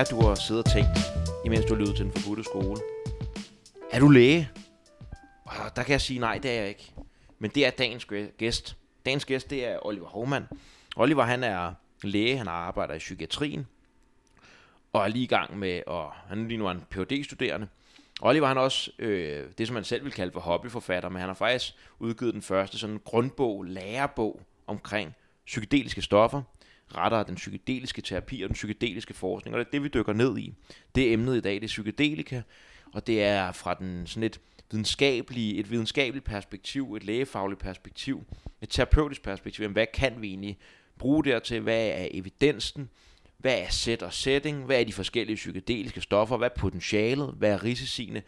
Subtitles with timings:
[0.00, 0.98] være, at du har siddet og tænkt,
[1.44, 2.80] imens du har lyttet til den forbudte skole.
[3.92, 4.50] Er du læge?
[5.44, 6.92] Og der kan jeg sige, nej, det er jeg ikke.
[7.38, 8.06] Men det er dagens
[8.38, 8.76] gæst.
[9.06, 10.44] Dagens gæst, det er Oliver Hovmand.
[10.96, 13.66] Oliver, han er læge, han arbejder i psykiatrien,
[14.92, 17.68] og er lige i gang med, og han er lige nu en phd studerende
[18.20, 21.28] Oliver han er også øh, det, som man selv vil kalde for hobbyforfatter, men han
[21.28, 25.14] har faktisk udgivet den første sådan grundbog, lærebog omkring
[25.46, 26.42] psykedeliske stoffer,
[26.96, 29.54] rettere den psykedeliske terapi og den psykedeliske forskning.
[29.54, 30.54] Og det er det, vi dykker ned i.
[30.94, 32.42] Det er emnet i dag, det er psykedelika,
[32.92, 34.40] og det er fra den sådan et
[34.70, 38.24] videnskabelige, et videnskabeligt perspektiv, et lægefagligt perspektiv,
[38.62, 39.68] et terapeutisk perspektiv.
[39.68, 40.58] Hvad kan vi egentlig
[40.98, 41.60] bruge dertil?
[41.60, 42.90] Hvad er evidensen?
[43.38, 44.64] Hvad er set og setting?
[44.64, 46.36] Hvad er de forskellige psykedeliske stoffer?
[46.36, 47.34] Hvad er potentialet?
[47.38, 48.22] Hvad er risiciene?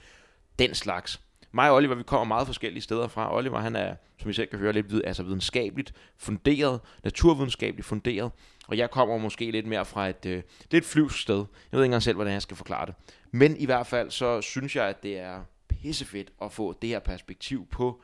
[0.58, 1.20] Den slags.
[1.54, 3.36] Mig og Oliver, vi kommer meget forskellige steder fra.
[3.36, 8.32] Oliver, han er, som I selv kan høre, lidt vid, altså videnskabeligt funderet, naturvidenskabeligt funderet.
[8.68, 11.36] Og jeg kommer måske lidt mere fra et, øh, det er et sted.
[11.36, 12.94] Jeg ved ikke engang selv, hvordan jeg skal forklare det.
[13.30, 16.98] Men i hvert fald, så synes jeg, at det er pissefedt at få det her
[16.98, 18.02] perspektiv på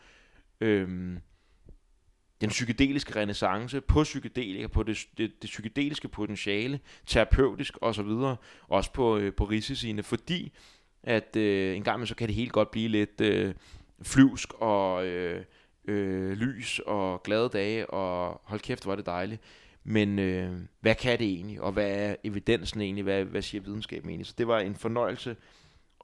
[0.61, 1.19] øhm,
[2.41, 8.37] den psykedeliske renaissance, på psykedelika, på det, det, det psykedeliske potentiale, terapeutisk osv.,
[8.69, 10.53] også på, øh, på risiciene, fordi
[11.03, 13.55] at øh, en gang med så kan det helt godt blive lidt øh,
[14.03, 15.45] flyvsk og øh,
[15.85, 19.43] øh, lys og glade dage, og hold kæft, hvor er det dejligt.
[19.85, 24.09] Men øh, hvad kan det egentlig, og hvad er evidensen egentlig, hvad, hvad siger videnskaben
[24.09, 24.27] egentlig?
[24.27, 25.37] Så det var en fornøjelse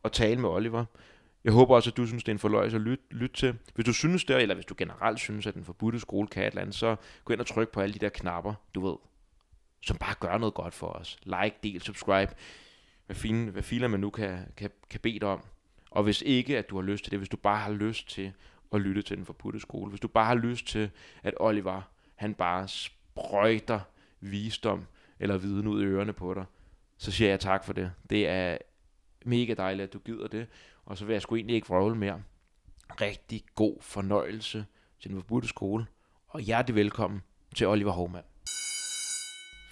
[0.04, 0.84] at tale med Oliver.
[1.44, 3.58] Jeg håber også, at du synes, det er en fornøjelse at lytte, lytte til.
[3.74, 6.46] Hvis du synes det, eller hvis du generelt synes, at den forbudte skole kan et
[6.46, 8.96] eller andet, så gå ind og tryk på alle de der knapper, du ved,
[9.82, 11.18] som bare gør noget godt for os.
[11.24, 12.34] Like, del, subscribe,
[13.06, 15.40] hvad, fine, hvad filer man nu kan, kan, kan bede dig om.
[15.90, 18.32] Og hvis ikke, at du har lyst til det, hvis du bare har lyst til
[18.72, 20.90] at lytte til den forbudte skole, hvis du bare har lyst til,
[21.22, 21.82] at Oliver,
[22.14, 23.80] han bare sprøjter
[24.20, 24.86] visdom
[25.18, 26.44] eller viden ud i ørerne på dig,
[26.98, 27.92] så siger jeg tak for det.
[28.10, 28.58] Det er
[29.24, 30.46] mega dejligt, at du gider det.
[30.84, 32.22] Og så vil jeg sgu egentlig ikke vrøvle mere.
[33.00, 34.66] Rigtig god fornøjelse
[35.00, 35.86] til den forbudte skole.
[36.28, 37.22] Og hjertelig velkommen
[37.54, 38.24] til Oliver Hovmand.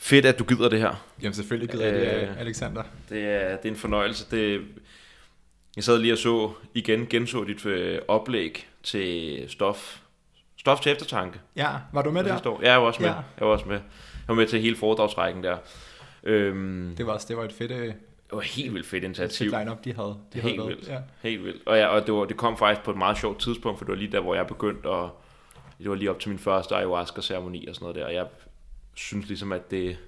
[0.02, 1.04] Fedt, at du gider det her.
[1.22, 2.82] Jamen selvfølgelig gider jeg det, øh, Alexander.
[3.08, 4.26] Det er, det er en fornøjelse.
[4.30, 4.60] Det,
[5.76, 10.00] jeg sad lige og så igen, genså dit øh, oplæg til stof,
[10.56, 11.40] stof til eftertanke.
[11.56, 12.58] Ja, var du med der?
[12.62, 13.08] Ja, jeg var også med.
[13.08, 13.14] Ja.
[13.14, 13.74] Jeg var også med.
[13.74, 15.56] Jeg var med til hele foredragsrækken der.
[16.24, 17.94] Øhm, det, var, det var et fedt, øh, det
[18.32, 19.50] var helt vildt fedt initiativ.
[19.50, 20.16] Det line-up, de havde.
[20.32, 20.88] De helt havde vildt.
[20.88, 20.98] Ja.
[21.22, 21.62] Helt vildt.
[21.66, 23.92] Og, ja, og det, var, det kom faktisk på et meget sjovt tidspunkt, for det
[23.92, 25.08] var lige der, hvor jeg begyndte at...
[25.78, 28.26] Det var lige op til min første ayahuasca-ceremoni og sådan noget der, og jeg
[28.94, 29.98] synes ligesom, at det...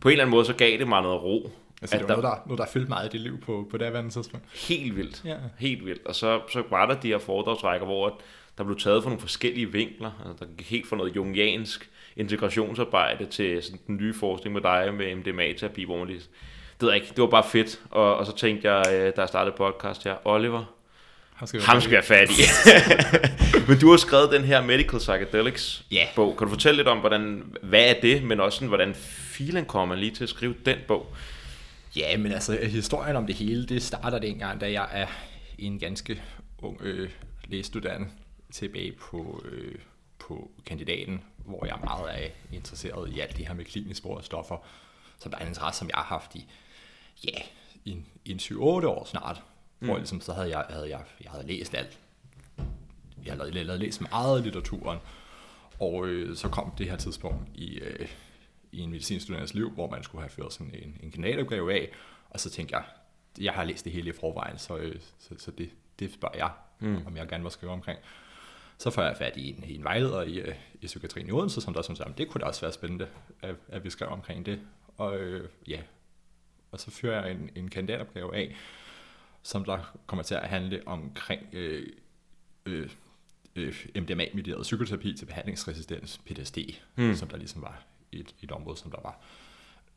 [0.00, 1.50] På en eller anden måde, så gav det mig noget ro.
[1.82, 3.76] Altså, det var der, noget, der, noget, der fyldt meget i dit liv på, på
[3.76, 4.46] det andet tidspunkt.
[4.68, 5.22] Helt vildt.
[5.24, 5.36] Ja.
[5.58, 6.06] Helt vildt.
[6.06, 8.20] Og så, så var der de her foredragsrækker, hvor
[8.58, 10.10] der blev taget fra nogle forskellige vinkler.
[10.26, 14.94] Altså, der gik helt fra noget jungiansk integrationsarbejde til sådan den nye forskning med dig
[14.94, 16.20] med MDMA-terapi, hvor man lige
[16.80, 17.80] det ved jeg ikke, det var bare fedt.
[17.90, 20.64] Og, og så tænkte jeg, øh, da jeg startede podcast her, Oliver,
[21.38, 22.42] ham skal, ham skal være fat i.
[23.68, 26.06] men du har skrevet den her Medical Psychedelics yeah.
[26.16, 26.36] bog.
[26.36, 29.94] Kan du fortælle lidt om, hvordan, hvad er det, men også sådan, hvordan filen kommer
[29.94, 31.06] lige til at skrive den bog?
[31.96, 35.06] Ja, men altså historien om det hele, det starter dengang, da jeg er
[35.58, 36.22] en ganske
[36.58, 37.10] ung øh,
[37.48, 38.08] lægestuderende
[38.52, 39.74] tilbage på, øh,
[40.18, 44.24] på kandidaten, hvor jeg meget er interesseret i alt det her med klinisk brug af
[44.24, 44.56] stoffer,
[45.18, 46.46] som der er en interesse, som jeg har haft i
[47.24, 47.38] ja,
[47.84, 49.42] i en, en 7-8 år snart,
[49.80, 49.86] mm.
[49.86, 51.98] hvor ligesom, så havde jeg, havde jeg, jeg havde læst alt.
[53.24, 54.98] Jeg havde lavet, læst meget af litteraturen,
[55.80, 58.08] og øh, så kom det her tidspunkt i, øh,
[58.72, 61.88] i en medicinstuderende liv, hvor man skulle have ført sådan en, en kanalopgave af,
[62.30, 62.84] og så tænkte jeg,
[63.40, 66.50] jeg har læst det hele i forvejen, så, øh, så, så det, det spørger jeg,
[66.78, 67.06] mm.
[67.06, 67.98] om jeg gerne vil skrive omkring.
[68.78, 71.74] Så får jeg fat i en, en vejleder i, øh, i psykiatrien i Odense, som
[71.74, 73.08] der som sagde, det kunne da også være spændende,
[73.42, 74.60] at, at vi skrev omkring det.
[74.96, 75.80] Og øh, ja,
[76.70, 78.56] og så fører jeg en, en kandidatopgave af,
[79.42, 81.86] som der kommer til at handle omkring øh,
[82.66, 82.90] øh,
[83.56, 86.58] øh, MDMA-medieret psykoterapi til behandlingsresistens, PTSD,
[86.96, 87.14] mm.
[87.14, 87.82] som der ligesom var
[88.12, 89.20] et, et område, som der var,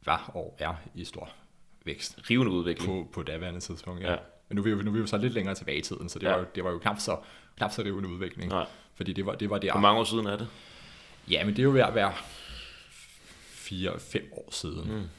[0.05, 1.29] var og er i stor
[1.85, 2.29] vækst.
[2.29, 2.89] Rivende udvikling.
[2.89, 4.11] På, på daværende tidspunkt, ja.
[4.11, 4.17] ja.
[4.49, 6.19] Men nu er, vi, nu er vi jo så lidt længere tilbage i tiden, så
[6.19, 6.35] det, ja.
[6.35, 7.17] var, det var jo knap så,
[7.57, 8.49] knap så rivende udvikling.
[8.49, 8.65] Nej.
[8.95, 9.71] Fordi det var, det var det...
[9.71, 10.47] Hvor mange år siden er det?
[11.29, 12.15] Ja, men det er jo ved at være 4-5
[14.31, 14.91] år siden.
[14.91, 15.09] Mm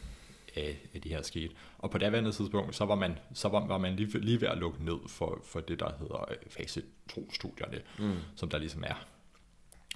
[0.56, 1.54] af, af de her skete.
[1.78, 4.58] Og på daværende tidspunkt, så var man, så var, var man lige, lige ved at
[4.58, 6.82] lukke ned for, for det, der hedder øh, fase
[7.12, 8.16] 2-studierne, mm.
[8.36, 9.06] som der ligesom er,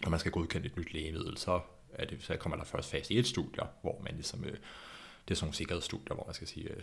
[0.03, 1.61] når man skal godkende et nyt lægemiddel, så,
[1.93, 4.57] er det, så kommer der først fase 1-studier, hvor man ligesom, øh,
[5.29, 6.83] det er sådan nogle sikkerhedsstudier, hvor man skal sige, øh,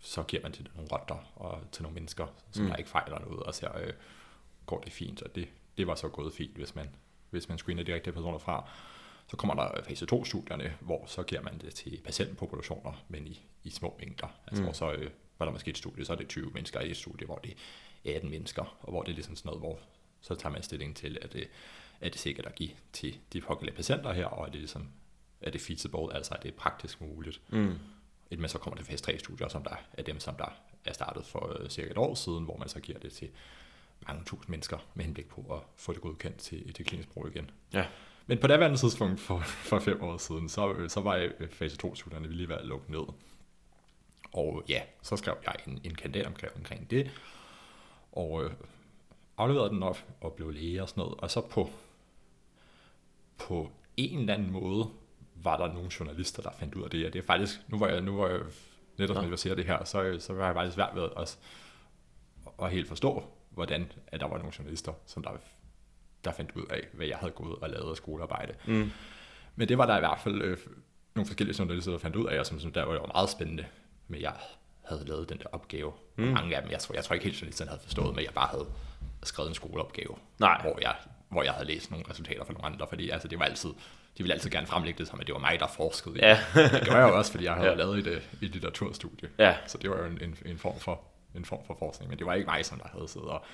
[0.00, 2.70] så giver man til nogle rotter og til nogle mennesker, som mm.
[2.70, 3.92] der ikke fejler noget, og ser, øh,
[4.66, 6.88] går det fint, og det, det var så gået fint, hvis man,
[7.30, 8.70] hvis man screener rigtige personer fra.
[9.28, 13.70] Så kommer der fase 2-studierne, hvor så giver man det til patientpopulationer, men i, i
[13.70, 14.26] små mængder.
[14.46, 14.66] Altså, mm.
[14.66, 16.96] hvor så øh, var der måske et studie, så er det 20 mennesker i et
[16.96, 17.54] studie, hvor det
[18.04, 19.78] er 18 mennesker, og hvor det er ligesom sådan noget, hvor
[20.20, 21.48] så tager man stilling til, at det,
[22.00, 24.88] er det sikkert at give til de pågældende patienter her, og er det ligesom,
[25.40, 27.40] er det feasible, altså er det praktisk muligt.
[27.48, 27.78] Mm.
[28.30, 31.56] Men så kommer det fase 3-studier, som der er dem, som der er startet for
[31.60, 33.28] øh, cirka et år siden, hvor man så giver det til
[34.06, 37.50] mange tusind mennesker med henblik på at få det godkendt til, til klinisk brug igen.
[37.72, 37.86] Ja.
[38.28, 42.28] Men på daværende tidspunkt for, for fem år siden, så, så var øh, fase 2-studierne
[42.28, 43.04] lige ved at lukke ned.
[44.32, 47.10] Og ja, så skrev jeg en, en kandidatomkring omkring det,
[48.12, 48.50] og øh,
[49.38, 51.20] afleverede den op og blev læge og sådan noget.
[51.20, 51.70] Og så på,
[53.38, 54.90] på en eller anden måde
[55.34, 57.06] var der nogle journalister, der fandt ud af det.
[57.06, 58.40] Og det er faktisk, nu var jeg, nu var jeg
[58.98, 61.38] netop, når jeg ser det her, så, så var jeg faktisk svært ved at,
[62.62, 65.30] at helt forstå, hvordan at der var nogle journalister, som der,
[66.24, 68.54] der fandt ud af, hvad jeg havde gået og lavet af skolearbejde.
[68.66, 68.90] Mm.
[69.56, 70.58] Men det var der i hvert fald øh,
[71.14, 73.66] nogle forskellige journalister, der fandt ud af, og som, som der var jo meget spændende,
[74.08, 74.32] men jeg
[74.84, 75.92] havde lavet den der opgave.
[76.16, 76.24] Mm.
[76.24, 78.48] Mange af dem, jeg tror, jeg tror ikke helt, journalisterne havde forstået, men jeg bare
[78.50, 78.66] havde
[79.22, 80.60] skrevet en skoleopgave, Nej.
[80.62, 80.94] hvor jeg
[81.28, 84.22] hvor jeg havde læst nogle resultater fra nogle andre, fordi altså, det var altid, de
[84.22, 86.16] ville altid gerne fremlægge det som, at det var mig, der forskede.
[86.22, 86.38] Ja.
[86.54, 87.74] det gjorde jeg jo også, fordi jeg havde ja.
[87.74, 88.06] lavet et,
[88.42, 89.28] et litteraturstudie.
[89.38, 89.56] Ja.
[89.66, 91.00] Så det var jo en, en, en, form for,
[91.34, 93.44] en form for forskning, men det var ikke mig, som der havde siddet og,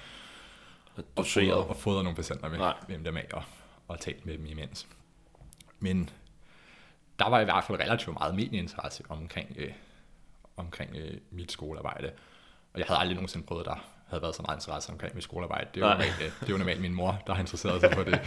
[1.16, 3.42] og, fodret, og fodret nogle patienter med, med MDMA og,
[3.88, 4.86] og talt med dem imens.
[5.80, 6.10] Men
[7.18, 9.72] der var i hvert fald relativt meget medieinteresse omkring, øh,
[10.56, 12.12] omkring øh, mit skolearbejde.
[12.72, 15.68] Og jeg havde aldrig nogensinde prøvet der havde været så meget interesse omkring mit skolearbejde.
[15.74, 18.20] Det var, normalt, øh, det var normalt min mor, der har interesseret sig for det.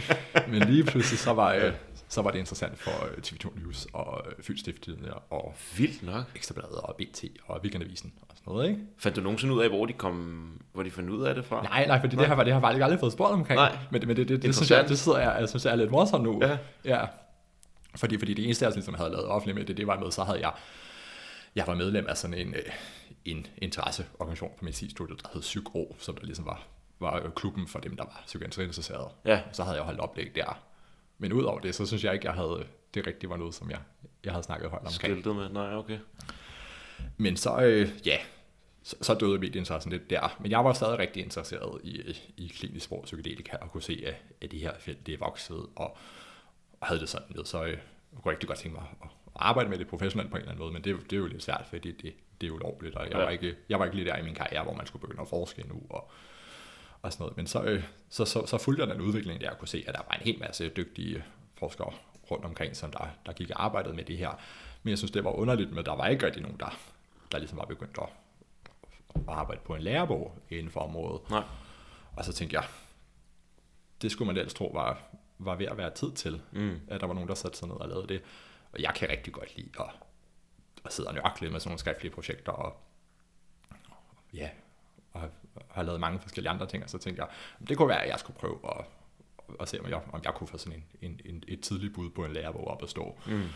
[0.52, 1.72] Men lige pludselig, så var, øh,
[2.08, 4.98] så var det interessant for øh, TV2 News og Fyldstiftet
[5.30, 6.24] og Vildt nok.
[6.36, 8.80] Ekstrabladet og BT og Weekendavisen og sådan noget, ikke?
[8.98, 10.14] Fandt du nogensinde ud af, hvor de kom,
[10.72, 11.62] hvor de fandt ud af det fra?
[11.62, 12.24] Nej, nej, fordi nej.
[12.24, 13.58] det har, det har faktisk aldrig fået spurgt omkring.
[13.58, 13.76] Nej.
[13.90, 15.90] Men, men det, det, det, synes jeg, det sidder jeg, jeg synes, jeg er lidt
[15.90, 16.40] morsomt nu.
[16.42, 16.58] Ja.
[16.84, 17.04] ja.
[17.96, 20.24] Fordi, fordi det eneste, jeg ligesom havde lavet offentligt med det, det var med, så
[20.24, 20.52] havde jeg,
[21.54, 22.54] jeg var medlem af sådan en,
[23.24, 26.66] en interesseorganisation på medicinstudiet, der hed PsyKO, som der ligesom var,
[27.00, 29.08] var klubben for dem, der var psykiatriinteresserede.
[29.24, 29.42] Ja.
[29.52, 30.62] Så havde jeg holdt oplæg der.
[31.18, 33.78] Men udover det, så synes jeg ikke, jeg havde, det rigtigt var noget, som jeg,
[34.24, 34.94] jeg havde snakket højt omkring.
[34.94, 35.48] Skiltet med?
[35.48, 35.98] Nej, okay.
[37.16, 38.18] Men så, øh, ja,
[38.82, 40.36] så, så døde medieinteressen lidt der.
[40.40, 44.14] Men jeg var stadig rigtig interesseret i, i klinisk sprog psykedelika, og kunne se, at,
[44.40, 45.96] at det her felt, det er vokset, og,
[46.80, 47.44] og havde det sådan med.
[47.44, 47.78] Så øh, jeg
[48.22, 50.62] kunne rigtig godt tænke mig at, at arbejde med det professionelt på en eller anden
[50.62, 53.12] måde, men det, det er jo lidt svært, fordi det, det er ulovligt, og jeg,
[53.12, 53.18] ja.
[53.18, 55.28] var ikke, jeg var ikke lige der i min karriere, hvor man skulle begynde at
[55.28, 56.10] forske nu, og,
[57.02, 57.36] og sådan noget.
[57.36, 59.94] Men så, øh, så, så, så fulgte jeg den udvikling, der jeg kunne se, at
[59.94, 61.24] der var en hel masse dygtige
[61.58, 61.92] forskere
[62.30, 64.30] rundt omkring, som der, der gik og arbejdede med det her.
[64.82, 66.78] Men jeg synes, det var underligt, men der var ikke rigtig nogen, der,
[67.32, 68.08] der ligesom var begyndt at,
[69.14, 71.30] at arbejde på en lærebog inden for området.
[71.30, 71.42] Nej.
[72.16, 72.64] Og så tænkte jeg,
[74.02, 75.02] det skulle man ellers tro var,
[75.38, 76.80] var ved at være tid til, mm.
[76.88, 78.22] at der var nogen, der satte sig ned og lavede det.
[78.72, 79.86] Og jeg kan rigtig godt lide at
[80.84, 82.76] og sidder og nørkler med sådan nogle skriftlige projekter, og
[84.32, 84.48] ja,
[85.12, 85.30] og
[85.70, 87.30] har lavet mange forskellige andre ting, og så tænkte jeg,
[87.68, 88.84] det kunne være, at jeg skulle prøve at,
[89.60, 92.10] at se, om jeg, om jeg kunne få sådan en, en, en, et tidligt bud
[92.10, 93.18] på en lærebog op at stå.
[93.26, 93.48] Mm.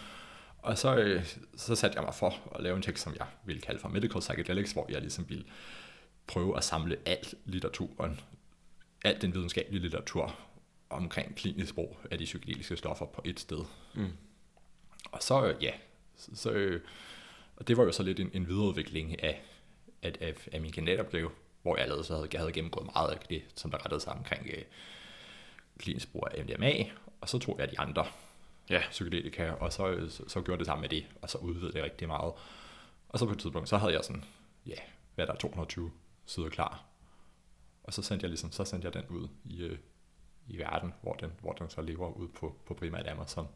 [0.58, 1.26] Og så, øh,
[1.56, 4.20] så satte jeg mig for at lave en tekst, som jeg ville kalde for Medical
[4.20, 5.44] Psychedelics, hvor jeg ligesom ville
[6.26, 8.20] prøve at samle alt litteraturen,
[9.04, 10.38] alt den videnskabelige litteratur
[10.90, 13.64] omkring klinisk brug af de psykedeliske stoffer på et sted.
[13.94, 14.12] Mm.
[15.12, 15.72] Og så, ja,
[16.16, 16.80] så, så
[17.56, 19.42] og det var jo så lidt en, en videreudvikling af,
[20.02, 21.30] af, af, af min kandidatopgave,
[21.62, 24.12] hvor jeg lavede, så havde, jeg havde gennemgået meget af det, som der rettede sig
[24.12, 24.62] omkring øh,
[25.78, 26.72] klinisk brug af MDMA,
[27.20, 28.06] og så tog jeg de andre
[28.70, 28.82] ja.
[28.90, 32.08] psykedelika, og så, så, så gjorde det samme med det, og så udvidede det rigtig
[32.08, 32.32] meget.
[33.08, 34.24] Og så på et tidspunkt, så havde jeg sådan,
[34.66, 34.76] ja,
[35.14, 35.90] hvad der er 220
[36.26, 36.84] sider klar.
[37.84, 39.78] Og så sendte jeg ligesom, så sendte jeg den ud i, øh,
[40.48, 43.48] i verden, hvor den, hvor den så lever ud på, på primært Amazon.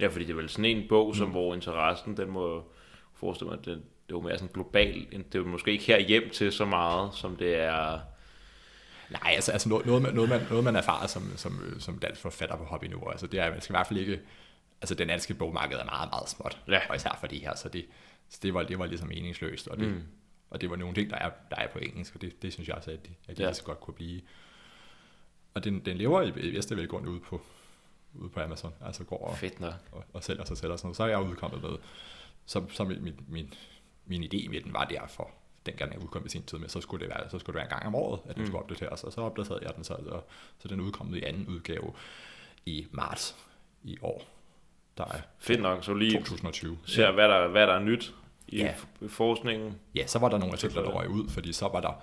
[0.00, 1.32] Ja, fordi det er vel sådan en bog, som mm.
[1.32, 2.64] hvor interessen, den må
[3.14, 5.06] forestille mig, at det, det var mere sådan global.
[5.32, 8.00] Det er måske ikke her hjem til så meget, som det er...
[9.10, 12.20] Nej, altså, altså noget, noget, man, noget, man, noget, man erfarer som, som, som dansk
[12.20, 14.20] forfatter på hobby nu, altså det er, man skal i hvert fald ikke...
[14.80, 16.80] Altså det danske bogmarked er meget, meget småt, ja.
[16.88, 17.86] og især for de her, så det,
[18.28, 20.02] så det, var, det var ligesom meningsløst, og det, mm.
[20.50, 22.68] og det var nogle ting, der er, der er på engelsk, og det, det synes
[22.68, 23.52] jeg også, at de, at de ja.
[23.64, 24.20] godt kunne blive.
[25.54, 27.42] Og den, den lever i, i bedste velgående ude på,
[28.18, 29.72] ude på Amazon, altså går og, Fedt nok.
[29.92, 30.96] og, og sælger sig selv og sådan noget.
[30.96, 31.70] Så er jeg udkommet med
[32.46, 33.54] så, så min, min, min,
[34.06, 35.30] min idé med den var derfor,
[35.66, 37.64] dengang jeg udkom i sin tid med, så skulle det være, så skulle det være
[37.64, 38.46] en gang om året, at den mm.
[38.46, 40.24] skulle opdateres, og så opdaterede jeg den så, og,
[40.58, 41.92] så den udkommet i anden udgave
[42.66, 43.36] i marts
[43.84, 44.22] i år.
[44.98, 46.78] Der er Fedt nok, så lige 2020.
[46.84, 47.12] ser, ja.
[47.12, 48.14] hvad, der, hvad der er nyt
[48.48, 48.74] i ja.
[49.08, 49.78] forskningen.
[49.94, 52.02] Ja, så var der nogle artikler, der røg ud, fordi så var der,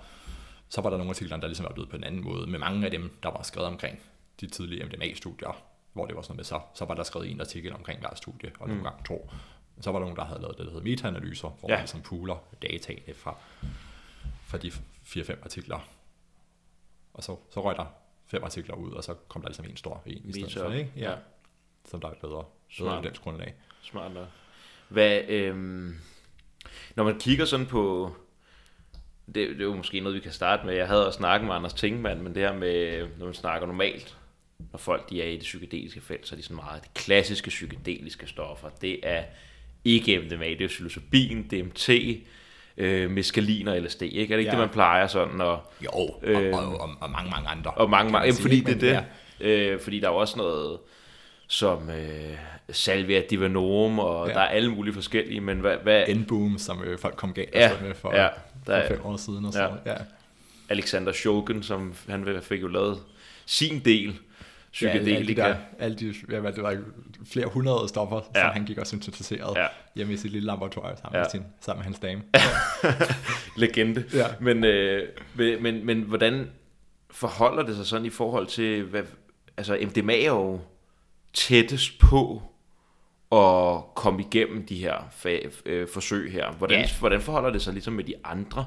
[0.68, 2.84] så var der nogle artikler, der ligesom var blevet på en anden måde, med mange
[2.84, 4.00] af dem, der var skrevet omkring
[4.40, 5.62] de tidlige MDMA-studier,
[5.94, 8.52] hvor det var sådan med, så, så var der skrevet en artikel omkring hver studie,
[8.60, 9.30] og nogle gange to.
[9.80, 11.74] Så var der nogen, der havde lavet det, der hedder meta-analyser, hvor Ja.
[11.74, 13.36] man ligesom pooler dataene fra,
[14.46, 15.88] fra de 4-5 artikler.
[17.14, 17.84] Og så, så røg der
[18.26, 20.92] fem artikler ud, og så kom der ligesom en stor en i stedet for, ikke?
[20.96, 21.14] ja.
[21.84, 22.44] Som der er bedre,
[22.78, 23.54] bedre evidensgrundlag.
[23.82, 24.26] Smart nok.
[24.88, 25.96] Hvad, øhm,
[26.96, 28.12] når man kigger sådan på,
[29.26, 30.74] det, det er jo måske noget, vi kan starte med.
[30.74, 34.18] Jeg havde også snakket med Anders Tingmann, men det her med, når man snakker normalt,
[34.72, 37.48] når folk de er i det psykedeliske felt, så er de sådan meget de klassiske
[37.48, 38.68] psykedeliske stoffer.
[38.80, 39.22] Det er
[39.84, 41.88] ikke MDMA, det er psilocybin, DMT,
[42.76, 44.20] øh, meskalin og LSD, ikke?
[44.20, 44.50] Er det ikke Ja.
[44.50, 45.58] det, man plejer sådan at...
[45.84, 47.70] Jo, og, Øhm, og, og, og mange, mange andre.
[47.70, 49.02] Og mange, mange, man jamen, fordi det er
[49.40, 49.46] det.
[49.46, 50.78] Øh, fordi der er også noget
[51.46, 52.36] som øh,
[52.70, 54.34] Salvia Divanorum, og ja.
[54.34, 57.72] Der er alle mulige forskellige, men hvad, hvad N-boom, som øh, folk kom galt Ja,
[57.82, 58.28] med for, ja,
[58.66, 59.44] der for fem år siden.
[59.44, 59.92] Og så, ja.
[59.92, 59.96] Ja.
[60.68, 63.02] Alexander Shogun, som han fik jo lavet
[63.46, 64.18] sin del
[64.74, 65.16] psykedelika.
[65.16, 66.06] alle de, der, alle de
[66.54, 66.76] det var,
[67.26, 68.40] flere hundrede stoffer, ja.
[68.40, 69.66] Som han gik og syntetiseret Ja.
[69.96, 71.18] hjemme i sit lille laboratorium sammen, Ja.
[71.18, 71.24] ja.
[71.24, 72.22] med, sin, sammen med hans dame.
[73.56, 74.04] legende.
[74.14, 74.26] Ja.
[74.40, 76.50] Men, øh, men, men, men hvordan
[77.10, 79.02] forholder det sig sådan i forhold til, hvad,
[79.56, 80.60] altså MDMA er jo
[81.32, 82.42] tættest på
[83.32, 86.52] at komme igennem de her fa- øh, forsøg her.
[86.52, 86.86] Hvordan, Ja.
[86.98, 88.66] hvordan forholder det sig ligesom med de andre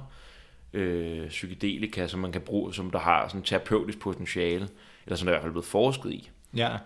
[0.73, 4.67] øh, psykedelika, som man kan bruge, som der har sådan terapeutisk potentiale,
[5.07, 6.29] eller som der i hvert fald er blevet forsket i?
[6.55, 6.77] Ja.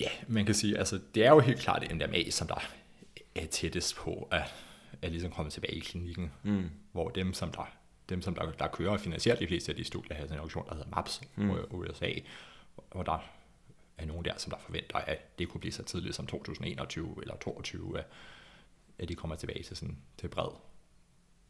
[0.00, 2.62] Ja, man kan sige, altså det er jo helt klart MDMA, som der
[3.34, 4.54] er tættest på at,
[5.02, 6.70] at ligesom komme tilbage i klinikken, mm.
[6.92, 7.70] hvor dem, som der
[8.08, 10.66] dem, som der, der kører finansielt de fleste af de studier, har sådan en organisation,
[10.68, 11.50] der hedder MAPS, mm.
[11.70, 12.10] USA,
[12.92, 13.28] hvor der
[13.98, 17.34] er nogen der, som der forventer, at det kunne blive så tidligt som 2021 eller
[17.34, 18.04] 2022, at,
[18.98, 20.48] at de kommer tilbage til, sådan, til bred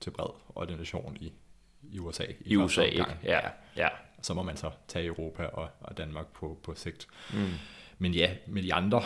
[0.01, 1.33] til bred ordination i,
[1.83, 2.25] i USA.
[2.41, 3.17] I første USA, ikke?
[3.25, 3.41] Ja,
[3.77, 3.89] ja.
[4.23, 7.09] Så må man så tage Europa og, og Danmark på, på sigt.
[7.33, 7.51] Mm.
[7.99, 9.03] Men ja, med de andre,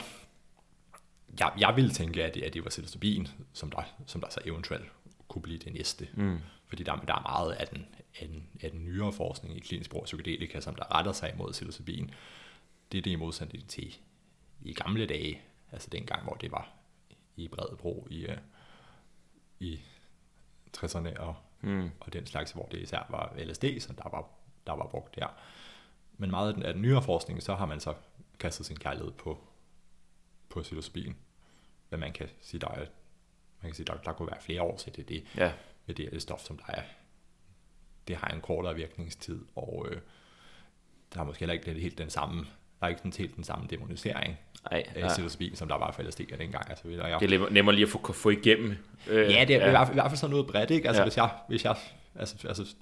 [1.41, 4.41] jeg, jeg ville tænke, at det, at det var psilocybin, som der, som der så
[4.45, 4.93] eventuelt
[5.29, 6.09] kunne blive det næste.
[6.15, 6.39] Mm.
[6.67, 7.87] Fordi der, der er meget af den,
[8.21, 11.33] af, den, af den nyere forskning i klinisk brug af psykedelika, som der retter sig
[11.35, 12.11] imod psilocybin.
[12.93, 13.97] Det er det i modsætning til
[14.63, 15.41] i gamle dage,
[15.73, 16.73] altså dengang, hvor det var
[17.37, 18.37] i bred brug i, øh,
[19.61, 19.81] i
[20.77, 21.91] 60'erne og, mm.
[22.01, 24.29] og den slags, hvor det især var LSD, som der var,
[24.67, 25.27] der var brugt der.
[26.19, 27.95] Men meget af den, af den nyere forskning, så har man så
[28.39, 29.39] kastet sin kærlighed på,
[30.49, 31.17] på psilocybin.
[31.89, 32.79] Hvad man kan sige, der er,
[33.63, 35.53] man kan sige, der, der kunne være flere år til det, det, ja.
[35.87, 36.83] det, er det stof, som der er,
[38.09, 40.01] det har en kortere virkningstid, og øh,
[41.15, 42.41] der er måske heller ikke helt den samme,
[42.81, 44.39] der er ikke sådan helt den samme demonisering
[44.71, 46.71] Ej, af psilocybin, som der var for LSD dengang.
[46.71, 48.77] Altså, ved jeg, Det er nemmere- lige at få, få igennem.
[49.09, 49.67] Øh, Ja, det er ja.
[49.67, 50.89] I, hvert fald, i hvert fald sådan noget bredt, ikke?
[50.89, 51.07] Altså, ja.
[51.07, 51.77] hvis jeg, hvis jeg,
[52.15, 52.75] altså, altså,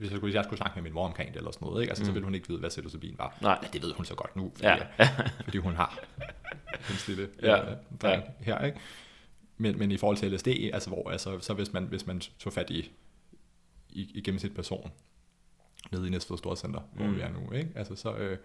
[0.00, 1.82] hvis jeg, skulle, hvis jeg skulle snakke med min mor omkring det eller sådan noget,
[1.82, 1.90] ikke?
[1.90, 2.06] Altså, mm.
[2.06, 3.38] så ville hun ikke vide, hvad psilocybin var.
[3.42, 3.58] Nej.
[3.62, 4.76] Men det ved hun så godt nu, fordi, Ja.
[4.98, 5.08] ja.
[5.44, 5.98] fordi hun har
[6.90, 7.56] en lille Ja.
[7.56, 7.74] ja.
[8.02, 8.44] dreng ja.
[8.44, 8.78] her, ikke?
[9.56, 12.52] Men, men i forhold til LSD, altså, hvor, altså, så hvis man, hvis man tog
[12.52, 12.92] fat i,
[13.90, 14.90] i, i gennemsnit person,
[15.92, 17.02] nede i Næstved Storcenter, mm.
[17.02, 17.70] hvor vi er nu, ikke?
[17.74, 18.38] Altså, så, øh,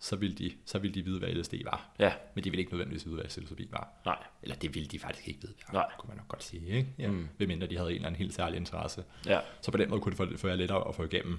[0.00, 1.90] så, ville de, så ville de vide, hvad LSD var.
[1.98, 2.12] ja.
[2.34, 3.88] Men de ville ikke nødvendigvis vide, hvad psilocybin var.
[4.04, 4.18] Nej.
[4.42, 5.86] Eller det ville de faktisk ikke vide, ja, Nej.
[5.98, 6.88] kunne man nok godt sige, ikke?
[6.98, 7.08] Ja.
[7.08, 7.28] Mm.
[7.38, 9.04] Medmindre de havde en eller anden helt særlig interesse.
[9.26, 9.40] Ja.
[9.60, 10.16] Så på den måde kunne det
[10.48, 11.38] jer lettere at få igennem.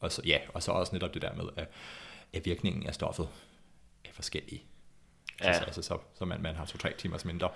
[0.00, 1.68] Og så, ja, og så også netop det der med, at,
[2.32, 3.28] at virkningen af stoffet
[4.04, 4.64] er forskellig.
[5.40, 5.52] Ja.
[5.58, 7.48] Så, altså, så, så man, man har to-tre timers mindre.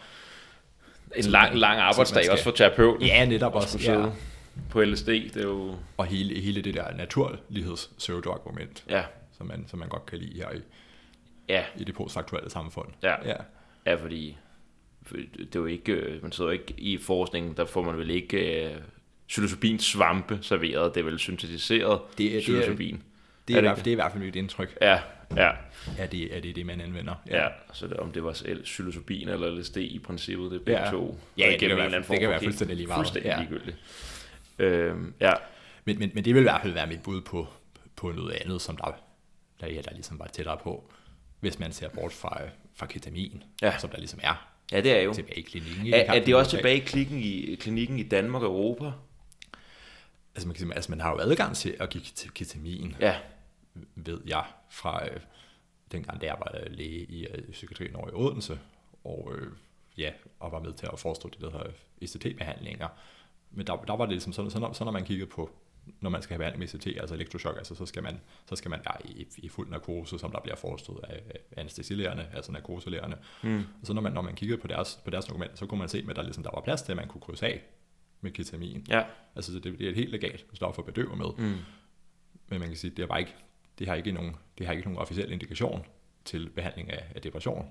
[1.17, 3.07] En lang, lang arbejdsdag skal- også for terapeuten.
[3.07, 3.79] Ja, netop også.
[3.79, 4.11] sidde Ja.
[4.71, 5.07] på LSD.
[5.09, 5.77] Det er jo...
[5.97, 7.91] Og hele, hele det der naturligheds
[8.27, 9.05] argument Ja.
[9.39, 10.61] Som man, som man godt kan lide her i,
[11.49, 11.65] Ja.
[11.77, 12.89] i det postfaktuelle samfund.
[13.03, 13.15] Ja.
[13.29, 13.37] ja.
[13.87, 14.37] Ja, fordi
[15.03, 17.99] for det er jo ikke, øh, man sidder jo ikke i forskningen, der får man
[17.99, 18.77] vel ikke øh,
[19.79, 22.97] svampe serveret, det er vel syntetiseret Det er- det er-.
[23.49, 25.01] Det, er, Er er det det, det er i hvert fald mit indtryk, Ja,
[25.37, 25.51] ja,
[25.99, 27.15] at det, at det er det, man anvender.
[27.31, 27.49] ja.
[27.73, 28.33] Så det, om det var
[28.65, 30.91] psilocybin eller LSD i princippet, det er Ja.
[30.91, 31.19] to.
[31.39, 32.99] Ja, Og det kan være- det kan være fuldstændig lige meget.
[32.99, 33.39] Fuldstændig Ja.
[33.41, 33.77] ligegyldigt.
[34.59, 35.33] Øhm, ja,
[35.85, 37.47] Men, men, men det vil i hvert fald være mit bud på,
[37.97, 39.01] på noget andet, som der,
[39.61, 40.91] der, ja, der ligesom var tættere på,
[41.41, 42.41] hvis man ser bort fra,
[42.75, 43.79] fra ketamin, Ja.
[43.79, 45.15] som der ligesom er ja, det er jo.
[45.15, 45.87] tilbage i klinikken.
[45.87, 45.97] ikke?
[45.97, 48.93] Er, I kampen er det også tilbage i klinikken i, klinikken i Danmark og Europa?
[50.35, 53.17] Altså man, kan sige, altså man har jo adgang til at give ket- ketamin, Ja,
[53.95, 55.21] ved jeg, fra øh,
[55.93, 58.59] dengang, da jeg var øh, læge i øh, psykiatrien over i Odense,
[59.05, 59.53] og øh,
[59.99, 61.71] ja, og var med til at forestå det, der hedder
[62.03, 62.89] ECT-behandlinger.
[63.51, 65.51] Men der, der var det ligesom sådan, så når, så når man kiggede på,
[66.01, 68.71] når man skal have behandling med ECT, altså elektroshock, altså så skal man, så skal
[68.71, 71.23] man være i, i fuld narkose, som der bliver forestået af,
[71.57, 73.17] anestesilægerne, altså narkoselægerne.
[73.43, 73.59] Mm.
[73.59, 75.89] Og så når man, når man kiggede på deres, på deres dokumenter, så kunne man
[75.89, 77.63] se, at der, ligesom, der var plads til, at man kunne krydse af
[78.21, 78.87] med ketamin.
[78.89, 79.05] ja,
[79.37, 81.27] Altså så det, det er et helt legalt stof at bedøve med.
[81.39, 81.57] Mm.
[82.49, 83.35] Men man kan sige, det er bare ikke
[83.79, 85.87] det har ikke nogen, det har ikke nogen officiel indikation
[86.25, 87.67] til behandling af, af depression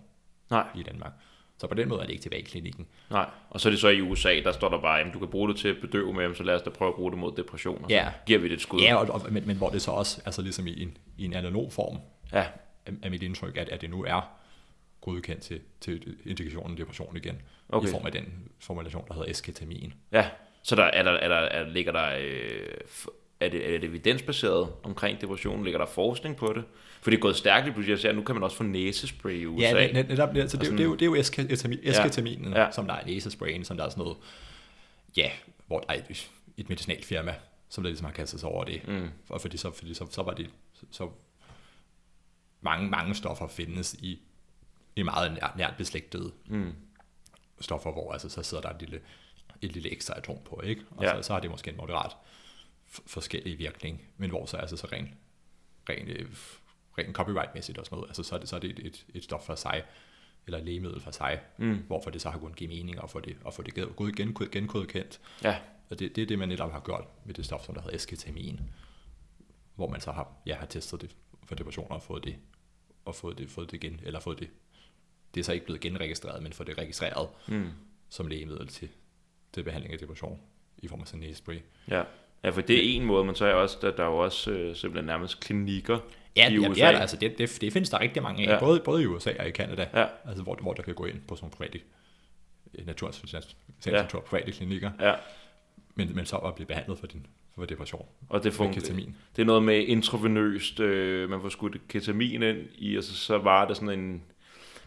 [0.50, 1.12] Nej, i Danmark.
[1.60, 2.88] Så på den måde er det ikke tilbage i klinikken.
[3.10, 3.30] nej.
[3.50, 5.50] Og så er det så i USA, der står der bare, at du kan bruge
[5.50, 7.84] det til at bedøve med, så lad os da prøve at bruge det mod depression.
[7.84, 8.12] Og så Ja.
[8.26, 8.82] giver vi det et skud.
[8.82, 11.34] Ja, og, og, men, men hvor det så også, altså ligesom i en, i en
[11.34, 11.98] analog form,
[12.34, 12.46] ja.
[12.86, 14.32] er, er mit indtryk, at, at det nu er
[15.02, 17.88] godkendt til, til indikationen depression igen, Okay.
[17.88, 19.94] i form af den formulation, der hedder esketamin.
[20.12, 20.30] Ja,
[20.64, 22.68] så der er der, er der, er, ligger der, øh,
[23.40, 25.64] er det, er det evidensbaseret omkring depression?
[25.64, 26.64] Ligger der forskning på det?
[27.02, 27.92] For det er gået stærkt lige pludselig.
[27.92, 29.66] Jeg ser, at nu kan man også få næsespray i USA.
[29.68, 31.80] Ja, net, netop, net, så det, er jo- det, er jo, det er jo esketamin,
[31.84, 32.62] esketaminen, Ja.
[32.64, 32.72] ja.
[32.72, 34.18] som der er næsesprayen, som der er sådan noget,
[35.18, 35.32] ja,
[35.68, 37.36] hvor der er et, et medicinalfirma,
[37.70, 38.88] som der ligesom har kastet sig over det.
[38.88, 39.10] Mm.
[39.30, 41.10] Og fordi så, fordi så, så var det, så, så
[42.62, 44.20] mange, mange stoffer findes i,
[44.96, 46.72] i meget nært, nært beslægtede Mm.
[47.62, 49.00] stoffer, hvor altså, så sidder der et lille,
[49.62, 50.82] et lille ekstra atom på, ikke?
[50.92, 51.16] Og Ja.
[51.16, 52.12] så, så har det måske en moderat
[53.06, 55.14] forskellig virkning, men hvor så altså så ren,
[55.90, 56.30] ren, øh,
[56.98, 59.46] ren copyright-mæssigt og sådan noget, altså så er det, så er det et, et, stof
[59.46, 59.84] for sig,
[60.46, 61.78] eller et lægemiddel for sig, Mm.
[61.88, 64.12] hvorfor det så har kunnet give mening og få det, og få det gen- god-
[64.12, 65.20] genkode, genkodekendt.
[65.44, 67.82] Ja, Og det, det er det, man netop har gjort med det stof, som der
[67.82, 68.60] hedder esketamin,
[69.76, 72.36] hvor man så har, ja, har testet det for depressioner og fået det,
[73.06, 74.50] og fået det, fået det gen, eller fået det,
[75.34, 77.70] det er så ikke blevet genregistreret, men fået det registreret mm.
[78.10, 78.90] som lægemiddel til,
[79.54, 80.42] til behandling af depression
[80.78, 81.60] i form af sådan en næsespray.
[81.88, 82.04] ja.
[82.48, 84.52] Ja, for det er en måde, men så er også, der, der er jo også
[84.52, 86.00] øh, simpelthen nærmest klinikker
[86.36, 86.82] Ja, i USA.
[86.92, 88.54] der, altså det, det, det, findes der rigtig mange af, Ja.
[88.54, 88.60] ja.
[88.60, 90.06] både, både i USA og i Canada, Ja.
[90.26, 91.80] altså hvor, hvor der kan gå ind på sådan private
[92.80, 93.12] øh, natur,
[93.86, 94.04] Ja.
[94.26, 95.14] private klinikker, Ja,
[95.96, 97.26] men, men så at blive behandlet for, din,
[97.56, 98.80] for depression og det fungerer.
[98.82, 99.16] ketamin.
[99.36, 103.38] Det er noget med intravenøst, øh, man får skudt ketamin ind i, og så, så
[103.38, 104.24] var det sådan en...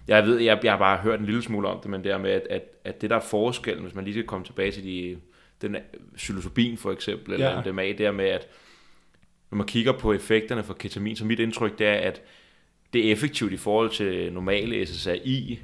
[0.09, 2.19] Jeg ved, jeg, jeg har bare hørt en lille smule om det, men det er
[2.19, 4.85] med, at, at, at det der er forskellen, hvis man lige skal komme tilbage til
[4.85, 5.19] de,
[5.63, 5.77] den
[6.17, 7.61] psilocybin for eksempel, eller Ja.
[7.61, 8.47] MDMA, det er med, at
[9.51, 12.23] når man kigger på effekterne for ketamin, så mit indtryk det er, at
[12.93, 15.59] det er effektivt i forhold til normale SSRI,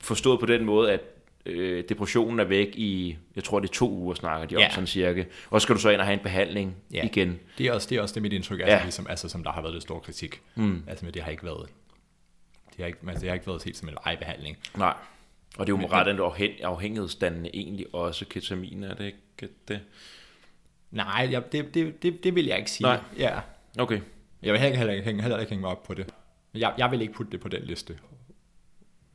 [0.00, 1.00] forstået på den måde, at
[1.46, 4.70] øh, depressionen er væk i, jeg tror det er to uger, snakker de om Ja.
[4.70, 5.24] sådan cirka.
[5.50, 7.04] Og så skal du så ind og have en behandling Ja.
[7.04, 7.40] igen.
[7.58, 8.64] Det er også det, er også det mit indtryk, Ja.
[8.64, 10.40] altså, ligesom, altså, som der har været lidt stor kritik.
[10.54, 10.82] Mm.
[10.86, 11.68] Altså, men det har ikke været,
[12.70, 14.56] det har ikke, altså, det har ikke været helt som en vejbehandling.
[14.76, 14.94] Nej.
[15.58, 19.80] Og det er jo ret en afhæng, afhængighedsdannende egentlig også ketamin, er det ikke det?
[20.90, 22.82] Nej, ja, det, det, det, det vil jeg ikke sige.
[22.84, 23.00] Nej.
[23.18, 23.40] Ja.
[23.78, 24.00] Okay.
[24.42, 26.14] Jeg vil heller, heller, ikke- heller, heller ikke hænge mig op på det.
[26.54, 27.98] Jeg, jeg vil ikke putte det på den liste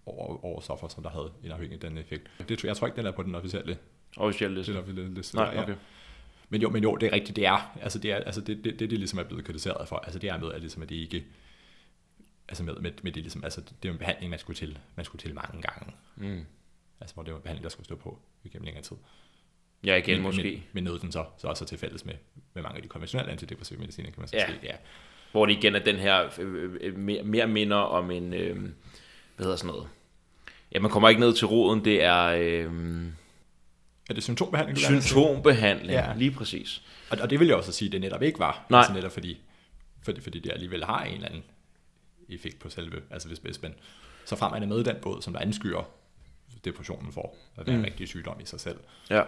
[0.06, 2.24] over, over stoffer, som der havde en afhængig den effekt.
[2.50, 3.78] Det, tror- jeg tror ikke, den er på den officielle,
[4.18, 4.72] Officielt liste.
[4.74, 5.36] den officielle liste.
[5.36, 5.64] Nej, der, ja.
[5.64, 5.76] okay.
[6.50, 8.80] Men jo, men jo, det er rigtigt, det er, altså det er, altså det, det,
[8.80, 10.96] det, det ligesom er blevet kritiseret for, altså det er med, at, ligesom, at det
[10.96, 11.24] ikke,
[12.50, 14.78] altså med, med, med det ligesom, altså det er jo en behandling, man skulle til,
[14.96, 15.94] man skulle til mange gange.
[16.16, 16.46] Mm.
[17.02, 18.98] Altså hvor det var en behandling, der skulle stå på igennem længere tid.
[19.86, 20.44] Ja, igen men, måske.
[20.44, 22.14] Men, men noget den så, så også er til fælles med,
[22.54, 24.46] med mange af de konventionelle antidepressive mediciner, kan man så Ja.
[24.48, 24.60] sige.
[24.64, 24.76] Ja.
[25.32, 28.56] Hvor det igen er den her øh, øh, mere, mere minder om en, øh,
[29.36, 29.88] hvad hedder sådan noget?
[30.72, 33.06] Ja, man kommer ikke ned til roden, det er øh,
[34.10, 34.78] Er det symptombehandling?
[34.78, 36.14] du symptombehandling, Ja.
[36.16, 36.84] lige præcis.
[37.10, 38.66] Og, og det vil jeg også sige, det netop ikke var.
[38.70, 38.80] Nej.
[38.80, 39.42] Altså netop fordi,
[40.04, 41.44] fordi, fordi det alligevel har en eller anden
[42.36, 43.74] effekt på selve, altså hvis, hvis man,
[44.26, 45.90] så frem man er med i den båd, som der anskyer
[46.66, 47.80] depressionen for at være Mm.
[47.82, 49.22] en rigtig sygdom i sig selv, Ja.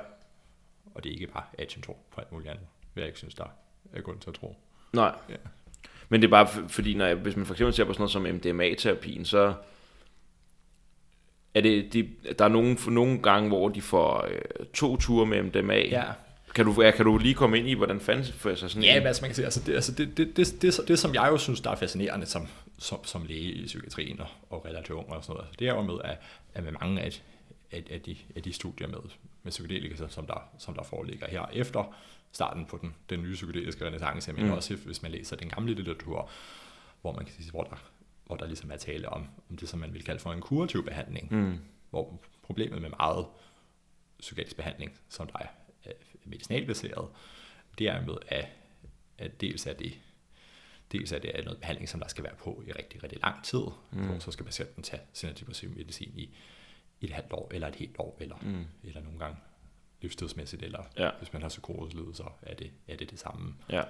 [0.95, 3.45] og det ikke bare er symptom på alt muligt andet, vil jeg ikke synes, der
[3.93, 4.55] er grund til at tro.
[4.93, 5.12] Nej.
[5.29, 5.35] Ja.
[6.09, 8.12] Men det er bare fordi, når jeg, hvis man for eksempel ser på sådan noget
[8.12, 8.21] som
[8.53, 9.53] MDMA-terapien, så
[11.53, 12.09] er det, de,
[12.39, 15.81] der er nogle, nogle gange, hvor de får øh, to ture med MDMA.
[16.55, 18.97] Kan du, ja, kan du lige komme ind i, hvordan fanden for sig sådan Ja,
[19.01, 19.07] en?
[19.07, 21.27] altså man kan sige, altså det, altså det, det, det, det, det, det, som jeg
[21.31, 22.47] jo synes, der er fascinerende som,
[22.80, 25.74] som, som læge i psykiatrien og, og relativt ung og sådan noget, altså det er
[25.76, 26.18] jo med, at,
[26.54, 27.24] at med mange af,
[27.72, 29.00] af, af, de, af de studier med,
[29.44, 31.96] med psykedelika, som der, som der foreligger her efter
[32.32, 34.52] starten på den, den nye psykedeliske renaissance, men Mm.
[34.52, 36.30] også hvis man læser den gamle litteratur,
[37.02, 37.76] hvor man kan sige, hvor der,
[38.26, 40.86] hvor der ligesom er tale om, om det, som man vil kalde for en kurativ
[40.86, 41.60] behandling, Mm.
[41.89, 43.26] hvor problemet med meget
[44.20, 45.48] psykiatrisk behandling, som der er
[45.86, 45.92] er
[46.26, 47.08] medicinalbaseret,
[47.78, 48.48] det er med, at,
[49.18, 49.94] at dels er det
[50.91, 53.62] dels er det noget behandling, som der skal være på i rigtig, rigtig lang tid,
[53.91, 54.06] Mm.
[54.08, 56.30] hvor så skal patienten tage antidepressiv medicin i,
[57.02, 58.65] et halvt år, eller et helt år, eller, Mm.
[58.84, 59.38] eller nogle gange
[60.02, 61.10] livstidsmæssigt, eller Ja.
[61.17, 63.56] hvis man har psykoselidelser, er det, er det det samme.
[63.69, 63.84] Ja.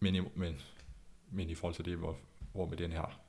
[0.00, 0.60] Men i, men,
[1.30, 2.18] men i forhold til det, hvor,
[2.52, 3.20] hvor med den her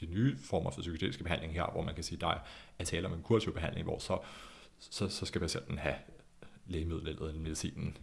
[0.00, 2.42] de nye former for psykedeliske behandling her, hvor man kan sige, der
[2.78, 4.18] er tale om en kurativ behandling, hvor så,
[4.78, 5.96] så, så skal patienten have
[6.66, 7.96] lægemidlet eller medicinen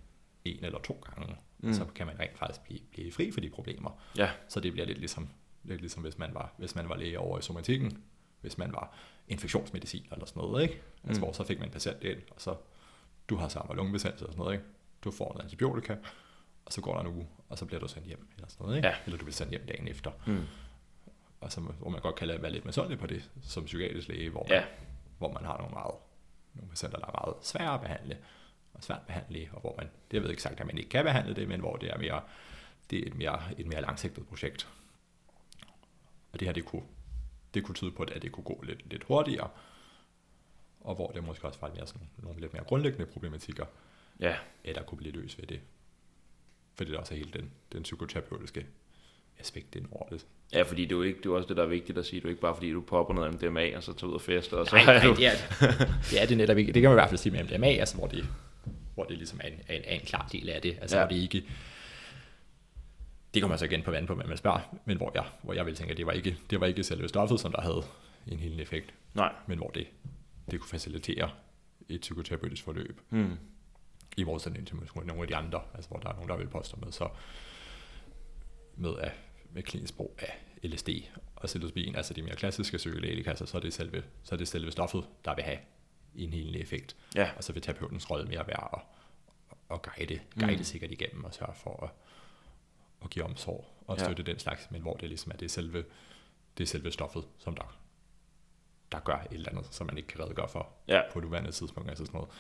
[0.46, 1.74] en eller to gange, Mm.
[1.74, 4.02] så kan man rent faktisk blive, blive fri for de problemer.
[4.18, 4.32] Ja.
[4.48, 5.30] Så det bliver lidt ligesom,
[5.64, 8.04] lidt ligesom hvis, man var, hvis man var læge over i somatikken,
[8.42, 8.94] hvis man var
[9.28, 10.82] infektionsmedicin eller sådan noget, ikke?
[11.04, 11.24] Altså, Mm.
[11.26, 12.56] hvor så fik man en patient ind, og så,
[13.30, 14.66] du har samme lungebetændelse og sådan noget, ikke?
[15.04, 15.96] Du får en antibiotika,
[16.66, 18.76] og så går der en uge, og så bliver du sendt hjem, eller sådan noget,
[18.78, 18.88] ikke?
[18.88, 18.96] Ja.
[19.06, 20.12] Eller du bliver sendt hjem dagen efter.
[20.28, 20.44] Mm.
[21.42, 24.30] Og så, hvor man godt kan lade være lidt misundelig på det, som psykiatrisk læge,
[24.30, 24.64] hvor man, Ja.
[25.18, 25.96] hvor man har nogle meget
[26.54, 28.18] nogle patienter, der er meget svære at behandle,
[28.74, 31.34] og svært behandle, og hvor man, det ved ikke sagt, at man ikke kan behandle
[31.36, 32.22] det, men hvor det er mere,
[32.90, 34.68] det er et mere, et mere langsigtet projekt.
[36.34, 36.84] Og det her, det kunne,
[37.54, 39.50] det kunne tyde på, at det kunne gå lidt, lidt hurtigere,
[40.82, 43.66] og hvor det måske også var mere sådan, nogle lidt mere grundlæggende problematikker,
[44.20, 45.60] Ja, at der kunne blive løst ved det.
[46.76, 48.66] Fordi det er også hele den, den psykoterapeutiske
[49.40, 50.26] aspekt ind over det.
[50.54, 52.20] ja fordi det er jo ikke, det er også det, der er vigtigt at sige.
[52.20, 54.58] Det er ikke bare, fordi du popper noget MDMA, og så tager ud og fester,
[54.58, 55.16] og så Nej, nej, du...
[55.16, 55.32] det er
[56.12, 56.22] det.
[56.22, 56.74] er det netop ikke.
[56.74, 58.28] Det kan man i hvert fald sige med MDMA, altså hvor det,
[59.00, 60.78] hvor det ligesom er en, er en, er en klar del af det.
[60.82, 61.04] Altså Ja.
[61.06, 61.44] hvor det ikke...
[63.34, 65.66] Det kommer så igen på vand på, hvad man spørger, men hvor jeg, hvor jeg
[65.66, 67.84] vil tænke, at det var ikke, det var ikke selve stoffet, som der havde
[68.28, 69.34] en hel effekt, Nej.
[69.48, 69.88] men hvor det,
[70.52, 71.30] det kunne facilitere
[71.90, 73.38] et psykoterapeutisk forløb, Mm.
[74.18, 76.48] i modsætning til måske nogle af de andre, altså hvor der er nogen, der vil
[76.48, 77.10] påstå med, så
[78.76, 79.12] med, af,
[79.52, 80.90] med klinisk brug af LSD
[81.36, 84.72] og psilocybin, altså de mere klassiske psykedelika, så er det selve, så er det selve
[84.72, 85.58] stoffet, der vil have
[86.16, 86.96] en helende effekt.
[87.16, 87.32] Ja.
[87.38, 88.82] Og så vil terapeutens rolle mere være at,
[89.72, 90.64] at guide, guide Mm.
[90.64, 91.90] sikkert igennem og sørge for at,
[93.04, 94.04] at give omsorg og Ja.
[94.04, 95.86] støtte den slags, men hvor det ligesom er det selve,
[96.58, 97.78] det er selve stoffet, som der,
[98.92, 101.02] der gør et eller andet, som man ikke kan redegøre for Ja.
[101.14, 101.90] på nuværende tidspunkt.
[101.90, 102.34] Altså sådan noget,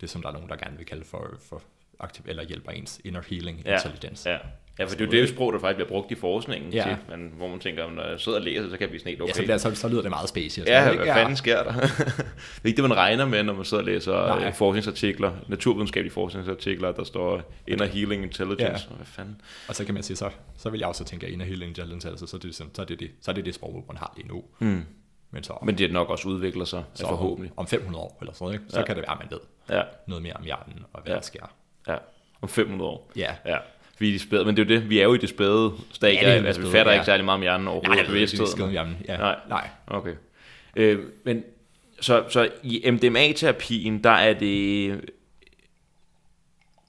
[0.00, 1.62] det som der er nogen, der gerne vil kalde for, for
[2.00, 3.74] aktiv, eller hjælper ens inner healing Ja.
[3.74, 4.30] intelligence.
[4.30, 4.38] Ja.
[4.78, 6.88] Ja, for det er jo det sprog, der faktisk bliver brugt i forskningen, Ja.
[6.88, 6.96] ja.
[7.08, 9.10] til, men, hvor man tænker, når jeg sidder og læser, så kan jeg blive sådan
[9.10, 9.48] helt Okay.
[9.48, 10.48] Ja, så, så, så lyder det meget spacey.
[10.48, 11.12] sådan Ja, hvad ikke?
[11.14, 11.72] fanden sker der?
[11.80, 11.84] det
[12.64, 14.46] er ikke det, man regner med, når man sidder og læser Nej.
[14.46, 18.86] øh, forskningsartikler, naturvidenskabelige forskningsartikler, der står Inner Healing Intelligence.
[18.90, 18.96] Ja.
[18.96, 19.40] Hvad fanden?
[19.68, 22.08] Og så kan man sige, så, så vil jeg også tænke, at inner healing intelligence,
[22.08, 24.12] altså, så, er det, så, er det, det, så er det det sprog, man har
[24.16, 24.44] lige nu.
[24.58, 24.82] Mm.
[25.30, 27.52] Men så, Men det er nok også udvikler sig, så forhåbentlig.
[27.56, 28.64] om 500 år eller sådan noget, ikke?
[28.68, 28.80] så Ja.
[28.80, 28.86] ja.
[28.86, 31.10] kan det være, at man ved Ja, noget mere om hjernen og hvad Ja.
[31.10, 31.16] ja.
[31.16, 31.52] der sker.
[31.88, 31.96] Ja.
[32.42, 33.10] Om 500 år.
[33.16, 33.56] Ja, Ja.
[33.98, 35.28] Vi er i det spæde, men det er jo det, vi er jo i det
[35.28, 36.20] spæde stadie.
[36.20, 36.98] Ja, det er altså, vi fatter ja.
[36.98, 38.04] ikke særlig meget om hjernen Nej, overhovedet.
[38.04, 38.20] jeg ved
[38.52, 38.96] ikke, om hjernen.
[39.08, 39.16] Ja.
[39.16, 39.36] Nej.
[39.48, 39.68] Nej.
[39.86, 40.14] Okay.
[40.76, 41.44] Øh, men
[42.00, 44.90] så, så i MDMA-terapien, der er det...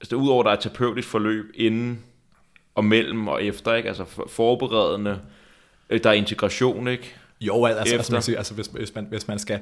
[0.02, 2.04] Altså, udover der er et terapeutisk forløb inden
[2.76, 3.90] og mellem og efter, ikke?
[3.90, 5.22] Altså for- forberedende,
[5.90, 7.16] øh, der er integration, ikke?
[7.42, 7.98] Jo, altså, Efter.
[7.98, 9.60] altså, man siger, altså hvis, hvis, man, hvis man skal...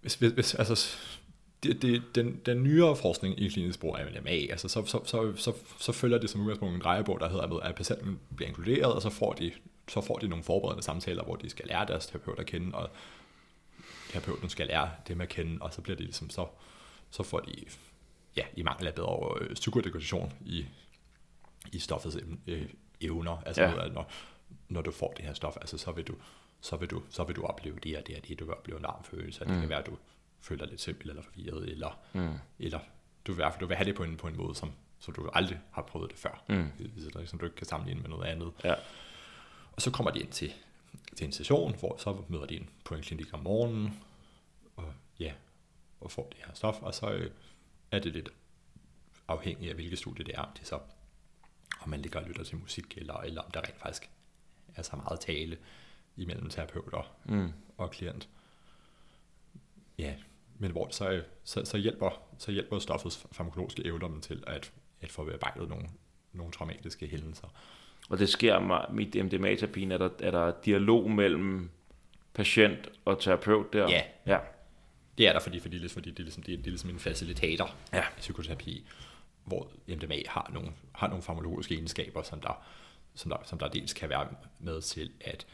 [0.00, 0.96] Hvis, hvis, hvis, altså,
[1.64, 5.36] det, det, den, den nyere forskning i klinisk brug af MDMA, altså, så, så, så,
[5.36, 9.02] så, så følger det som udgangspunkt en drejebog, der hedder, at patienten bliver inkluderet, og
[9.02, 9.52] så får de,
[9.88, 12.90] så får de nogle forberedende samtaler, hvor de skal lære deres terapeut at kende, og
[14.12, 16.46] terapeuten skal lære dem at kende, og så bliver det ligesom så,
[17.10, 17.52] så får de,
[18.36, 20.66] ja, i mangel af bedre øh, psykoedukation i,
[21.72, 22.62] i stoffets øh,
[23.00, 23.88] evner, altså Ja.
[23.88, 24.10] når,
[24.68, 26.14] når du får det her stof, altså så vil du,
[26.60, 28.76] så vil du, så vil du opleve det og det og det, du vil opleve
[28.78, 29.60] en varm følelse, og det Mm.
[29.60, 29.96] kan være, at du
[30.44, 32.34] føler lidt simpel eller forvirret, eller, Mm.
[32.58, 32.78] eller
[33.26, 34.72] du vil i hvert fald du vil have det på en, på en måde, som,
[34.98, 37.26] som du aldrig har prøvet det før, Mm.
[37.26, 38.52] som du ikke kan sammenligne med noget andet.
[38.64, 38.74] Ja.
[39.72, 40.52] Og så kommer de ind til,
[41.16, 44.00] til en session, hvor så møder de ind på en klinik om morgenen,
[44.76, 45.32] og ja,
[46.00, 47.30] og får det her stof, og så øh,
[47.90, 48.28] er det lidt
[49.28, 50.78] afhængigt af, hvilket studie det er, om det så,
[51.80, 54.10] om man ligger og lytter til musik, eller, eller om der rent faktisk
[54.74, 55.58] er så meget tale
[56.16, 57.52] imellem terapeut og, Mm.
[57.78, 58.28] og klient.
[59.98, 60.14] Ja,
[60.58, 65.12] men hvor så, så, så, hjælper, så hjælper stoffets farmakologiske evner dem til at, at
[65.12, 65.86] få bearbejdet nogle,
[66.32, 67.48] nogle traumatiske hændelser.
[68.08, 71.70] Og det sker med mit MDMA-terapien, er der, er der dialog mellem
[72.34, 73.90] patient og terapeut der?
[73.90, 74.02] Ja.
[74.26, 74.38] Ja.
[75.18, 76.98] Det er der, fordi, fordi, fordi det, er ligesom, det, er, det er ligesom en
[76.98, 78.00] facilitator Ja.
[78.00, 78.86] i psykoterapi,
[79.44, 82.64] hvor MDMA har nogle, har nogle farmakologiske egenskaber, som der,
[83.14, 85.46] som, der, som der dels kan være med til at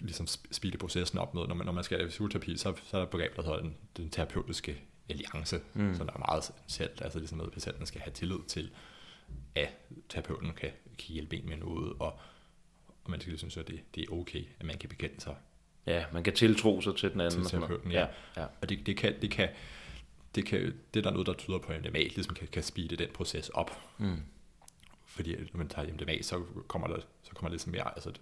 [0.00, 3.00] ligesom speede processen op med, når man, når man skal lave psykoterapi, så, så er
[3.00, 5.94] der begreb, der hedder den, den terapeutiske alliance, Mm.
[5.94, 8.70] som der er meget essentielt, altså ligesom at patienten skal have tillid til,
[9.54, 9.68] at
[10.08, 12.18] terapeuten kan, kan hjælpe en med noget, og,
[13.04, 15.36] og man skal ligesom synes, at det, det er okay, at man kan bekende sig
[15.86, 17.42] Ja, man kan tiltro sig til den anden.
[17.42, 18.00] til terapeuten, ja.
[18.00, 18.42] ja.
[18.42, 18.46] ja.
[18.62, 19.48] Og det, det kan, det kan,
[20.34, 20.60] det kan,
[20.94, 23.48] det er der noget, der tyder på, at MDMA ligesom kan, kan speede den proces
[23.48, 23.80] op.
[23.98, 24.20] Mm.
[25.06, 28.12] Fordi når man tager MDMA, så kommer der, så kommer der ligesom mere, altså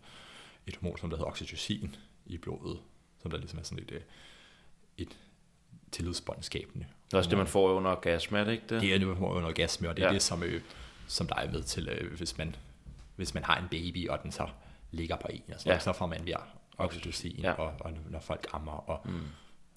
[0.67, 1.97] et, hormon, som der hedder oxytocin
[2.27, 2.81] i blodet,
[3.23, 4.01] som der ligesom er sådan et, øh,
[4.99, 5.19] et
[5.93, 6.87] tillidsbåndskabende.
[7.07, 8.81] Det er også det, man får under orgasme, er det ikke det?
[8.81, 10.15] Det er nu under orgasme, og det er Ja.
[10.15, 10.63] det, som, øh,
[11.07, 12.57] som der er med til, øh, hvis, man,
[13.17, 14.49] hvis man har en baby, og den så
[14.91, 15.79] ligger på en, og sådan, Ja.
[15.79, 16.41] så får man mere
[16.79, 17.53] oxytocin, ja.
[17.53, 19.21] og, og, når folk ammer, og Mm.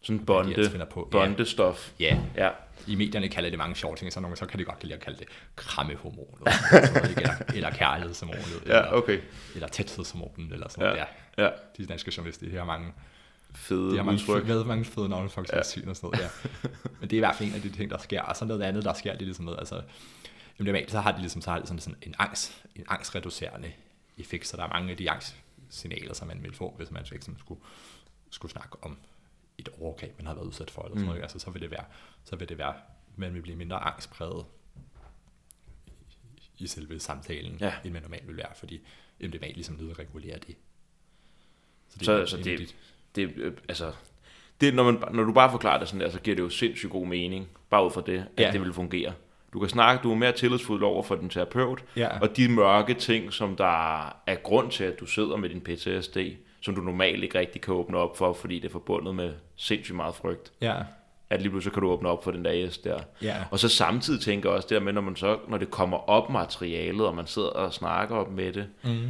[0.05, 1.07] Sådan bonde, finder på.
[1.11, 1.91] bondestof.
[1.99, 2.49] Ja, Ja.
[2.87, 4.99] i medierne kalder det mange sjove ting, så nogle så kan de godt lide at
[5.01, 6.39] kalde det krammehormonet,
[7.09, 7.21] ikke?
[7.21, 9.19] eller, eller kærlighedshormonet, eller, ja, okay.
[9.55, 10.95] eller tæthedshormonet, eller sådan.
[10.95, 11.05] Ja.
[11.37, 11.43] Ja.
[11.43, 11.49] Ja.
[11.77, 12.93] De danske journalister, de har mange,
[13.55, 14.45] Fede de har mange, udtryk.
[14.45, 15.59] fede, mange fede navne, faktisk, ja.
[15.89, 16.27] og sådan noget, ja.
[16.99, 18.21] Men det er i hvert fald en af de ting, der sker.
[18.21, 19.81] Og så noget andet, der sker, det er ligesom noget, altså,
[20.59, 23.71] MDMA, så har de ligesom så har de sådan, sådan en, angst, en angstreducerende
[24.17, 27.25] effekt, så der er mange af de angstsignaler, som man vil få, hvis man ikke
[27.39, 27.61] skulle,
[28.29, 28.97] skulle snakke om
[29.57, 31.07] et overgreb, man har været udsat for, eller sådan mm.
[31.07, 31.85] noget, altså, så vil det være,
[32.23, 32.73] så vil det være,
[33.15, 34.45] man vil blive mindre angstpræget
[36.57, 37.73] i selve samtalen, ja.
[37.83, 38.81] end man normalt vil være, fordi
[39.21, 40.55] MDMA ligesom nedregulerer det.
[41.89, 42.75] Så det, så, så det, det,
[43.15, 43.93] det, øh, altså,
[44.61, 46.91] det, når, man, når du bare forklarer det sådan der, så giver det jo sindssygt
[46.91, 48.51] god mening, bare ud fra det, at ja.
[48.51, 49.13] det vil fungere.
[49.53, 52.19] Du kan snakke, du er mere tillidsfuld over for din terapeut, ja.
[52.19, 56.17] og de mørke ting, som der er grund til, at du sidder med din PTSD,
[56.65, 59.95] som du normalt ikke rigtig kan åbne op for, fordi det er forbundet med sindssygt
[59.95, 60.51] meget frygt.
[60.61, 60.75] Ja.
[61.29, 62.99] At lige pludselig kan du åbne op for den der S der.
[63.21, 63.35] Ja.
[63.51, 66.29] Og så samtidig tænker jeg også der med, når, man så, når det kommer op
[66.29, 69.09] materialet, og man sidder og snakker op med det, mm.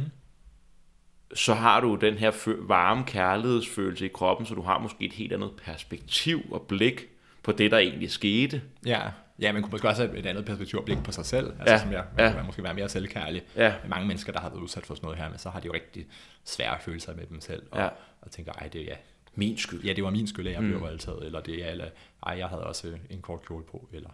[1.34, 2.32] så har du den her
[2.66, 7.08] varme kærlighedsfølelse i kroppen, så du har måske et helt andet perspektiv og blik
[7.42, 8.62] på det, der egentlig skete.
[8.86, 9.02] Ja.
[9.38, 11.72] Ja, man kunne måske også have et andet perspektiv og blik på sig selv, altså
[11.72, 12.32] ja, som jeg, man ja.
[12.32, 13.42] kunne måske være mere selvkærlig.
[13.56, 13.74] Ja.
[13.88, 15.74] Mange mennesker, der har været udsat for sådan noget her, men så har de jo
[15.74, 16.06] rigtig
[16.44, 17.88] svære følelser med dem selv, og, ja.
[18.22, 18.96] og tænker, ej, det er ja,
[19.34, 19.84] min skyld.
[19.84, 20.68] Ja, det var min skyld, at jeg mm.
[20.68, 21.86] blev voldtaget, eller det er, eller
[22.26, 24.10] ej, jeg havde også en kort kjole på, eller,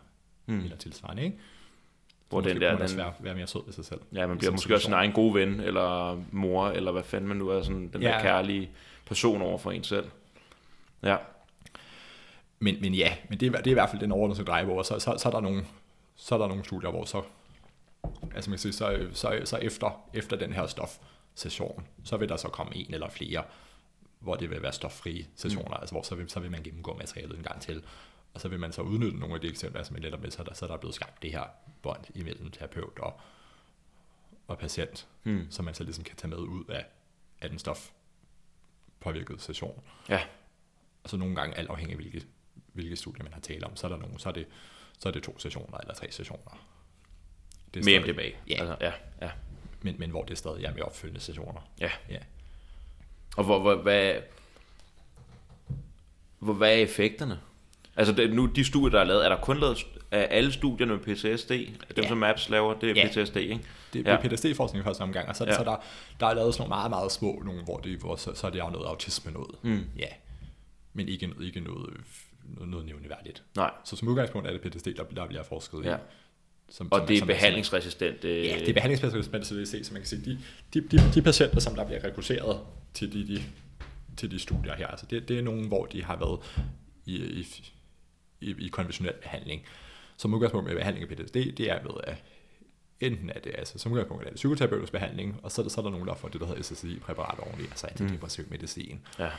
[0.47, 0.61] mm.
[0.61, 1.39] eller tilsvarende, ikke?
[2.29, 4.01] Hvor den der, den, være, være mere sød ved sig selv.
[4.13, 7.37] Ja, man bliver måske også sin egen gode ven, eller mor, eller hvad fanden man
[7.37, 8.09] nu er, sådan den ja.
[8.09, 8.71] der kærlige
[9.07, 10.07] person over for en selv.
[11.03, 11.17] Ja.
[12.63, 14.83] Men, men ja, men det er, det er i hvert fald den overordnede dreje, hvor
[14.83, 15.67] så, så, så, er der nogle,
[16.15, 17.23] så er der nogle studier, hvor så,
[18.35, 22.49] altså man siger, så, så, så efter, efter den her stofsession, så vil der så
[22.49, 23.45] komme en eller flere,
[24.19, 25.81] hvor det vil være stoffrie sessioner, mm.
[25.81, 27.85] altså hvor så vil, så vil man gennemgå materialet en gang til,
[28.35, 30.43] og så vil man så udnytte nogle af de eksempler, som jeg lidt med, så
[30.43, 31.45] der, så der er blevet skabt det her
[31.83, 33.21] bånd imellem terapeut og,
[34.49, 35.47] og patient, mm.
[35.51, 36.85] som man så ligesom kan tage med ud af,
[37.41, 37.91] af den stof
[39.01, 39.83] påvirkede session.
[40.09, 40.21] Ja.
[41.05, 42.27] Og så nogle gange alt afhængig af hvilke
[42.73, 44.47] hvilke studier man har talt om, så er, der nogle, så er, det,
[44.99, 46.67] så er det to sessioner eller tre sessioner.
[47.75, 48.23] Det er stadig, MDMA.
[48.23, 48.55] Ja.
[48.55, 49.31] Altså, ja, ja.
[49.83, 51.61] Men, men hvor det stadig er med opfølgende sessioner.
[51.81, 51.91] Ja.
[52.11, 52.19] ja.
[53.37, 54.15] Og hvor, hvor, hvad,
[56.39, 57.41] hvor, hvad er effekterne?
[57.97, 60.93] Altså det, nu, de studier, der er lavet, er der kun lavet af alle studierne
[60.93, 61.51] med PTSD?
[61.51, 62.09] Dem, ja.
[62.09, 63.09] som MAPS laver, det er ja.
[63.09, 63.61] PTSD, ikke?
[63.93, 64.29] Det er ja.
[64.29, 65.55] PTSD-forskning i første omgang, og så, ja.
[65.55, 65.77] så der,
[66.21, 68.51] der er lavet sådan nogle meget, meget små, nogle, hvor, det, hvor så, så er
[68.51, 69.55] det jo noget autisme noget.
[69.63, 69.85] Mm.
[69.99, 70.07] Ja.
[70.93, 72.01] Men ikke, ikke noget
[72.45, 73.43] noget nævneværdigt.
[73.57, 73.71] Nej.
[73.85, 75.97] Så som udgangspunkt er det PTSD, der, der bliver forsket ja.
[75.97, 75.99] i.
[76.69, 78.25] Som, og som, det er behandlingsresistent?
[78.25, 78.45] Øh...
[78.45, 80.25] Ja, det er behandlingsresistent CVC, som man kan se.
[80.25, 80.39] De,
[80.75, 82.61] de, de, de patienter, som der bliver rekrutteret
[82.95, 83.43] til de, de,
[84.17, 86.41] til de studier her, altså det, det er nogen, hvor de har været
[87.07, 87.47] i, i,
[88.41, 89.63] i, i konventionel behandling.
[90.17, 92.25] Som udgangspunkt med behandling af PTSD, det er ved at
[93.01, 95.91] enten er det, altså som udgangspunkt er det psykoterapeutisk behandling, og så, så er der
[95.91, 98.51] nogen, der får det, der hedder SSRI-præparat oveni, altså antidepressiv mm.
[98.51, 99.01] medicin.
[99.19, 99.31] Ja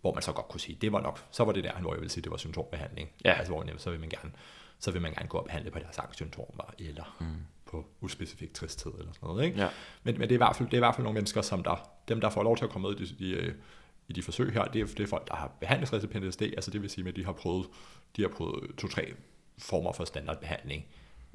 [0.00, 2.00] hvor man så godt kunne sige, det var nok, så var det der, hvor jeg
[2.00, 3.10] vil sige, det var symptombehandling.
[3.24, 3.32] Ja.
[3.32, 4.32] Altså hvor så vil man gerne,
[4.78, 7.26] så vil man gerne gå og behandle på deres angstsymptomer, eller mm.
[7.66, 9.44] på uspecifik tristhed, eller sådan noget.
[9.44, 9.60] Ikke?
[9.60, 9.68] Ja.
[10.02, 11.62] Men, men det, er i hvert fald, det er i hvert fald nogle mennesker, som
[11.62, 13.54] der, dem der får lov til at komme med i de, de,
[14.08, 16.82] i de forsøg her, det er, det er folk, der har behandlingsresistent PTSD, altså det
[16.82, 17.66] vil sige, at de har prøvet,
[18.16, 19.12] de har prøvet to-tre
[19.58, 20.86] former for standardbehandling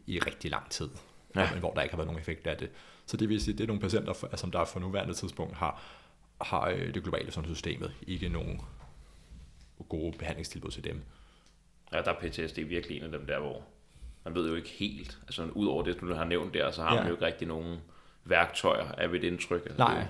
[0.08, 0.90] i rigtig lang tid,
[1.36, 1.60] ja.
[1.60, 2.70] hvor der ikke har været nogen effekt af det.
[3.06, 5.82] Så det vil sige, det er nogle patienter, som der for nuværende tidspunkt har
[6.42, 8.62] har øh, det globale sundhedssystemet ikke nogen
[9.90, 11.02] gode behandlingstilbud til dem.
[11.94, 13.64] Ja, der er PTSD virkelig en af dem der, hvor
[14.26, 16.96] man ved jo ikke helt, altså ud over det, du har nævnt der, så har
[16.96, 17.00] ja.
[17.00, 17.80] man jo ikke rigtig nogen
[18.26, 19.62] værktøjer af ved indtryk.
[19.62, 20.08] Altså, Nej, det,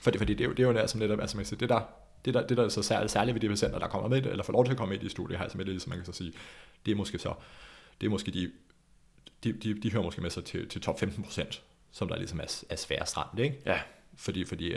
[0.00, 1.68] fordi, fordi det, er jo, det er jo der, som netop, altså man siger, det
[1.68, 1.80] der,
[2.24, 4.44] det der, det der er så særligt, særligt ved de patienter, der kommer med, eller
[4.44, 6.12] får lov til at komme med i studiet her, som det, som man kan så
[6.12, 6.32] sige,
[6.86, 7.34] det er måske så,
[8.00, 8.50] det er måske de,
[9.44, 12.40] de, de, de hører måske med sig til, til top 15 procent, som der ligesom
[12.40, 13.58] er, er sværest ramt, ikke?
[13.66, 13.80] Ja.
[14.16, 14.74] Fordi, fordi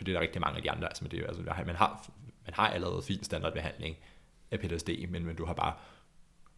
[0.00, 2.06] fordi der er rigtig mange af de andre, altså, det, altså man, har,
[2.46, 3.96] man har allerede fin standardbehandling
[4.50, 5.72] af PTSD, men, men du har bare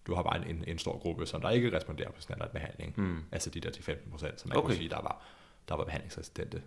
[0.07, 2.95] du har bare en, en stor gruppe, som der ikke responderer på standardbehandling.
[2.97, 3.19] Mm.
[3.33, 4.67] Altså de der til 15 procent, som man okay.
[4.67, 5.23] kunne sige, der var,
[5.69, 6.63] der var behandlingsresistente.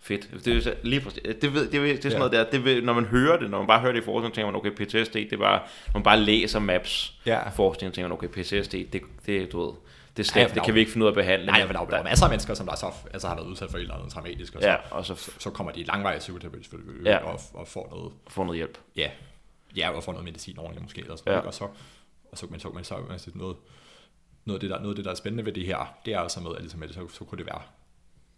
[0.00, 0.44] Fedt.
[0.44, 2.18] Det er lige præcis, det, ved, det, ved, det er sådan ja.
[2.18, 4.34] noget der, det ved, når man hører det, når man bare hører det i forskning,
[4.34, 7.48] tænker man, okay, PTSD, det var, når man bare læser MAPS ja.
[7.48, 9.74] forskning, tænker man, okay, PTSD, det, det, du ved,
[10.16, 11.46] det slemt, ja, det kan vi ikke finde ud af at behandle.
[11.46, 13.70] Nej, men der, der er masser af mennesker, som der så, altså har været udsat
[13.70, 16.22] for et eller andet traumatisk, og så, ja, og så, så, så kommer de langvejs
[16.22, 16.74] psykoterapeutisk
[17.04, 17.16] ja.
[17.16, 18.12] og, og får noget...
[18.28, 18.78] Får noget hjælp.
[18.96, 19.10] Ja,
[19.76, 21.38] ja og får noget medicin ordentligt måske, eller sådan, ja.
[21.38, 21.64] og så,
[22.32, 23.56] og så, men så, men så, men så noget,
[24.44, 26.20] noget, af det der, noget af det, der er spændende ved det her, det er
[26.20, 27.62] altså med, at ligesom, så, så kunne det være,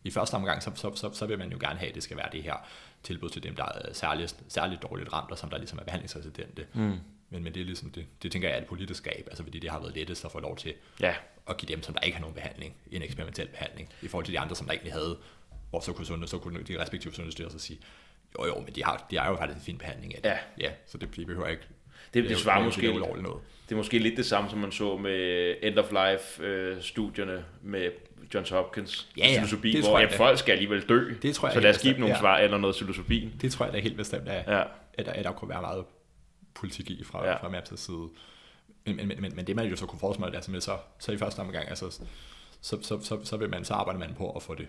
[0.05, 2.17] i første omgang, så, så, så, så vil man jo gerne have, at det skal
[2.17, 2.55] være det her
[3.03, 6.67] tilbud til dem, der er særligt, særligt dårligt ramt, og som der ligesom er behandlingsresidente.
[6.75, 6.99] Mm.
[7.31, 9.59] Men, men det er ligesom det, det tænker jeg er et politisk skab, altså fordi
[9.59, 11.15] det har været lettest at få lov til ja.
[11.51, 14.35] at give dem, som der ikke har nogen behandling, en eksperimentel behandling, i forhold til
[14.35, 15.19] de andre, som der egentlig havde,
[15.71, 17.79] hvor så kunne, sundhed, så kunne de respektive sundhedsstyrelser sige,
[18.39, 20.29] jo jo, men de har, de har jo faktisk en fin behandling af det.
[20.29, 20.39] Ja.
[20.59, 21.63] ja så det, de behøver ikke
[22.15, 23.43] Det, det svarer det er jo- måske, det noget.
[23.69, 27.91] det er måske lidt det samme, som man så med End of Life-studierne med
[28.35, 29.09] Johns Hopkins.
[29.19, 29.33] Ja, ja.
[29.33, 31.15] Psilocybin, Det hvor jeg ja, folk skal alligevel dø.
[31.23, 32.21] Det tror jeg så lad os give dem nogle ja.
[32.21, 33.33] svar eller noget psilocybin.
[33.41, 34.65] Det tror jeg da helt bestemt er, Ja.
[34.95, 35.85] at, der, at der kunne være meget
[36.57, 37.37] politik i fra, Ja.
[37.37, 38.09] fra Maps' side.
[38.87, 41.19] Men, men, men, men det man jo så kunne forestille mig, altså, så, så i
[41.19, 41.91] første omgang, altså,
[42.61, 44.69] så, så, så, så, vil man, så arbejder man på at få det,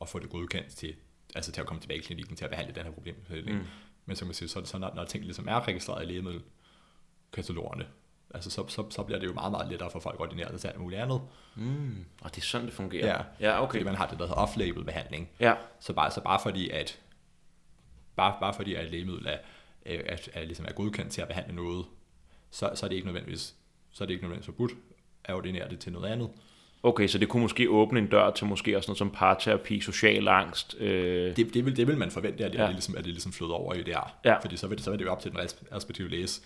[0.00, 0.94] at få det godkendt til,
[1.34, 3.16] altså til at komme tilbage i klinikken til at behandle den her problem.
[3.30, 3.64] Mm.
[4.06, 7.86] Men så kan man sige, så, så når, når ting ligesom er registreret i lægemiddelkatalogerne,
[8.34, 10.68] altså så, så, så bliver det jo meget, meget lettere for folk at ordinere til
[10.68, 11.20] alt muligt andet.
[11.56, 12.04] Mm.
[12.20, 13.06] Og det er sådan, det fungerer.
[13.06, 13.72] Ja, ja okay.
[13.72, 15.30] Fordi man har det, der hedder off-label behandling.
[15.40, 17.00] Ja, Så bare, så bare fordi, at
[18.16, 19.38] bare, bare fordi, at lægemiddel er,
[19.86, 21.84] er, er, er, ligesom er godkendt til at behandle noget,
[22.50, 23.54] så, så er det ikke nødvendigvis,
[23.92, 24.72] så er det ikke nødvendigvis forbudt
[25.24, 26.28] at ordinere det til noget andet.
[26.82, 30.28] okay, så det kunne måske åbne en dør til måske også noget som parterapi, social
[30.28, 30.76] angst.
[30.78, 32.64] Øh, Det, det, vil, det vil man forvente, at det, Ja.
[32.64, 34.16] er, ligesom, at det ligesom flyder over i det her.
[34.24, 34.38] Ja.
[34.38, 36.42] Fordi så vil, det, så vil det jo op til den res- respektive læges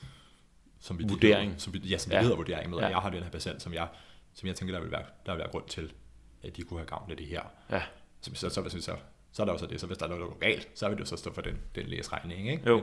[0.81, 1.55] som vi Vurdering.
[1.59, 2.17] Som vi, ja, som Ja.
[2.17, 2.23] ja.
[2.23, 2.85] hedder vurdering med, Ja.
[2.85, 3.89] at jeg har den her patient, som jeg,
[4.35, 5.93] som jeg tænker, der vil, være, der vil være grund til,
[6.43, 7.43] at de kunne have gavn af det her.
[7.71, 7.83] ja.
[8.21, 8.97] Så, så, så, så, så,
[9.33, 10.97] så er der også det, så hvis der er noget, der går galt, så vil
[10.97, 12.63] det jo så stå for den, den læges regning, ikke?
[12.67, 12.83] Jo.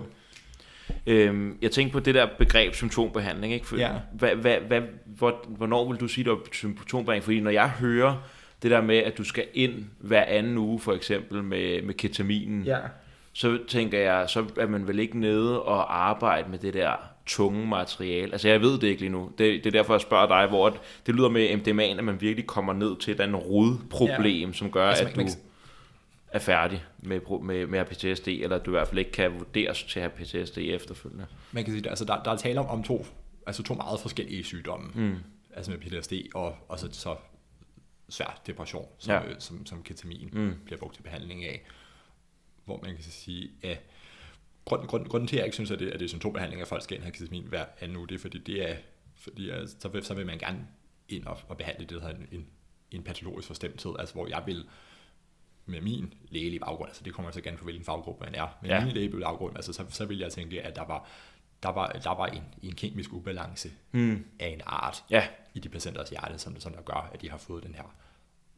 [1.08, 3.54] Øhm, jeg tænker på det der begreb symptombehandling.
[3.54, 3.67] Ikke?
[3.67, 3.91] For, Ja.
[4.13, 7.23] hvad, hvad, hvad, hvor, hvornår vil du sige, det er symptombehandling?
[7.23, 8.15] Fordi når jeg hører
[8.63, 12.63] det der med, at du skal ind hver anden uge, for eksempel med, med ketaminen,
[12.63, 12.78] Ja.
[13.34, 16.91] så tænker jeg, så er man vel ikke nede og arbejde med det der
[17.26, 18.32] tunge materiale.
[18.32, 19.30] Altså jeg ved det ikke lige nu.
[19.38, 22.21] Det, det er derfor, jeg spørger dig, hvor det, det lyder med MDMA'en, at man
[22.21, 24.54] virkelig kommer ned til et andet rodproblem, ja.
[24.54, 25.41] som gør, Altså, at man- du man-
[26.32, 30.00] er færdig med, med, med PTSD, eller du i hvert fald ikke kan vurderes til
[30.00, 31.26] at have PTSD efterfølgende.
[31.52, 33.06] man kan sige, altså der, der er tale om, om to,
[33.48, 34.92] altså to meget forskellige sygdomme.
[34.96, 35.16] Mm.
[35.54, 37.16] Altså med PTSD og, og så, så
[38.10, 39.30] svær depression, som, Ja.
[39.30, 39.40] ja.
[39.40, 40.54] som, som ketamin Mm.
[40.66, 41.66] bliver brugt til behandling af.
[42.66, 43.82] Hvor man kan sige, at
[44.66, 46.68] grunden, grunden, grunden til, at jeg ikke synes, at det, at det er symptombehandling, at
[46.68, 48.76] folk skal ind have ketamin hver anden uge, det er, fordi det er,
[49.16, 50.68] fordi at, så, vil, så vil man gerne
[51.10, 52.48] ind og, og behandle det, der hedder en, en,
[52.92, 54.66] en patologisk forstemthed, altså hvor jeg vil
[55.67, 58.71] med min lægelige baggrund, altså det kommer så gerne for, hvilken faggruppe man er, men
[58.71, 58.77] Ja.
[58.77, 58.86] ja.
[58.86, 61.08] min lægelige baggrund, altså så, så vil jeg tænke, at der var,
[61.63, 64.25] der var, der var en, en kemisk ubalance Mm.
[64.39, 67.38] af en art Ja, i de patienters hjerte, som, som der gør, at de har
[67.38, 67.95] fået den her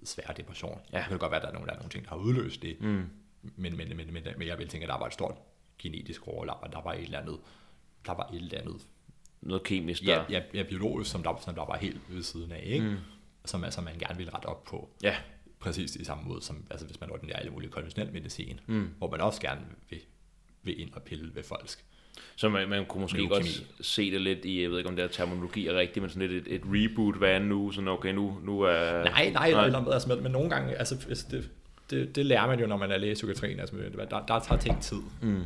[0.03, 0.79] svære depression.
[0.93, 0.97] Ja.
[0.97, 2.61] Det kan godt være, at der er nogle, der er nogle ting, der har udløst
[2.61, 2.87] det, mm.
[3.41, 5.35] men, men, men, men, men jeg vil tænke, at der var et stort
[5.79, 7.37] genetisk overlap, og der var et eller andet,
[8.05, 8.87] der var et eller andet
[9.41, 10.07] noget kemisk der.
[10.13, 12.85] ja, ja, ja, biologisk, som der, som der var helt ved siden af, ikke?
[12.89, 12.97] Mm.
[13.45, 14.89] Som, altså, man gerne ville rette op på.
[15.03, 15.15] ja.
[15.59, 18.89] Præcis i samme måde, som altså, hvis man ordinerer alle mulige konventionel medicin, mm.
[18.97, 19.99] hvor man også gerne vil,
[20.63, 21.79] vil ind og pille ved folks.
[22.35, 23.35] Så man, man kunne måske Leukemi.
[23.49, 26.09] godt se det lidt i, jeg ved ikke om det her terminologi er rigtigt, men
[26.09, 29.03] sådan lidt et, et reboot hver anden uge, sådan okay, nu, nu er...
[29.03, 29.65] Nej, nej, nej.
[29.65, 30.95] Eller, altså, men, men nogle gange, altså,
[31.31, 31.49] det,
[31.89, 33.75] det, det lærer man jo, når man er læge i psykiatrien, altså,
[34.09, 34.97] der, der tager ting tid.
[35.21, 35.41] Mm.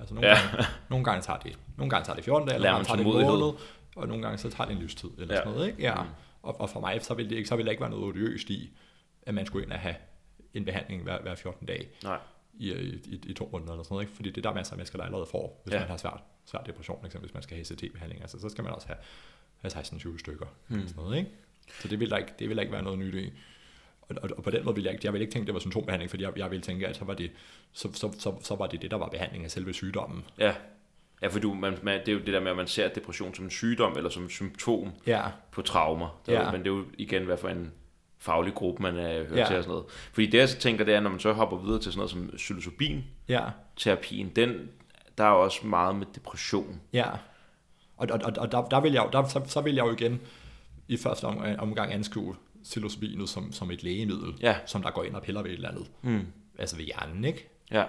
[0.00, 0.34] Altså, nogle, Ja.
[0.34, 3.06] gange, nogle gange tager det, nogle gange tager det 14 dage, nogle gange tager det
[3.06, 3.54] en måned,
[3.96, 5.40] og nogle gange så tager det en livstid, eller Ja.
[5.40, 5.82] sådan noget, ikke?
[5.82, 5.94] Ja.
[6.42, 8.50] Og, og for mig, så vil, det ikke, så vil der ikke være noget odiøst
[8.50, 8.70] i,
[9.22, 9.94] at man skulle ind og have
[10.54, 12.18] en behandling hver, hver 14 dage Nej.
[12.54, 14.16] i, i, i, to måneder eller sådan noget, ikke?
[14.16, 15.78] Fordi det er der masser af mennesker, der allerede får, hvis Ja.
[15.80, 18.72] man har svært, svær depression, eksempel hvis man skal have CT-behandling, altså så skal man
[18.72, 18.98] også have,
[19.58, 20.76] have 16-20 stykker, Hmm.
[20.78, 20.88] mm.
[20.88, 21.30] sådan noget, ikke?
[21.80, 23.32] Så det vil der ikke, det vil der ikke være noget nyt i.
[24.02, 25.60] Og, og, og, på den måde vil jeg ikke, jeg vil ikke tænke, det var
[25.60, 27.30] symptombehandling, fordi jeg, jeg ville tænke, at så var, det,
[27.72, 30.24] så, så, så, så var det det, der var behandling af selve sygdommen.
[30.38, 30.54] Ja.
[31.22, 33.34] Ja, for du, man, man, det er jo det der med, at man ser depression
[33.34, 36.20] som en sygdom, eller som et symptom Ja, på traumer.
[36.26, 36.50] Der, Ja.
[36.52, 37.72] Men det er jo igen, hvad for en
[38.22, 39.46] faglig gruppe, man er hørt Ja.
[39.46, 39.84] til og sådan noget.
[40.12, 42.10] Fordi det, jeg så tænker, det er, når man så hopper videre til sådan noget
[42.10, 44.68] som psilocybin-terapien, ja, den,
[45.18, 46.80] der er også meget med depression.
[46.92, 47.06] ja.
[47.96, 50.20] Og, og, og, og der, der, vil jeg, der så, så vil jeg jo igen
[50.88, 54.56] i første om, omgang anskue psilocybinet som, som et lægemiddel, Ja.
[54.66, 55.86] som der går ind og piller ved et eller andet.
[56.02, 56.26] Mm.
[56.58, 57.48] Altså ved hjernen, ikke?
[57.70, 57.84] Ja.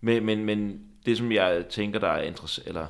[0.00, 2.86] Men, men, men det, som jeg tænker, der er interessant, eller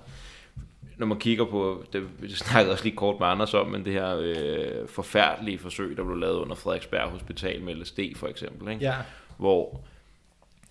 [0.98, 3.92] når man kigger på, det vi snakkede også lige kort med Anders om, men det
[3.92, 8.84] her øh, forfærdelige forsøg, der blev lavet under Frederiksberg Hospital med LSD for eksempel, ikke?
[8.84, 8.94] Ja.
[9.36, 9.80] hvor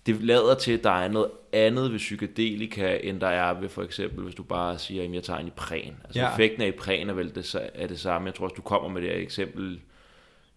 [0.06, 3.82] det lader til, at der er noget andet ved psykedelika, end der er ved for
[3.82, 5.96] eksempel, hvis du bare siger, at jeg tager en Ipren.
[6.04, 6.30] Altså Ja.
[6.30, 8.26] effekten af Ipren er vel det, er det samme.
[8.26, 9.80] Jeg tror også, du kommer med det her eksempel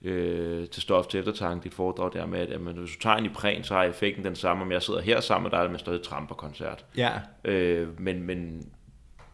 [0.01, 3.25] øh, til stof til eftertanke, dit foredrag der med, at jamen, hvis du tager en
[3.25, 5.79] Ipren, så har effekten den samme, om jeg sidder her sammen med dig, eller med
[5.79, 6.85] stadig tramperkoncert.
[6.97, 7.11] Ja,
[7.45, 8.69] Øh, men, men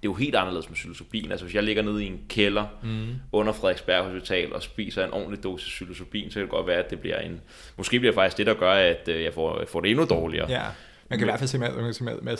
[0.01, 1.31] det er jo helt anderledes med psilocybin.
[1.31, 3.15] Altså hvis jeg ligger nede i en kælder mm.
[3.31, 6.89] under Frederiksberg Hospital og spiser en ordentlig dosis psilocybin, så kan det godt være, at
[6.89, 7.41] det bliver en...
[7.77, 10.05] Måske bliver det faktisk det, der gør, at øh, jeg får, jeg får det endnu
[10.05, 10.51] dårligere.
[10.51, 10.65] ja.
[11.09, 12.37] Man kan i hvert fald se med, se med, med,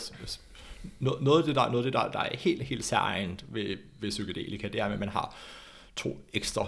[0.98, 3.76] noget, noget af det, der, noget af det der, der er helt, helt særligt ved,
[4.00, 5.34] ved psykedelika, det er, at man har
[5.96, 6.66] to ekstra,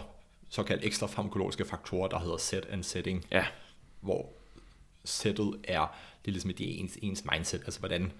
[0.49, 3.45] såkaldt ekstra farmakologiske faktorer, der hedder set and setting, Ja,
[4.01, 4.33] hvor
[5.05, 8.13] sættet er, det er ligesom det er ens, ens mindset, altså hvordan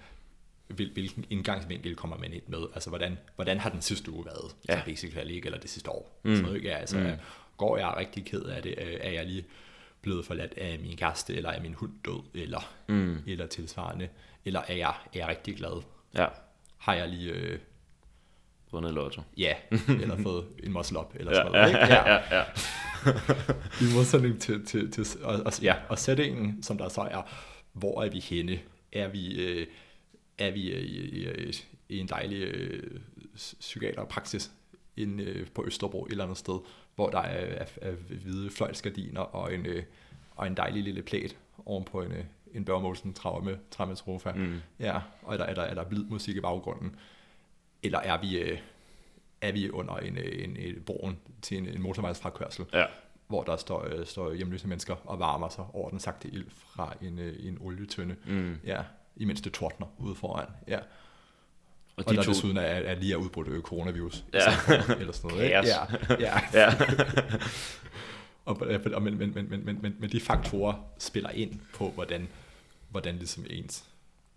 [0.75, 2.59] hvilken indgangsvinkel kommer man ind med?
[2.75, 4.57] Altså, hvordan, hvordan har den sidste uge været?
[4.69, 4.75] Ja.
[4.77, 4.83] Ja.
[4.87, 5.47] basically, ikke?
[5.47, 6.21] Eller det sidste år.
[6.25, 6.37] Mm.
[6.37, 6.69] Sådan ikke?
[6.69, 7.11] Ja, altså, mm.
[7.57, 8.75] går jeg rigtig ked af det?
[8.79, 9.45] Øh, Er jeg lige
[10.03, 13.19] blevet forladt af min kæreste, eller er min hund død, eller, mm.
[13.27, 14.09] eller tilsvarende?
[14.45, 15.83] Eller er jeg, er jeg rigtig glad?
[16.15, 16.27] Ja,
[16.79, 17.59] Har jeg lige, øh,
[18.73, 19.23] vundet lotto.
[19.37, 19.55] ja,
[19.89, 21.79] eller fået en muscle up, eller Ja, sådan noget, ikke?
[21.95, 22.45] ja, ja, ja.
[23.83, 27.23] I modsætning til, til, til og, og, ja, og settingen, som der så er,
[27.73, 28.59] hvor er vi henne?
[28.93, 29.67] Er vi, øh,
[30.41, 31.53] er vi øh, i, i,
[31.89, 33.01] i en dejlig øh,
[33.35, 34.51] psykiaterpraksis
[34.97, 36.59] inde øh, på Østerbro et eller andet sted,
[36.95, 39.83] hvor der er, er, er hvide fløjlsgardiner og en, øh,
[40.37, 41.37] og en dejlig lille plæt
[41.67, 42.25] oven på en, øh,
[42.55, 44.33] en Børge Mogensen traume, traumatrofa.
[44.33, 44.61] Mm.
[44.79, 46.97] Ja, og er der, er, der, er der blid musik i baggrunden?
[47.83, 48.59] Eller er vi, øh,
[49.41, 52.67] er vi under en, øh, en, en broen til en, en motorvejsfrakørsel?
[52.73, 52.87] ja.
[53.27, 56.95] hvor der står, øh, står hjemløse mennesker og varmer sig over den sagte ild fra
[57.03, 58.17] en, øh, en olietønde.
[58.27, 58.59] Mm.
[58.65, 58.83] Ja,
[59.17, 60.47] imens det tordner ude foran.
[60.69, 60.79] Ja.
[61.97, 62.31] Og Og, de der to...
[62.31, 64.25] desuden er, er lige er udbrudt coronavirus.
[64.33, 64.41] Ja.
[65.01, 65.45] Eller sådan noget.
[65.45, 65.57] ikke?
[65.57, 65.87] Ja,
[66.21, 66.41] ja.
[66.53, 66.75] Ja.
[68.45, 68.61] og,
[68.95, 72.29] og, men, men, men, men, men, men, men de faktorer spiller ind på, hvordan,
[72.89, 73.85] hvordan ligesom ens...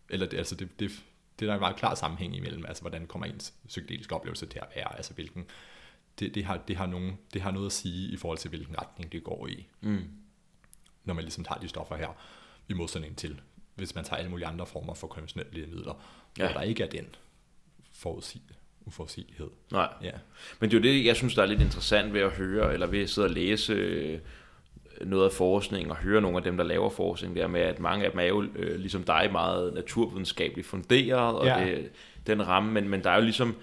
[0.10, 0.92] Eller det, altså det, det,
[1.40, 4.60] det er der en meget klar sammenhæng imellem, altså hvordan kommer ens psykedeliske oplevelse til
[4.60, 5.46] at være, altså hvilken,
[6.20, 8.76] det, det, har, det, har nogen, det har noget at sige i forhold til, hvilken
[8.82, 9.68] retning det går i.
[9.82, 10.10] Mm.
[11.04, 12.18] når man ligesom tager de stoffer her,
[12.68, 13.42] i modsætning til,
[13.76, 16.04] hvis man tager alle mulige andre former for konventionelle midler,
[16.38, 16.46] ja.
[16.46, 17.06] Hvor der ikke er den
[17.94, 18.42] forudsig,
[18.86, 19.50] uforudsigelighed.
[19.72, 19.90] Nej.
[20.04, 20.12] Ja.
[20.60, 22.88] Men det er jo det, jeg synes, der er lidt interessant ved at høre, eller
[22.88, 24.20] ved at sidde og læse øh,
[25.02, 28.06] noget af forskning, og høre nogle af dem, der laver forskning, der med, at mange
[28.06, 31.66] af dem er jo, øh, ligesom dig, meget naturvidenskabeligt funderet, og Ja.
[31.66, 31.90] det,
[32.28, 33.56] den ramme, men, men der er jo ligesom,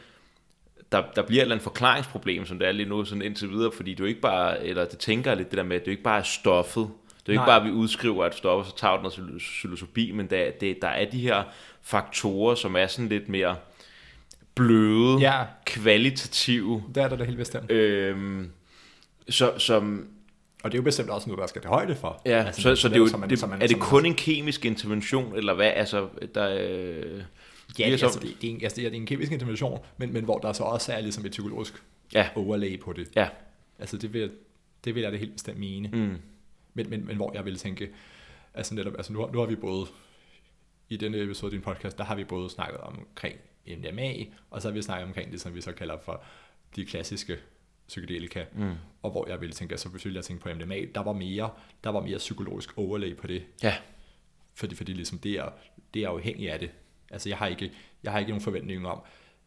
[0.92, 3.72] der, der bliver et eller andet forklaringsproblem, som det er lige nu sådan indtil videre,
[3.72, 6.02] fordi du ikke bare, eller det tænker lidt det der med, at det jo ikke
[6.02, 6.90] bare er stoffet,
[7.26, 9.12] det er jo ikke bare, at vi udskriver et stof, og så tager du noget
[9.14, 11.42] psil- psilosobi, men der, det, der er de her
[11.82, 13.56] faktorer, som er sådan lidt mere
[14.54, 17.70] bløde, ja, kvalitative, der er der da helt bestemt.
[17.70, 18.50] øhm,
[19.28, 20.08] så, som,
[20.62, 22.22] Og det er jo bestemt også noget, der skal til højde for.
[22.26, 24.06] ja, altså, så, så det er jo, som man- det, som man- er det kun
[24.06, 27.22] en kemisk intervention, eller hvad, altså, der, øh,
[27.78, 29.32] Ja, det er det, så- altså, det, det, er en, altså, det er en kemisk
[29.32, 31.82] intervention, men, men hvor der så også er ligesom et psykologisk
[32.14, 33.08] ja, overlay på det.
[33.16, 33.28] ja,
[33.78, 34.30] Altså det vil,
[34.84, 35.88] det vil jeg da helt bestemt mene.
[35.92, 36.16] mm,
[36.74, 37.90] Men, men, men hvor jeg vil tænke,
[38.54, 39.86] altså netop, altså nu, nu har vi både,
[40.88, 44.14] i denne episode af din podcast, der har vi både snakket omkring MDMA,
[44.50, 46.24] og så har vi snakket omkring det, som vi så kalder for
[46.76, 47.38] de klassiske
[47.88, 51.12] psykedelika, mm, og hvor jeg ville tænke, altså selvfølgelig jeg tænke på MDMA, der var
[51.12, 51.50] mere,
[51.84, 53.74] der var mere psykologisk overlay på det, ja,
[54.54, 55.48] fordi, fordi ligesom det er,
[55.94, 56.70] det er afhængigt af det.
[57.10, 59.02] Altså jeg har ikke, jeg har ikke nogen forventning om,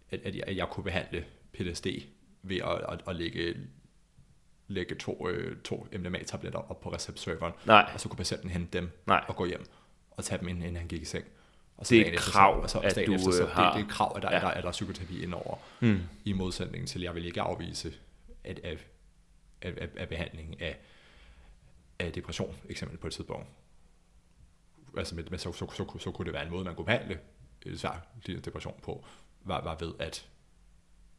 [0.10, 1.88] at, at, jeg, at jeg kunne behandle PTSD
[2.42, 3.56] ved at, at, at lægge,
[4.68, 8.92] lægge to, øh, to MDMA-tabletter op på receptserveren, nej, og så kunne patienten hente dem
[9.06, 9.66] nej, og gå hjem
[10.12, 11.26] og tage dem ind, inden han gik i seng.
[11.78, 13.56] Og Det er et dagen efter, krav, så, så, at du, efter, så, øh, det,
[13.56, 14.40] har- det er et krav, at der, Ja.
[14.40, 17.94] der, er der psykoterapi indover, mm, i modsætning til, jeg vil ikke afvise
[18.44, 18.86] at, at,
[19.62, 20.78] at, at, at behandling af,
[22.00, 23.48] af depression, eksempel på et tidspunkt.
[24.98, 27.20] Altså, med, med, så, så, så, så, kunne det være en måde, man kunne behandle
[27.66, 28.06] øh, svær
[28.46, 29.06] depression på,
[29.42, 30.26] var, var ved, at,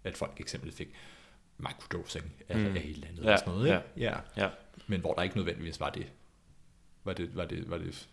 [0.05, 0.89] at folk eksempelvis fik
[1.59, 2.67] microdosing af, Mm.
[2.77, 3.67] af helt andet Ja, og sådan noget.
[3.67, 3.81] Ikke?
[3.97, 4.15] Ja.
[4.37, 4.49] ja,
[4.87, 6.07] Men hvor der ikke nødvendigvis var det,
[7.05, 8.09] var det, var det, var det,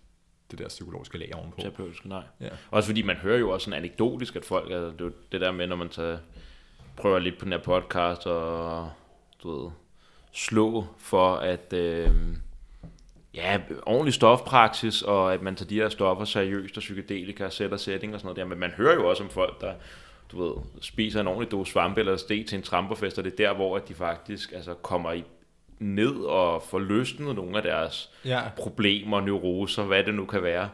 [0.51, 1.57] det der psykologiske lag ovenpå.
[1.61, 2.23] terapeutisk, nej.
[2.39, 2.49] Ja.
[2.71, 5.67] Også fordi man hører jo også sådan anekdotisk, at folk, altså, det, det der med,
[5.67, 6.17] når man tager,
[6.97, 8.91] prøver lidt på den her podcast og
[9.43, 9.71] du ved,
[10.31, 12.09] slå for, at øh,
[13.33, 18.13] ja, ordentlig stofpraksis, og at man tager de her stoffer seriøst, og psykedelika, sætter setting
[18.13, 19.73] og sådan noget der, men man hører jo også om folk, der
[20.31, 23.37] du ved, spiser en ordentlig dose svampe eller sted til en tramperfest, og det er
[23.37, 25.23] der, hvor at de faktisk altså, kommer i,
[25.79, 28.41] ned og får løsnet nogle af deres Ja.
[28.57, 30.69] problemer, neuroser, hvad det nu kan være.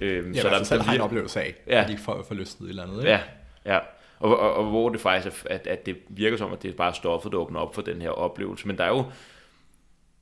[0.00, 1.82] Øhm, Ja, så der, selv har en oplevelse af, Ja.
[1.82, 2.98] at de får, får lyst et eller andet.
[2.98, 3.10] Ikke?
[3.10, 3.20] Ja,
[3.64, 3.78] ja.
[4.18, 6.74] Og, og, og hvor det faktisk er, at, at det virker som, at det er
[6.74, 8.66] bare stoffet, der åbner op for den her oplevelse.
[8.66, 9.04] Men der er jo,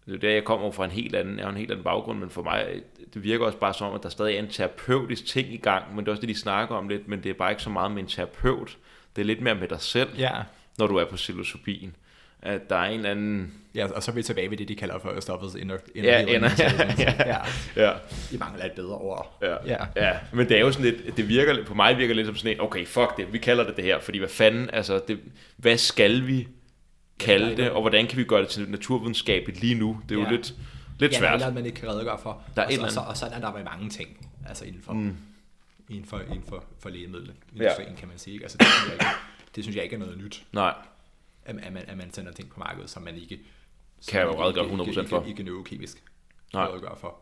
[0.07, 2.19] det er der, jeg kommer fra en helt anden, jeg har en helt anden baggrund,
[2.19, 2.83] men for mig,
[3.15, 6.05] det virker også bare som, at der stadig er en terapeutisk ting i gang, men
[6.05, 7.91] det er også det, de snakker om lidt, men det er bare ikke så meget
[7.93, 8.77] med en terapeut.
[9.17, 10.31] Det er lidt mere med dig selv, ja.
[10.79, 11.97] når du er på psilocybin.
[12.43, 13.53] At der er en eller anden...
[13.75, 16.21] Ja, og så er vi tilbage ved det, de kalder for stoffets inner, inner Ja,
[16.27, 17.03] inner- intelligence.
[17.03, 17.15] ja.
[17.29, 17.39] ja.
[17.77, 17.93] Ja,
[18.33, 19.39] I mangler et bedre ord.
[19.43, 19.55] Ja.
[19.67, 19.77] Ja.
[19.97, 22.53] ja, men det er jo sådan lidt, det virker, på mig virker lidt som sådan
[22.57, 25.19] en, okay, fuck det, vi kalder det det her, fordi hvad fanden, altså, det,
[25.57, 26.49] hvad skal vi
[27.21, 30.01] kalde det, og hvordan kan vi gøre det til naturvidenskabeligt lige nu?
[30.09, 30.31] Det er jo Ja.
[30.31, 30.55] lidt,
[30.99, 31.35] lidt ja, svært.
[31.35, 32.43] eller at man ikke kan redegøre for.
[32.57, 34.93] Der er og, så, og, så, og sådan er der mange ting, altså inden for,
[34.93, 35.17] Mm.
[35.89, 38.35] inden for, inden for, for lægemiddelindustrien, kan man sige.
[38.35, 38.45] ikke?
[38.45, 39.07] Altså, det, synes jeg ikke,
[39.55, 40.75] det synes jeg ikke er noget nyt, Nej,
[41.45, 43.41] at, at, man, at man sender ting på markedet, som man ikke
[44.01, 45.19] som Kan man jo redegøre ikke- 100% ikke, for.
[45.19, 46.03] Ikke, ikke neurokemisk
[46.53, 46.65] Nej.
[46.67, 47.17] redegøre for.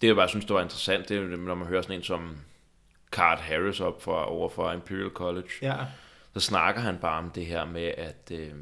[0.00, 2.02] det jeg bare synes, det var interessant, det er jo, når man hører sådan en
[2.02, 2.36] som
[3.10, 5.48] Card Harris op for, over for Imperial College.
[5.62, 5.76] Ja.
[6.34, 8.52] Så snakker han bare om det her med, at øh,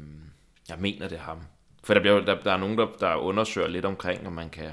[0.69, 1.39] jeg mener det er ham.
[1.83, 4.69] For der, bliver, der, der er nogen, der, der undersøger lidt omkring, om man kan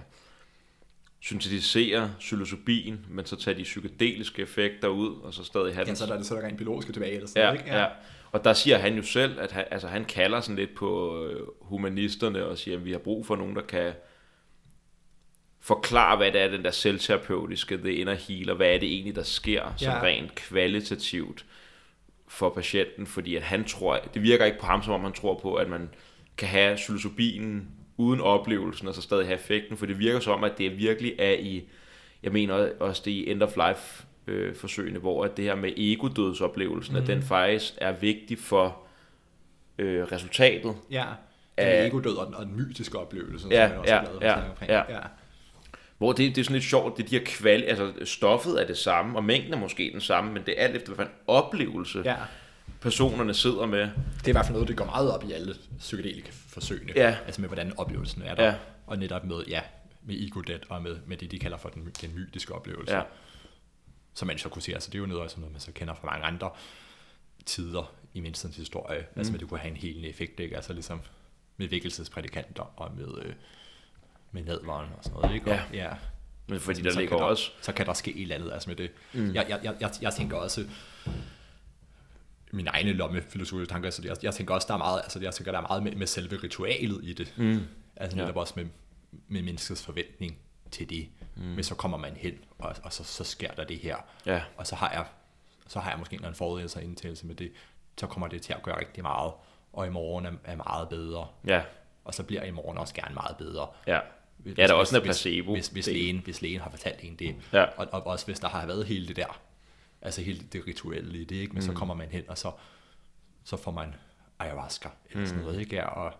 [1.20, 5.96] syntetisere psilocybin, men så tage de psykedeliske effekter ud, og så stadig have Ja, den.
[5.96, 7.76] så er der, så er der rent biologiske tilbage, eller sådan Ja, ikke?
[7.76, 7.86] ja.
[8.32, 11.46] Og der siger han jo selv, at han, altså han kalder sådan lidt på øh,
[11.60, 13.92] humanisterne og siger, at vi har brug for nogen, der kan
[15.60, 19.22] forklare, hvad det er, den der selvterapeutiske, the inner healer, hvad er det egentlig, der
[19.22, 20.02] sker, som Ja.
[20.02, 21.44] rent kvalitativt
[22.28, 25.34] for patienten, fordi at han tror, det virker ikke på ham, som om han tror
[25.42, 25.88] på, at man
[26.38, 30.58] kan have psilocybinen uden oplevelsen, og så stadig have effekten, for det virker som, at
[30.58, 31.64] det virkelig er i,
[32.22, 35.72] jeg mener også det i end of life øh, forsøgene, hvor at det her med
[35.76, 37.02] egodødsoplevelsen, mm.
[37.02, 38.78] at den faktisk er vigtig for
[39.78, 40.74] øh, resultatet.
[40.90, 41.04] Ja,
[41.58, 44.50] den ego-død og den, og den mytiske oplevelse, Ja, som jeg også ja, lavet ja,
[44.50, 44.70] omkring.
[44.70, 44.82] ja.
[44.88, 45.00] ja.
[45.98, 48.66] Hvor det, det er sådan lidt sjovt, det er de her kval, altså stoffet er
[48.66, 51.12] det samme, og mængden er måske den samme, men det er alt efter, hvad for
[51.12, 52.14] en oplevelse ja.
[52.80, 53.80] Personerne sidder med.
[53.80, 56.92] Det er i hvert fald noget, det går meget op i alle psykedelike forsøgene.
[56.96, 57.16] Ja.
[57.26, 58.44] Altså med, hvordan oplevelsen er der.
[58.44, 58.54] Ja.
[58.86, 59.60] Og netop med, ja,
[60.02, 62.96] med ego death og med, med det, de kalder for den, den mytiske oplevelse.
[62.96, 63.02] Ja,
[64.14, 65.94] Som man så kunne sige, altså det er jo noget, altså noget man så kender
[65.94, 66.50] fra mange andre
[67.46, 69.00] tider i menneskets historie.
[69.00, 69.18] Mm.
[69.18, 70.56] Altså med, det kunne have en helende effekt, ikke?
[70.56, 71.00] Altså ligesom
[71.56, 73.32] med vækkelsesprædikanter og med, øh,
[74.32, 75.50] med nadvaren og sådan noget, ikke?
[75.50, 75.62] Ja.
[75.68, 75.90] Og, ja.
[76.48, 77.50] men fordi Så der ligger også...
[77.62, 78.90] Så kan der ske et eller andet altså med det.
[79.12, 79.34] Mm.
[79.34, 80.68] Jeg, jeg, jeg, jeg, jeg tænker også,
[82.52, 85.34] min egne lomme filosofiske tanker, så jeg, jeg tænker også, der er meget, altså jeg
[85.34, 87.34] tænker, der er meget med, med selve ritualet i det.
[87.36, 87.60] Mm.
[87.96, 88.22] Altså Ja.
[88.22, 88.66] netop også med,
[89.28, 90.38] med menneskets forventning
[90.70, 91.08] til det.
[91.36, 91.42] Mm.
[91.42, 93.96] Men så kommer man hen, og, og så, så sker der det her.
[94.26, 94.42] Ja.
[94.56, 95.04] Og så har jeg,
[95.66, 97.52] så har jeg måske en eller anden forudelse og indtagelse med det.
[98.00, 99.32] Så kommer det til at gøre rigtig meget.
[99.72, 101.26] Og i morgen er, er meget bedre.
[101.46, 101.62] Ja,
[102.04, 103.66] Og så bliver i morgen også gerne meget bedre.
[103.86, 104.00] ja.
[104.38, 105.52] Hvis- Ja, der er hvis- også en hvis- placebo.
[105.52, 107.34] Hvis, hvis, Det- lægen, hvis lægen har fortalt en det.
[107.52, 107.64] Ja.
[107.64, 109.40] Og, og også hvis der har været hele det der,
[110.02, 111.52] altså hele det rituelle i det, ikke?
[111.52, 111.66] men Mm.
[111.66, 112.50] så kommer man hen, og så,
[113.44, 113.94] så får man
[114.38, 115.86] ayahuasca, eller sådan noget, ikke?
[115.86, 116.12] Og, og, og,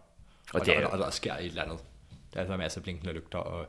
[0.55, 0.61] Mm.
[0.65, 1.79] det er- der, og, der, og der sker et eller andet.
[2.35, 3.67] Der er så masser af blinkende lygter, og,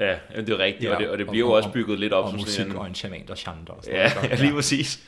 [0.00, 1.70] Ja, jamen, det er rigtigt, ja, og, det, og det og- bliver jo og- også
[1.72, 2.76] bygget lidt op og som musik, sådan en...
[2.78, 3.72] og en shaman, der chanter.
[3.72, 5.00] Og sådan Ja, noget, ja, lige præcis.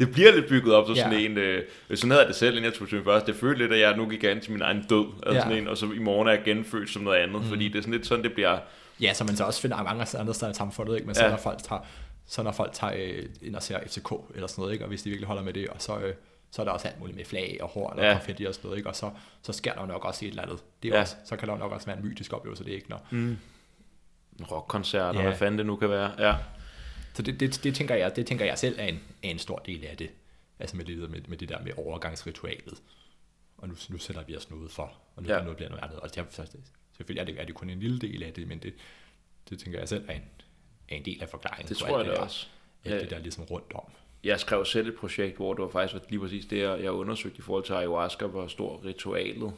[0.00, 1.02] Det bliver lidt bygget op som Ja.
[1.02, 1.38] sådan en...
[1.38, 3.32] Øh, sådan havde jeg det selv, inden jeg tog til min første.
[3.32, 5.06] Det følte lidt, at jeg nu gik an til min egen død.
[5.26, 5.40] Altså Ja.
[5.40, 7.42] sådan en, og så i morgen er jeg genfødt som noget andet.
[7.42, 7.48] Mm.
[7.48, 8.58] Fordi det er sådan lidt sådan, det bliver...
[9.00, 11.06] Ja, så man så også finder mange andre steder i samfundet, ikke?
[11.06, 11.30] men så Ja.
[11.30, 11.80] når folk tager,
[12.28, 14.84] så når folk tager øh, ind og ser FCK eller sådan noget, ikke?
[14.84, 16.14] og hvis de virkelig holder med det, og så, øh,
[16.50, 18.12] så er der også alt muligt med flag og hår og Ja.
[18.12, 18.88] konfetti og sådan noget, ikke?
[18.88, 19.10] og så,
[19.42, 20.58] så sker der jo nok også et eller andet.
[20.82, 21.00] Det er Ja.
[21.00, 23.06] også, så kan der jo nok også være en mytisk oplevelse, det er ikke når.
[23.10, 23.36] Mm.
[24.50, 25.22] Rockkoncert, og Ja.
[25.28, 26.28] hvad fanden det nu kan være.
[26.28, 26.36] Ja,
[27.14, 29.58] Så det, det, det, tænker jeg, det tænker jeg selv er en, er en stor
[29.58, 30.10] del af det,
[30.58, 32.82] altså med det, med, med det der med overgangsritualet.
[33.58, 35.36] Og nu, nu sætter vi os noget for, og nu, Ja.
[35.38, 35.44] ja.
[35.44, 36.00] nu bliver noget andet.
[36.00, 36.44] Og det, er-
[36.96, 38.74] selvfølgelig er det, er det kun en lille del af det, men det,
[39.50, 40.22] det tænker jeg selv er en,
[40.88, 41.68] er en del af forklaringen.
[41.68, 42.46] det tror jeg alt der, også.
[42.84, 43.00] Alt Ja.
[43.00, 43.82] det der ligesom rundt om.
[44.24, 47.38] Jeg skrev selv et projekt, hvor det var faktisk var lige præcis det, jeg undersøgte
[47.38, 49.52] i forhold til ayahuasca, hvor stor ritualet.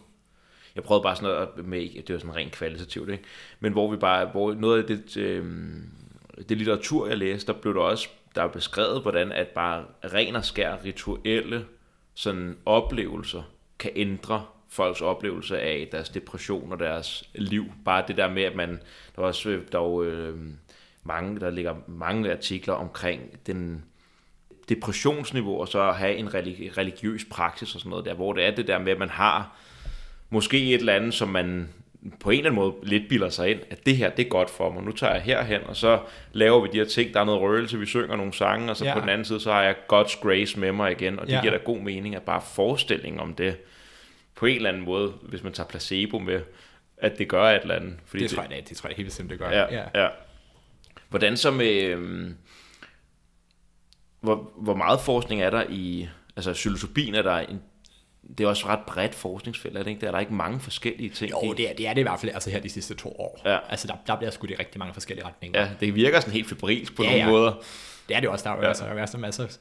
[0.75, 3.25] Jeg prøvede bare sådan noget at- med, det var sådan rent kvalitativt, ikke?
[3.61, 5.45] Men hvor vi bare, hvor noget af det, øh,
[6.49, 10.37] det litteratur, jeg læste, der blev der også, der er beskrevet, hvordan at bare ren
[10.37, 11.67] og skær rituelle
[12.15, 13.43] sådan oplevelser
[13.79, 17.65] kan ændre folks oplevelse af deres depression og deres liv.
[17.85, 18.71] Bare det der med, at man,
[19.17, 20.35] der var også der var, øh,
[21.13, 23.85] mange, der ligger mange artikler omkring den
[24.69, 28.51] depressionsniveau, og så have en religi- religiøs praksis og sådan noget der, hvor det er
[28.51, 29.57] det der med, at man har
[30.31, 31.69] måske et eller andet, som man
[32.21, 34.51] på en eller anden måde lidt bilder sig ind, at det her, det er godt
[34.51, 34.83] for mig.
[34.83, 36.01] Nu tager jeg herhen, og så
[36.33, 37.15] laver vi de her ting.
[37.15, 38.95] Der er noget røgelse, vi synger nogle sange, og så ja.
[38.95, 41.41] På den anden side, så har jeg God's Grace med mig igen, og det ja.
[41.41, 43.57] Giver da god mening, at bare forestillingen om det,
[44.35, 46.41] på en eller anden måde, hvis man tager placebo med,
[46.97, 47.95] at det gør et eller andet.
[48.07, 49.51] Fordi Det, tror jeg, det, det tror jeg helt bestemt, det gør.
[49.51, 50.03] Ja, ja.
[50.03, 50.09] ja.
[51.11, 51.83] Hvordan så med...
[51.85, 52.35] Øhm,
[54.21, 56.09] hvor, hvor meget forskning er der i...
[56.37, 57.63] Altså, psilocybin er der en...
[58.39, 60.01] Det er også ret bredt forskningsfelt, er det ikke?
[60.01, 61.31] Der er der ikke mange forskellige ting.
[61.31, 63.43] Jo, det er, det er det i hvert fald altså her de sidste to år.
[63.45, 63.59] Ja.
[63.69, 65.61] Altså der, der bliver skudt i rigtig mange forskellige retninger.
[65.61, 67.31] Ja, det virker sådan helt febrilsk på Ja, nogle ja.
[67.31, 67.53] måder.
[68.09, 68.69] Det er det også, der er jo Ja.
[68.69, 69.59] altså, altså, altså,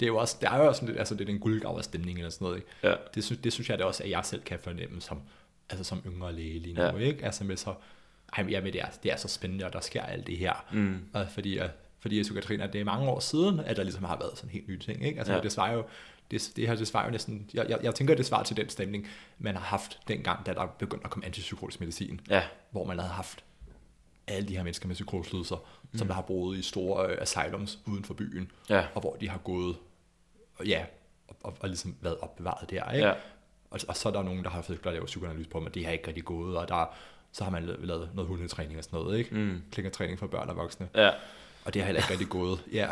[0.00, 1.82] det er jo også, der er jo også sådan lidt, altså det er den guldgaver
[1.82, 2.68] stemning eller sådan noget, ikke?
[2.82, 2.94] Ja.
[3.14, 5.20] Det, synes, det synes jeg det også, at jeg selv kan fornemme som,
[5.70, 6.96] altså som yngre læge lige nu, ja.
[6.96, 7.24] ikke?
[7.24, 7.74] Altså med så,
[8.32, 10.64] ej, ja, men det, er, det er så spændende, og der sker alt det her.
[10.72, 11.04] Mm.
[11.12, 11.68] Og fordi, øh,
[11.98, 14.52] fordi psykiatrien, at det er mange år siden, at der ligesom har været sådan en
[14.52, 15.18] helt ny ting, ikke?
[15.18, 15.40] Altså Ja.
[15.40, 15.84] det svarer jo,
[16.30, 18.68] det, det her det svarer jo næsten, jeg, jeg, jeg tænker, det svarer til den
[18.68, 19.06] stemning,
[19.38, 23.12] man har haft dengang, da der begyndte at komme antipsykotisk medicin Ja, hvor man havde
[23.12, 23.44] haft
[24.26, 25.56] alle de her mennesker med psykoselidelser,
[25.92, 25.98] mm.
[25.98, 29.28] som der har boet i store øh, asylums uden for byen, ja, og hvor de
[29.28, 29.76] har gået,
[30.56, 30.84] og ja,
[31.28, 33.06] og, og, og ligesom været opbevaret der, ikke?
[33.06, 33.14] ja.
[33.70, 35.84] Og, og så er der nogen, der har forsøgt at lave psykoanalyse på, men det
[35.84, 36.94] har ikke rigtig gået, og der,
[37.36, 39.34] så har man lavet, noget hundetræning og sådan noget, ikke?
[39.34, 39.62] Mm.
[39.72, 41.10] Klingertræning for børn og voksne, Ja,
[41.64, 42.88] og det har heller ikke rigtig gået, ja.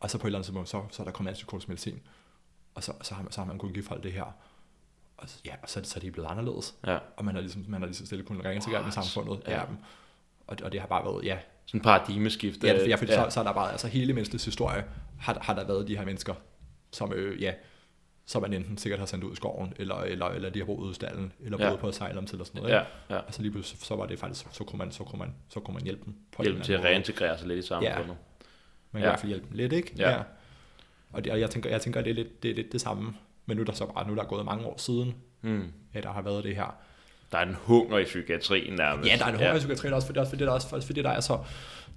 [0.00, 2.00] Og så på et eller andet tidspunkt, så, så er der kommet antipsykotisk medicin,
[2.74, 4.24] og så, så, har man, så har man kunnet give folk det her.
[5.16, 6.74] Og så, ja, og så, så er de blevet anderledes.
[6.86, 6.98] Ja.
[7.16, 9.42] Og man har ligesom, man har ligesom stille kunnet reintegrere med samfundet.
[9.46, 9.56] Ja.
[9.56, 9.62] Ja.
[10.46, 12.64] Og, og det har bare været, ja, Sådan en paradigmeskift.
[12.64, 13.24] Ja, ja fordi ja.
[13.24, 14.84] Så, så er der bare, altså hele menneskets historie,
[15.18, 16.34] har, har der været de her mennesker,
[16.92, 17.52] som, øh, ja,
[18.30, 20.90] som man enten sikkert har sendt ud i skoven, eller, eller, eller de har boet
[20.90, 21.68] i stallen, eller Ja.
[21.68, 22.74] boet på asylum til, eller sådan noget.
[22.74, 22.90] Ja, ikke?
[23.10, 23.16] ja.
[23.16, 25.74] Altså lige pludselig, så var det faktisk, så kunne man, så kunne man, så kunne
[25.74, 28.06] man hjælpe dem på en Hjælp eller til at reintegrere sig lidt i samfundet.
[28.06, 28.16] Man
[28.92, 29.06] kan Ja.
[29.06, 29.92] i hvert fald hjælpe dem lidt, ikke?
[29.96, 30.22] Ja.
[31.12, 33.14] Og, det, og jeg tænker, jeg tænker det, er lidt, det er lidt det samme,
[33.46, 35.72] men nu er der så bare, nu er der gået mange år siden, Mm.
[35.92, 36.74] at der har været det her.
[37.32, 39.10] Der er en hunger i psykiatrien nærmest.
[39.10, 41.02] Ja, der er en hunger i psykiatrien også, fordi, også fordi, der, også, også fordi
[41.02, 41.38] der, er så,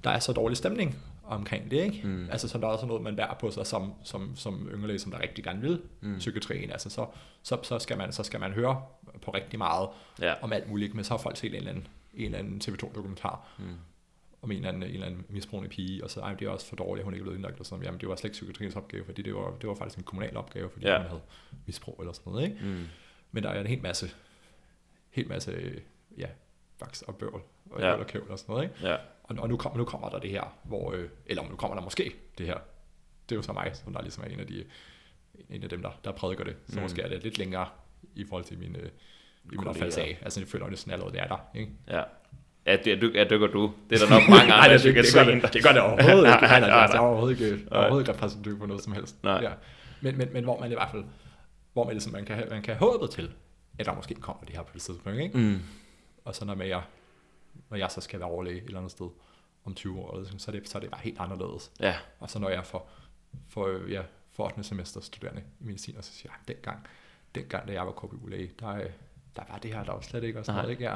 [0.03, 0.97] der er så dårlig stemning
[1.35, 2.07] omkring det, ikke?
[2.07, 2.27] Mm.
[2.31, 5.11] Altså, så der er også noget, man bærer på sig som, som, som yngrelæge, som
[5.11, 6.17] der rigtig gerne vil mm.
[6.17, 6.71] psykiatrien.
[6.71, 7.05] Altså, så,
[7.43, 8.81] så, så, skal man, så skal man høre
[9.21, 9.89] på rigtig meget
[10.21, 10.33] Ja.
[10.41, 13.47] om alt muligt, men så har folk set en eller anden, en eller anden TV2-dokumentar
[13.59, 13.65] mm.
[14.41, 16.65] om en eller, anden, en eller anden misbrugende pige, og så ej, det er også
[16.67, 18.75] for dårligt, hun er ikke blevet indlagt, og sådan, jamen det var slet ikke psykiatriens
[18.75, 20.97] opgave, fordi det var, det var faktisk en kommunal opgave, fordi Ja.
[20.97, 21.21] hun havde
[21.65, 22.57] misbrug eller sådan noget, ikke?
[22.65, 22.83] Mm.
[23.31, 24.11] Men der er en hel masse,
[25.09, 25.81] hel masse,
[26.17, 26.27] ja,
[26.79, 27.91] vaks og bøvl og, ja.
[27.93, 28.87] og kævl og sådan noget, ikke?
[28.87, 28.95] Ja.
[29.37, 31.83] Og, og nu, kommer, nu kommer der det her, hvor, øh, eller nu kommer der
[31.83, 32.57] måske det her.
[33.29, 34.63] Det er jo så mig, som der ligesom er en af, de,
[35.49, 36.55] en af dem, der, der prædiker det.
[36.67, 36.81] Så Mm.
[36.81, 37.65] måske er det lidt længere
[38.15, 38.89] i forhold til min, øh,
[39.53, 40.19] i min opfattelse af.
[40.21, 41.37] Altså, jeg føler allerede, det er der.
[41.55, 41.71] Ikke?
[41.87, 42.03] Ja.
[42.65, 43.73] Ja, det, det, ja, det gør du.
[43.89, 46.17] Det er der nok mange andre i det, det, gør det, det gør det overhovedet
[46.27, 46.41] ikke.
[46.41, 47.79] Nej, nej, nej, nej, det er overhovedet ikke, Nej.
[47.79, 49.23] overhovedet ikke repræsentativt på noget som helst.
[49.23, 49.39] Nej.
[49.43, 49.51] Ja.
[50.01, 51.03] Men, men, men hvor man i hvert fald,
[51.73, 53.31] hvor man, ligesom, man, kan, man kan have håbet til,
[53.79, 55.19] at der måske kommer det her på et tidspunkt.
[55.19, 55.37] Ikke?
[55.37, 55.59] Mm.
[56.25, 56.81] Og så når jeg,
[57.69, 59.07] når jeg så skal være overlæge et eller andet sted
[59.65, 61.71] om 20 år, eller sådan, så er det, så er det bare helt anderledes.
[61.79, 61.95] Ja.
[62.19, 62.89] Og så når jeg får,
[63.49, 64.63] for, ja, for 8.
[64.63, 66.87] semester studerende i medicin, og så siger jeg, dengang,
[67.35, 68.85] dengang da jeg var KBU-læge, der, øh,
[69.35, 70.83] der var det her, der var slet ikke, og sådan noget, ikke?
[70.83, 70.95] Ja.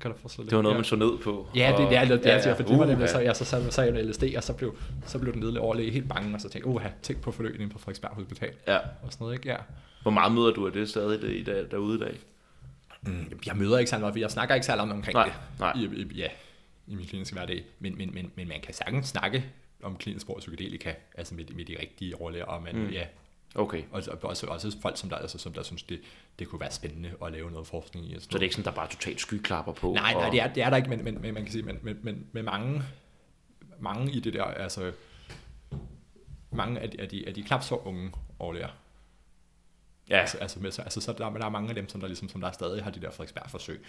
[0.00, 1.48] Kan du forstå Det var noget, man så ned på.
[1.54, 3.44] Ja, det, det er det, det, ja, for det var nemlig, Uh, så jeg så
[3.44, 4.76] sad, sad jeg LSD, og så blev,
[5.06, 7.60] så blev den ledende overlæge helt bange, og så tænkte jeg, uha, tænk på forløbet
[7.60, 8.76] inde på Frederiksberg Hospital, Ja.
[8.78, 9.48] og sådan noget, ikke?
[9.48, 9.56] Ja.
[10.02, 12.18] Hvor meget møder du af det stadig i dag, derude i dag?
[13.02, 15.34] Mm, jeg møder ikke særlig meget, for jeg snakker ikke særlig meget omkring Nej, det.
[15.60, 15.72] nej.
[15.76, 16.28] I, i, ja,
[16.86, 17.64] i min kliniske hverdag.
[17.78, 19.44] Men, men, men, men man kan sagtens snakke
[19.82, 22.88] om klinisk sprog og psykedelika, altså med, de- med de rigtige overlæger, og man, Mm.
[22.88, 23.06] ja,
[23.54, 23.82] Okay.
[23.90, 26.00] og, og også, også folk, som der, altså, som der synes, det,
[26.38, 28.14] det kunne være spændende at lave noget forskning i.
[28.14, 29.92] og sådan Så det er ikke sådan, der bare totalt skyklapper på?
[29.92, 31.62] Nej, nej, og- det er, det er der ikke, men, men, men man kan sige,
[31.62, 32.82] men, men, men med mange,
[33.78, 34.92] mange i det der, altså
[36.52, 38.68] mange af de, af de, af de knap så unge overlæger,
[40.10, 42.06] Ja, altså, altså, med, så- altså så der, der er mange af dem, som der,
[42.08, 43.80] ligesom, som der stadig har de der Frederiksberg-forsøg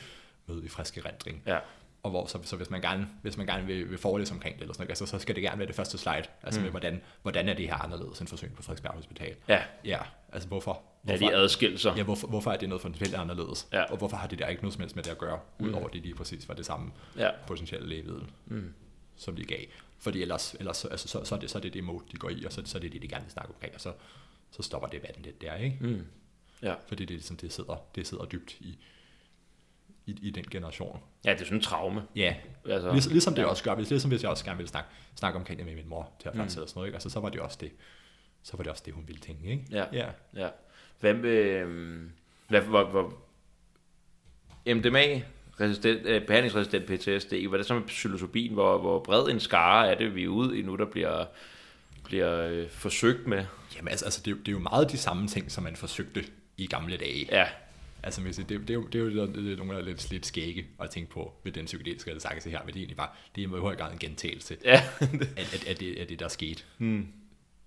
[0.47, 1.43] med i frisk erindring.
[1.45, 1.57] ja.
[2.03, 4.61] Og hvor så, så hvis man gerne, hvis man gerne vil, vil forelæse omkring det,
[4.61, 6.63] eller sådan noget, altså, så skal det gerne være det første slide, altså mm.
[6.63, 9.35] med, hvordan, hvordan er det her anderledes end forsøg på Frederiksberg Hospital.
[9.47, 9.99] Ja, Ja,
[10.31, 10.81] altså hvorfor?
[11.07, 11.95] ja hvorfor de adskillelser.
[11.95, 13.67] Ja, hvorfor, hvorfor er det noget fundamentalt anderledes?
[13.73, 13.83] Ja.
[13.83, 16.01] Og hvorfor har det der ikke noget som helst med det at gøre, udover det
[16.01, 17.29] lige præcis var det samme Ja.
[17.47, 18.73] potentielle lægemiddel, Mm.
[19.15, 19.59] som de gav.
[19.99, 22.17] Fordi ellers, ellers så- altså, så, så, er det, så er det det mode, de
[22.17, 23.93] går i, og så, så er det det, de gerne vil snakke omkring, og så,
[24.51, 25.77] så stopper debatten lidt der, ikke?
[25.81, 26.05] Mm.
[26.61, 26.73] Ja.
[26.87, 28.79] Fordi det, er ligesom, det, sidder, det sidder dybt i,
[30.05, 30.99] i, i den generation.
[31.25, 32.03] ja, det er sådan en traume.
[32.15, 32.35] Ja,
[32.69, 33.47] Altså, Ligesom, ligesom det ja.
[33.47, 35.87] også gør, hvis, ligesom hvis jeg også gerne ville snakke, snakke omkring det med min
[35.89, 36.49] mor til at Mm.
[36.49, 36.95] sådan noget, ikke?
[36.95, 37.71] Altså, så var det også det,
[38.43, 39.65] så var det også det, hun ville tænke, ikke?
[39.71, 39.85] Ja.
[39.93, 40.09] ja.
[40.35, 40.49] Ja.
[40.99, 41.29] Hvad med...
[41.29, 42.11] øhm,
[42.47, 43.13] Hvad, hvor, hvor,
[44.73, 45.21] MDMA,
[45.59, 48.53] resistent, øh, behandlingsresistent PTSD, hvad er det så med psilocybin?
[48.53, 51.25] Hvor, hvor bred en skare er det, vi er ude i nu, der bliver,
[52.11, 53.45] bliver øh, forsøgt med?
[53.75, 55.75] Jamen altså, altså det, er jo- det er jo meget de samme ting, som man
[55.75, 56.25] forsøgte
[56.57, 57.27] i gamle dage.
[57.31, 57.47] Ja,
[58.03, 60.11] Altså, sige, det, det, er jo, det er jo det, det er nogle af lidt,
[60.11, 63.09] lidt skægge at tænke på ved den psykedeliske renaissance her, men det er egentlig bare,
[63.35, 64.71] det er i høj grad en gentagelse ja.
[65.01, 67.13] af, af, af, det, af det, der skete hmm.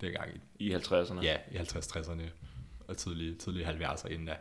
[0.01, 1.23] dengang i, i 50'erne.
[1.23, 2.23] ja, i 50-60'erne
[2.89, 4.39] og tidlige, tidlige 70'er, inden af,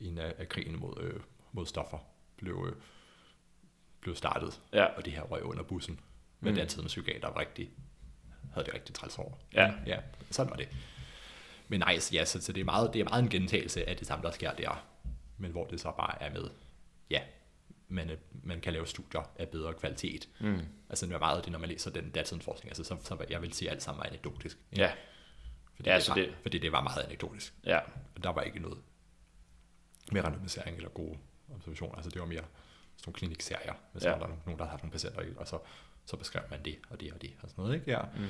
[0.00, 1.20] inden af, af krigen mod, øh,
[1.52, 1.98] mod stoffer
[2.36, 2.82] blev, øh,
[4.00, 4.60] blev startet.
[4.72, 4.84] Ja.
[4.84, 6.00] Og det her røg under bussen.
[6.40, 6.58] Men mm.
[6.58, 7.70] den tid med psykiater var rigtig,
[8.54, 9.32] havde det rigtig træls over.
[9.54, 9.72] Ja.
[9.86, 9.98] ja.
[10.30, 10.68] Sådan var det.
[11.68, 13.96] Men nej, så, ja, så, så det, er meget, det er meget en gentagelse af
[13.96, 14.86] det samme, der sker der.
[15.38, 16.50] Men hvor det så bare er med,
[17.10, 17.20] ja,
[17.88, 18.10] man,
[18.42, 20.28] man kan lave studier af bedre kvalitet.
[20.40, 20.60] Mm.
[20.90, 23.26] Altså det er meget af det, når man læser den datidens forskning, altså så, så
[23.30, 24.58] jeg vil sige, alt sammen var anekdotisk.
[24.72, 24.82] ikke?
[24.82, 24.92] Ja,
[25.76, 27.54] Fordi, Ja, det var, det- fordi det var meget anekdotisk.
[27.66, 27.78] ja.
[28.16, 28.78] Og der var ikke noget
[30.12, 31.18] med randomisering eller gode
[31.54, 31.94] observationer.
[31.94, 32.38] Altså det var mere
[32.96, 34.08] sådan nogle klinikserier, hvis Ja.
[34.08, 34.14] ja.
[34.14, 35.58] der var nogen, der havde haft nogle patienter i, og så,
[36.06, 37.90] så beskrev man det og det og det og sådan noget, ikke?
[37.90, 38.00] Ja.
[38.16, 38.26] Mm.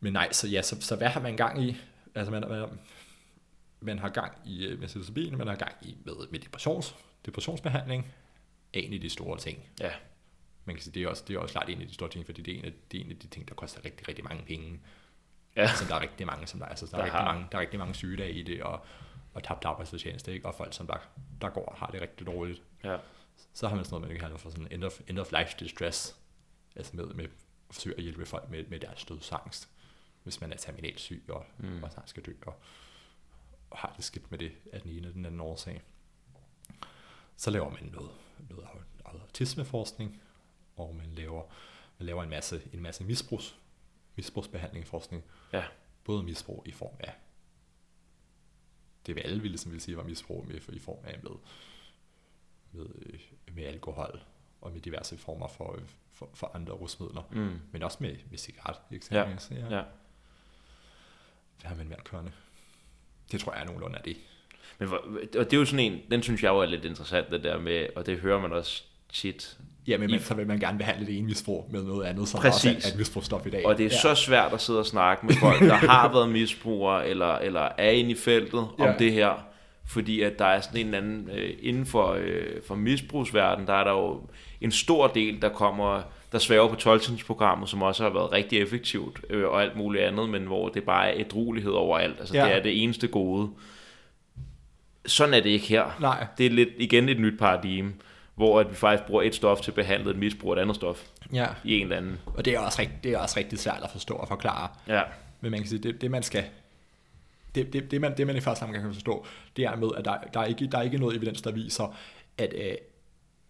[0.00, 1.76] Men nej, så ja, så, så hvad har man gang i?
[2.14, 2.68] Altså man, man,
[3.80, 6.96] man har gang i øh, med psilocybin, man har gang i med, med depressions,
[7.26, 8.12] depressionsbehandling,
[8.72, 9.58] en af de store ting.
[9.80, 9.90] Ja,
[10.64, 12.26] Man kan sige, det er også, det er også klart en af de store ting,
[12.26, 14.24] fordi det er en af, det er en af de ting, der koster rigtig, rigtig
[14.24, 14.80] mange penge.
[15.56, 15.74] ja.
[15.74, 17.18] Som der er rigtig mange, som der, altså, der, Der er har.
[17.18, 18.86] rigtig mange, der er rigtig mange sygedage i det, og,
[19.34, 20.46] og tabt arbejdsfortjeneste, ikke?
[20.48, 20.96] og folk, som der,
[21.40, 22.62] der går og har det rigtig dårligt.
[22.84, 22.96] ja.
[23.54, 25.54] Så har man sådan noget, man kan kalde for sådan end of, end of life
[25.60, 26.16] distress,
[26.76, 27.30] altså med, med at
[27.70, 29.70] forsøge at hjælpe folk med, med deres dødsangst.
[30.22, 31.82] hvis man er terminalt syg og, mm.
[31.82, 32.54] og snart skal dø, og,
[33.70, 35.82] og har det skidt med det af den ene eller den anden årsag.
[37.36, 38.10] Så laver man noget,
[38.50, 38.68] noget
[39.04, 40.22] autismeforskning,
[40.76, 41.42] og man laver,
[41.98, 43.56] man laver en masse, en masse misbrugs,
[44.16, 45.24] misbrugsbehandling forskning.
[45.52, 45.64] Ja.
[46.04, 47.14] Både misbrug i form af,
[49.06, 51.30] det vil alle ville, som vil sige, var misbrug med, i form af med,
[52.72, 53.20] med, øh,
[53.54, 54.22] med alkohol
[54.64, 55.78] og med diverse former for,
[56.14, 57.50] for, for andre rusmidler, Mm.
[57.72, 58.96] men også med, med cigaret, Ja.
[58.96, 59.50] eksempelvis.
[59.50, 59.76] Ja.
[59.76, 59.82] ja.
[61.60, 62.30] Det har man været kørende.
[63.32, 64.16] Det tror jeg er nogenlunde af det.
[64.78, 64.88] Men
[65.38, 67.58] og det er jo sådan en, den synes jeg jo er lidt interessant, det der
[67.58, 69.58] med, og det hører man også tit.
[69.86, 72.40] Ja, men man, så vil man gerne behandle det ene misbrug med noget andet, som
[72.40, 72.74] Præcis.
[72.76, 73.66] også er et misbrugsstof i dag.
[73.66, 74.00] Og det er ja.
[74.00, 77.90] så svært at sidde og snakke med folk, der har været misbrugere, eller, eller er
[77.90, 78.94] inde i feltet om Ja.
[78.98, 79.46] det her.
[79.86, 83.74] Fordi at der er sådan en eller anden, øh, inden for, øh, for misbrugsverdenen, der
[83.74, 84.22] er der jo
[84.60, 87.00] en stor del, der kommer, der svæver på 12
[87.66, 91.08] som også har været rigtig effektivt, øh, og alt muligt andet, men hvor det bare
[91.10, 92.16] er ædruelighed overalt.
[92.20, 92.44] Altså Ja.
[92.44, 93.50] det er det eneste gode.
[95.06, 95.96] Sådan er det ikke her.
[96.00, 96.26] Nej.
[96.38, 97.92] Det er lidt igen et nyt paradigme,
[98.34, 100.76] hvor at vi faktisk bruger et stof til at behandle et misbrug af et andet
[100.76, 101.46] stof Ja.
[101.64, 102.18] i en eller anden.
[102.26, 104.68] Og det er, også rigtig, det er også rigtig svært at forstå og forklare.
[104.88, 105.02] Ja,
[105.40, 106.44] Men man kan sige, det, det man skal...
[107.54, 109.26] Det, det, det, man, det man i første omgang kan forstå,
[109.56, 111.96] det er med, at der, der, er, ikke, der er ikke noget evidens, der viser,
[112.38, 112.74] at, øh,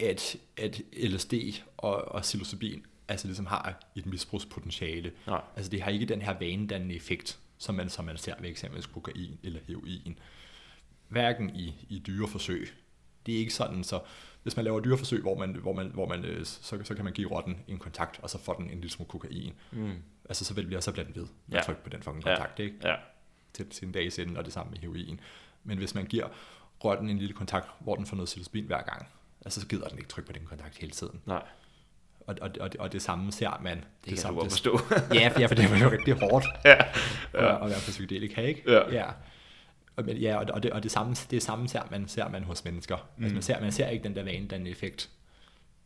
[0.01, 1.35] at, at LSD
[1.77, 5.13] og, og psilocybin altså ligesom har et misbrugspotentiale.
[5.27, 5.41] Nej.
[5.57, 8.87] Altså det har ikke den her vanedannende effekt, som man, som man ser ved eksempelvis
[8.87, 10.19] kokain eller heroin.
[11.09, 12.69] Hverken i, i dyreforsøg.
[13.27, 14.01] Det er ikke sådan, så
[14.43, 17.13] hvis man laver dyreforsøg, hvor man, hvor man, hvor man øh, så, så kan man
[17.13, 19.53] give rotten en kontakt, og så får den en lille smule kokain.
[19.73, 19.93] Mm.
[20.29, 21.23] Altså så vil så bliver den ved.
[21.23, 21.57] Man Ja.
[21.57, 21.63] ja.
[21.63, 22.35] trykker på den fucking Ja.
[22.37, 22.75] kontakt, ikke?
[22.85, 22.95] ja,
[23.55, 25.21] til sin dags ende, og det samme med heroin.
[25.65, 26.27] Men hvis man giver
[26.85, 29.07] rotten en lille kontakt, hvor den får noget psilocybin hver gang,
[29.45, 31.21] altså så gider den ikke trykke på den kontakt hele tiden.
[31.27, 31.43] nej.
[32.27, 33.77] Og, og, og, det, og det samme ser man.
[33.77, 34.81] Det, det kan samme, du godt forstå.
[35.15, 36.71] Ja, for, ja, for det er jo rigtig hårdt ja.
[37.35, 37.57] ja.
[37.57, 38.73] At, at være på psykedelika, ikke?
[38.73, 38.93] Ja.
[38.93, 39.07] ja.
[39.97, 42.45] Og, men, ja, og, og, det, og det, samme, det samme ser man, ser man
[42.45, 42.97] hos mennesker.
[43.17, 43.25] Mm.
[43.25, 45.11] Altså, man, ser, man ser ikke den der vane, den effekt.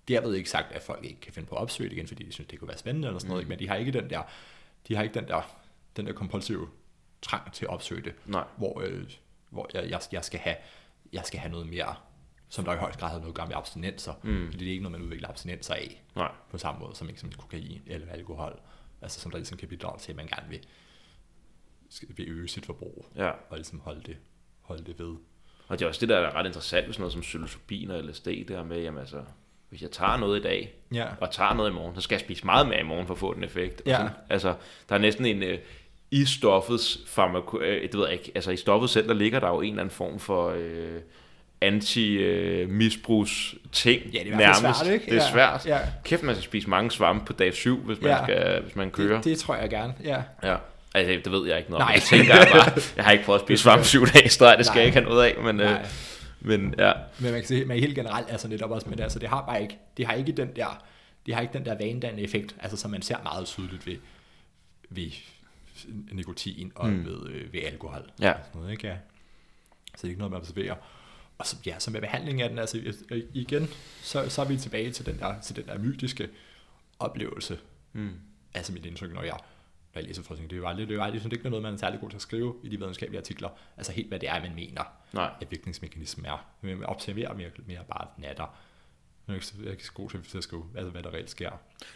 [0.08, 2.32] Derved ikke sagt, at folk ikke kan finde på at opsøge det igen, fordi de
[2.32, 3.48] synes, det kunne være spændende eller sådan noget, ikke?
[3.48, 4.22] men de har ikke den der,
[4.88, 5.56] de har ikke den der,
[5.96, 6.68] den der kompulsive
[7.22, 8.44] trang til at opsøge det Nej.
[8.56, 9.10] hvor, øh,
[9.50, 10.56] hvor jeg, jeg, jeg, skal have,
[11.12, 11.94] jeg skal have noget mere,
[12.48, 14.46] som der i højst grad har noget at gøre med abstinenser, Mm.
[14.50, 16.30] fordi det er ikke noget, man udvikler abstinenser af, Nej.
[16.50, 18.60] på samme måde som eksempelvis kokain eller alkohol,
[19.02, 20.60] altså som der ligesom kan bidrage til, at man gerne vil,
[22.08, 23.28] vil øge sit forbrug, Ja.
[23.30, 24.16] og ligesom holde det,
[24.60, 25.16] holde det ved.
[25.68, 28.02] Og det er også det, der er ret interessant ved sådan noget som psilocybin og
[28.04, 29.24] LSD, der med, jamen altså,
[29.68, 32.20] hvis jeg tager noget i dag, Ja, og tager noget i morgen, så skal jeg
[32.20, 33.82] spise meget mere i morgen for at få den effekt.
[33.86, 33.96] Ja.
[33.96, 34.56] sådan, altså,
[34.88, 35.58] der er næsten en, øh,
[36.10, 39.48] i stoffets farmako, øh, det ved jeg ikke, altså i stoffet selv, der ligger der
[39.48, 41.00] jo en eller anden form for øh,
[41.60, 44.80] anti-misbrugs ting ja det er nærmest.
[44.80, 45.04] svært, ikke?
[45.10, 45.66] Det er svært.
[45.66, 48.22] Ja, Kæft, man skal spise mange svampe på dag 7, hvis man, Ja.
[48.24, 49.16] skal, hvis man kører.
[49.16, 50.22] det, det, tror jeg gerne, ja.
[50.42, 50.56] Ja.
[50.94, 51.88] Altså, det ved jeg ikke noget om.
[51.88, 51.94] Nej.
[51.94, 52.72] Det tænker jeg bare.
[52.96, 54.80] Jeg har ikke prøvet at spise svamp syv dage i streg, det skal Nej.
[54.80, 55.36] jeg ikke have noget af.
[55.42, 55.76] Men, øh,
[56.40, 59.18] men ja, Men man kan sige, men helt generelt, altså netop også med det, altså
[59.18, 60.82] det har bare ikke, det har ikke den der,
[61.26, 63.96] det har ikke den der vanedannende effekt, altså som man ser meget tydeligt ved,
[64.90, 65.10] ved
[66.12, 67.04] nikotin og Mm.
[67.04, 68.10] ved, øh, ved alkohol.
[68.20, 68.32] Ja.
[68.44, 68.86] Sådan noget, ikke?
[68.86, 68.96] Ja.
[69.86, 70.74] Så det er ikke noget, man observerer.
[71.38, 72.78] Og så, ja, så med behandling af den, altså
[73.10, 73.68] øh, igen,
[74.02, 76.28] så, så er vi tilbage til den der, til den der mytiske
[76.98, 77.58] oplevelse.
[77.92, 78.10] mm.
[78.54, 79.38] Altså mit indtryk, når jeg,
[79.94, 81.62] når jeg læser forskning, det er jo aldrig, det er aldrig, sådan, det ikke noget,
[81.62, 83.48] man er særlig god til at skrive i de videnskabelige artikler.
[83.76, 85.30] Altså helt, hvad det er, man mener nej.
[85.40, 86.46] at virkningsmekanismen er.
[86.60, 88.58] Men man observerer mere, mere bare natter.
[89.28, 91.50] Jeg er jeg er ikke så god til at skrive, altså, hvad der reelt sker.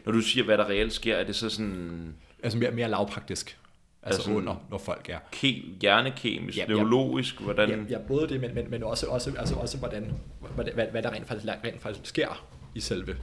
[0.05, 3.59] Når du siger, hvad der reelt sker, er det så sådan Altså mere, mere lavpraktisk.
[4.05, 5.19] Altså, Altså- altså under, når folk er.
[5.37, 6.75] ke- hjernekemisk, Ja, ja, ja.
[6.83, 7.69] neurologisk, hvordan...
[7.71, 10.13] Ja, ja, både det, men, men, men også, også, altså også hvordan,
[10.55, 13.17] hvad, hvad, hvad der rent faktisk, rent faktisk sker i selve,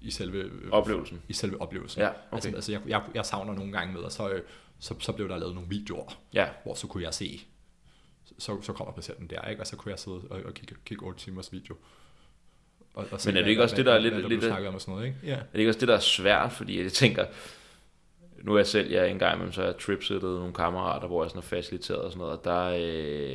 [0.00, 1.22] i selve, øh, Oplevelsen.
[1.28, 2.00] i selve oplevelsen.
[2.02, 2.16] Ja, okay.
[2.32, 4.42] Altså, altså jeg, jeg, jeg savner nogle gange med, og så, øh,
[4.78, 7.40] så, så blev der lavet nogle videoer, Ja, hvor så kunne jeg se,
[8.38, 9.62] så, så kommer patienten der, ikke?
[9.62, 11.74] og så kunne jeg sidde og, og kigge, kigge 8 timers video.
[12.94, 14.30] Og, og Men er det hvad- ikke også hvad- det, der er hvad- lidt- hvad
[14.30, 15.18] lidt- snakker om og sådan noget, ikke?
[15.22, 15.32] Ja.
[15.34, 17.24] er det ikke også det, der er svært, fordi jeg tænker,
[18.42, 21.24] nu er jeg selv, jeg er en gang imellem, så jeg tripsittet nogle kammerater, hvor
[21.24, 22.78] jeg sådan er faciliteret og sådan noget, og der, øh,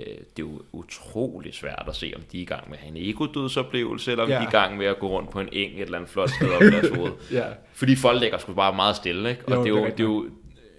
[0.08, 2.98] det er jo utrolig svært at se, om de er i gang med at have
[2.98, 4.36] en egodødsoplevelse, eller om Ja.
[4.36, 6.30] de er i gang med at gå rundt på en eng et eller andet flot
[6.30, 7.12] sted op i deres hoved.
[7.32, 9.42] Ja, Fordi folk lægger sgu bare meget stille, ikke?
[9.48, 10.26] Og Jo, det er jo, det er jo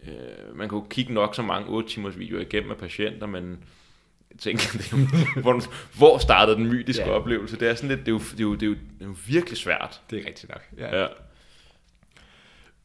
[0.07, 3.59] øh, man kan jo kigge nok så mange 8 timers videoer igennem med patienter, men
[4.39, 5.07] tænker, det er jo,
[5.43, 5.61] hvor,
[5.99, 7.11] hvor startede den mytiske Ja.
[7.11, 7.61] oplevelse?
[7.61, 9.07] Det er sådan lidt, det er jo, det er jo, det er jo, det er
[9.07, 10.01] jo virkelig svært.
[10.11, 10.63] det er rigtigt nok.
[10.79, 11.01] Ja.
[11.01, 11.07] Ja.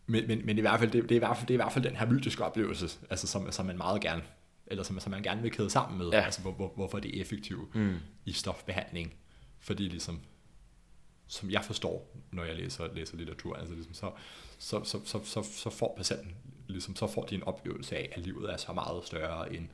[0.09, 1.63] Men, men, men i hvert fald, det, det, er i hvert fald, det er i
[1.63, 4.23] hvert fald den her mytiske oplevelse, altså som, som man meget gerne,
[4.67, 6.19] eller som, som man gerne vil kæde sammen med, Ja.
[6.21, 7.95] altså hvor, hvor, hvorfor det er effektivt Mm.
[8.25, 9.13] i stofbehandling.
[9.59, 10.21] Fordi ligesom,
[11.27, 13.55] som jeg forstår, når jeg læser, læser litteratur.
[13.55, 14.11] Altså ligesom så,
[14.59, 16.35] så, så, så, så, så får patienten,
[16.67, 19.67] ligesom, så får de en oplevelse af, at livet er så meget større end,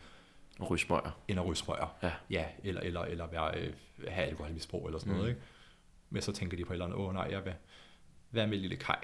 [0.69, 1.19] Rysmøger.
[1.27, 1.95] end at ryge smøger.
[2.03, 2.11] Ja.
[2.29, 3.73] ja eller, eller, eller være, øh,
[4.07, 5.17] have alkoholmisbrug eller sådan mm.
[5.17, 5.29] noget.
[5.29, 5.41] Ikke?
[6.09, 7.53] Men så tænker de på et eller andet, åh nej, jeg vil,
[8.29, 8.95] hvad med lille Kai,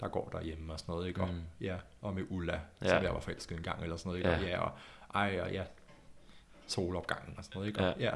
[0.00, 1.20] der går derhjemme og sådan noget, ikke?
[1.20, 1.40] Og, Mm.
[1.60, 2.58] ja, og med Ulla, Ja.
[2.82, 2.88] ja.
[2.88, 4.30] som jeg var forelsket en gang, eller sådan noget, ikke?
[4.30, 4.36] Ja.
[4.36, 4.70] Og, ja, og
[5.14, 5.62] ej, og ja,
[6.66, 7.80] solopgangen og sådan noget, ikke?
[7.80, 8.10] Og, ja.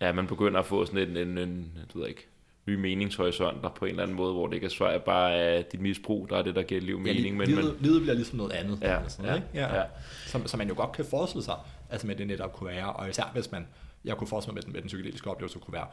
[0.00, 2.26] Ja, man begynder at få sådan en, en, en du ved ikke,
[2.66, 5.80] ny meningshorisonter på en eller anden måde, hvor det ikke er svært bare er dit
[5.80, 7.34] misbrug, der er det, der giver liv ja, mening.
[7.34, 8.80] li- men, livet, men, livet bliver ligesom noget andet.
[8.82, 9.76] Ja, eller sådan noget, ja, ikke?
[9.78, 9.84] ja.
[10.26, 11.56] Som, som man jo godt kan forestille sig,
[11.90, 13.66] altså med det netop kunne være, og især hvis man,
[14.04, 15.86] jeg kunne forestille mig med den, med den psykedeliske oplevelse, kunne være,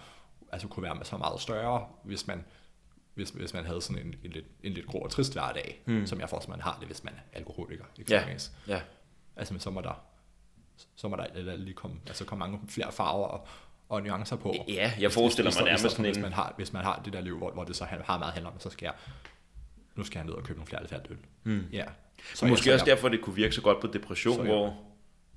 [0.51, 2.45] altså kunne være så meget større, hvis man,
[3.17, 6.05] hvis, hvis man havde sådan en, en, lidt, en lidt grå og trist hverdag, mm.
[6.07, 8.51] som jeg mig, man har det, hvis man er alkoholiker, ja, eksempelvis.
[8.67, 8.81] ja,
[9.35, 10.01] Altså, men så må der,
[10.95, 13.47] så må der lige komme, altså komme mange flere farver og,
[13.89, 14.55] og nuancer på.
[14.67, 17.13] ja, jeg forestiller i- mig nærmest sådan hvis en, man, har, hvis man har det
[17.13, 18.93] der liv, hvor, hvor det så har meget handler om, så skal jeg,
[19.95, 21.17] nu skal jeg ned og købe nogle flere lidt færdigt øl.
[21.43, 21.65] Hmm.
[21.73, 21.85] Ja.
[22.35, 24.47] Så måske jeg, også derfor, det kunne virke så godt på depression, Så ja.
[24.49, 24.77] hvor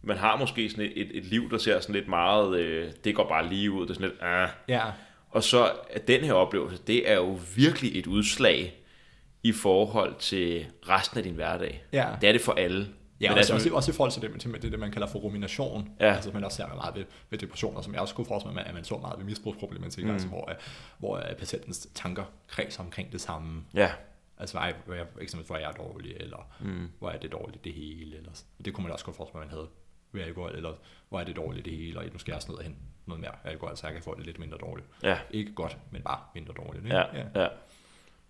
[0.02, 3.14] man har måske sådan et, et, et liv, der ser sådan lidt meget, øh, det
[3.14, 4.48] går bare lige ud, det er sådan lidt, ah.
[4.68, 4.90] Ja,
[5.30, 8.76] Og så at den her oplevelse, det er jo virkelig et udslag
[9.42, 11.84] i forhold til resten af din hverdag.
[11.92, 12.08] ja.
[12.20, 12.88] Det er det for alle.
[13.20, 15.06] Ja, Men også, altså, også, også i forhold til det, til det, det man kalder
[15.08, 15.88] for rumination.
[16.00, 16.14] Ja.
[16.14, 18.74] Altså, man også ser meget ved, ved depressioner, som jeg også kunne forestille mig, at
[18.74, 20.12] man så meget ved misbrugsproblematikker, Mm.
[20.14, 20.56] altså, hvor, øh,
[20.98, 23.64] hvor øh, patientens tanker kredser omkring det samme.
[23.74, 23.90] Ja,
[24.38, 26.88] Altså, hvor jeg, hvor jeg, eksempel, hvor jeg er dårlig, eller mm.
[26.98, 28.64] hvor er det dårligt det hele, eller sådan.
[28.64, 29.68] det kunne man også godt forestille mig, man havde
[30.12, 30.72] ved alkohol, eller
[31.08, 32.76] hvor er det dårligt det hele, og nu skal jeg ned og hen
[33.10, 34.86] noget mere alkohol, så jeg kan få det lidt mindre dårligt.
[35.02, 36.84] ja, Ikke godt, men bare mindre dårligt.
[36.84, 36.96] Ikke?
[36.96, 37.04] ja,
[37.34, 37.48] ja.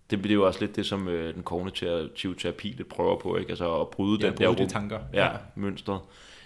[0.09, 3.49] Det bliver jo også lidt det, som øh, den kognitive terapi lidt prøver på, ikke?
[3.49, 4.99] Altså at bryde ja den både der de tanker.
[5.13, 5.99] ja, mønstret.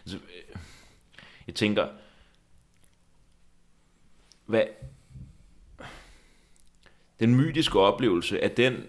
[0.05, 0.55] Altså, øh,
[1.47, 1.87] jeg tænker,
[4.45, 4.63] hvad,
[7.19, 8.83] den mytiske oplevelse, at den,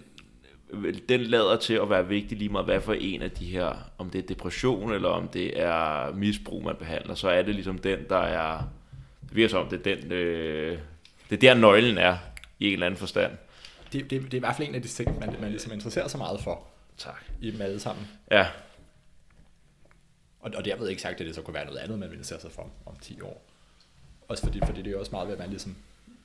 [1.09, 4.11] den lader til at være vigtig lige meget, hvad for en af de her, om
[4.11, 7.99] det er depression, eller om det er misbrug, man behandler, så er det ligesom den,
[8.09, 8.67] der er, det
[9.37, 10.79] virker som om, det er den, øh,
[11.31, 12.19] det er der nøglen er,
[12.59, 13.33] i en eller anden forstand.
[13.93, 16.09] Det, det, det, er i hvert fald en af de ting, man, man ligesom interesserer
[16.09, 16.67] sig meget for
[16.99, 17.25] Tak.
[17.41, 18.07] i dem alle sammen.
[18.31, 18.47] Ja,
[20.41, 22.41] Og, og derved ikke sagt, at det så kunne være noget andet, man ville interessere
[22.41, 23.47] sig for om, om 10 år.
[24.29, 25.77] Også fordi, fordi det er jo også meget at man ligesom,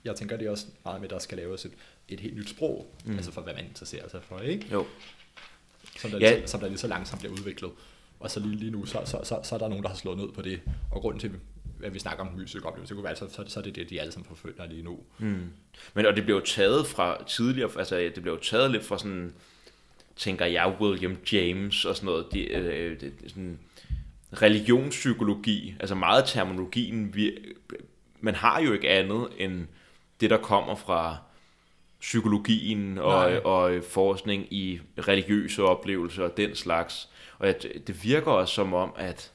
[0.03, 1.71] jeg tænker, det er også meget med, at der skal laves et,
[2.09, 3.15] et helt nyt sprog, mm.
[3.15, 4.67] altså for hvad man interesserer sig for, ikke?
[4.71, 4.85] jo.
[5.99, 6.35] Som der, ja.
[6.35, 7.71] lige, som der lige så langsomt bliver udviklet.
[8.19, 10.17] Og så lige, lige nu, så, så, så, så er der nogen, der har slået
[10.17, 10.61] ned på det.
[10.91, 11.31] Og grunden til,
[11.83, 14.01] at vi snakker om oplevelse, det kunne være, så, så, så er det det, de
[14.01, 14.99] alle sammen forfølger lige nu.
[15.17, 15.49] Mm.
[15.93, 18.97] Men og det blev jo taget fra tidligere, altså det blev jo taget lidt fra
[18.97, 19.33] sådan,
[20.15, 23.59] tænker jeg, William James og sådan noget, de, øh, det, sådan
[24.41, 27.37] religionspsykologi, altså meget terminologien, vi,
[28.19, 29.67] man har jo ikke andet end
[30.21, 31.17] det, der kommer fra
[31.99, 33.37] psykologien og, Nej.
[33.37, 37.09] og forskning i religiøse oplevelser og den slags.
[37.37, 37.55] Og jeg,
[37.87, 39.31] det virker også som om, at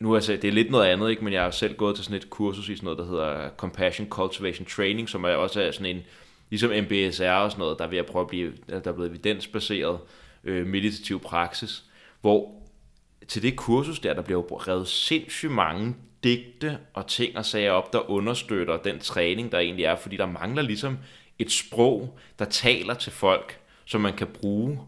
[0.00, 1.24] nu altså, det er lidt noget andet, ikke?
[1.24, 4.08] men jeg har selv gået til sådan et kursus i sådan noget, der hedder Compassion
[4.08, 6.02] Cultivation Training, som er også er sådan en,
[6.50, 9.10] ligesom MBSR og sådan noget, der er ved at prøve at blive, der er blevet
[9.10, 9.98] evidensbaseret
[10.44, 11.84] øh, meditativ praksis,
[12.20, 12.50] hvor
[13.28, 15.94] til det kursus der, der bliver jo revet sindssygt mange
[16.24, 20.26] digte og ting og sager op, der understøtter den træning, der egentlig er, fordi der
[20.26, 20.98] mangler ligesom
[21.38, 24.80] et sprog, der taler til folk, som man kan bruge.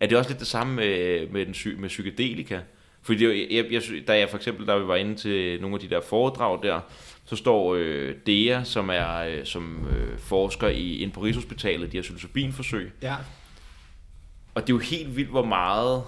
[0.00, 2.60] Er det også lidt det samme med, med, den, med psykedelika?
[3.06, 5.80] Fordi det, jeg, jeg, da jeg for eksempel, da vi var inde til nogle af
[5.80, 6.80] de der foredrag der,
[7.24, 11.96] så står øh, Dea, som er øh, som øh, forsker i, inde på Rigshospitalet, de
[11.96, 13.14] her psilocybinforsøg, Ja.
[14.54, 16.02] og det er jo helt vildt, hvor meget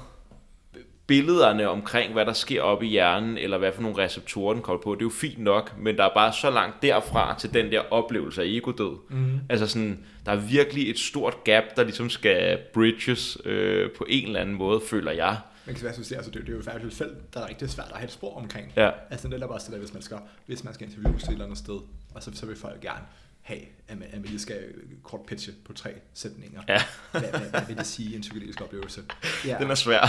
[1.07, 4.82] billederne omkring, hvad der sker op i hjernen, eller hvad for nogle receptorer den kommer
[4.82, 7.72] på, det er jo fint nok, men der er bare så langt derfra til den
[7.72, 8.96] der oplevelse af egodød.
[9.11, 9.40] Mm.
[9.49, 14.26] Altså sådan, der er virkelig et stort gap, der ligesom skal bridges øh, på en
[14.26, 15.36] eller anden måde, føler jeg.
[15.68, 17.96] Man kan sige, altså, det, det er jo faktisk felt, der er rigtig svært at
[17.96, 18.72] have et sprog omkring.
[18.76, 18.90] Ja.
[19.10, 21.32] Altså det er bare sådan, at hvis man skal, hvis man skal interviewe til et
[21.32, 21.80] eller andet sted,
[22.14, 23.04] og så, så vil folk gerne
[23.40, 26.62] have, at man, at man lige skal kort pitche på tre sætninger.
[26.68, 26.82] Ja.
[27.10, 29.02] Hvad, hvad, hvad vil det sige, en psykedelisk oplevelse?
[29.46, 29.56] Ja.
[29.60, 30.00] Den er svær.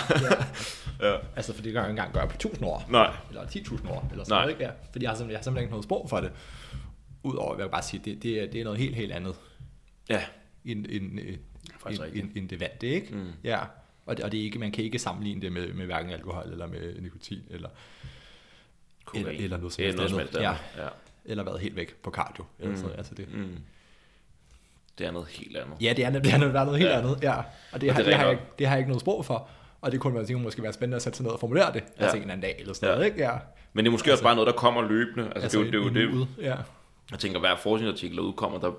[1.01, 1.07] ja.
[1.11, 1.17] ja.
[1.35, 2.85] Altså, for det kan jeg ikke engang gøre på 1000 år.
[2.89, 3.15] Nej.
[3.29, 4.41] Eller 10.000 år, eller sådan Nej.
[4.41, 4.63] noget, ikke?
[4.63, 4.71] Ja.
[4.91, 6.31] Fordi jeg har simpelthen, jeg har simpelthen ikke noget sprog for det.
[7.23, 9.35] Udover, jeg vil bare sige, det, det, er, det er noget helt, helt andet,
[10.09, 10.23] Ja.
[10.65, 13.15] end, end, end, end, end, det vand, det ikke?
[13.15, 13.31] Mm.
[13.43, 13.59] Ja.
[14.09, 16.43] Og, det, og det er ikke, man kan ikke sammenligne det med, med hverken alkohol,
[16.51, 17.69] eller med nikotin, eller,
[19.05, 19.25] Kokain.
[19.27, 20.19] eller, eller noget som er helst andet.
[20.19, 20.51] helst Ja.
[20.83, 20.87] Ja.
[21.25, 22.45] Eller været helt væk på cardio.
[22.59, 22.75] Eller Mm.
[22.75, 22.97] sådan, noget.
[22.97, 23.55] altså det, Mm.
[24.97, 25.81] Det er noget helt andet.
[25.81, 26.97] ja, det er, det er noget, noget helt Ja.
[26.97, 27.19] andet.
[27.21, 27.35] Ja.
[27.71, 29.25] Og det, Og har, det det, har jeg, ikke- det har jeg ikke noget sprog
[29.25, 29.49] for.
[29.81, 31.83] Og det kunne man tænke, måske være spændende at sætte sig ned og formulere det.
[31.97, 32.03] Ja.
[32.03, 32.95] Altså en eller anden dag, eller sådan Ja.
[32.95, 33.17] noget, ikke?
[33.23, 33.31] Ja.
[33.73, 35.25] Men det er måske også bare noget, der kommer løbende.
[35.25, 35.97] Altså, Altså, det er jo det.
[35.97, 36.27] Er jo det.
[36.41, 36.55] Ja.
[37.11, 38.71] Jeg tænker, hver forskningsartikel, der udkommer, der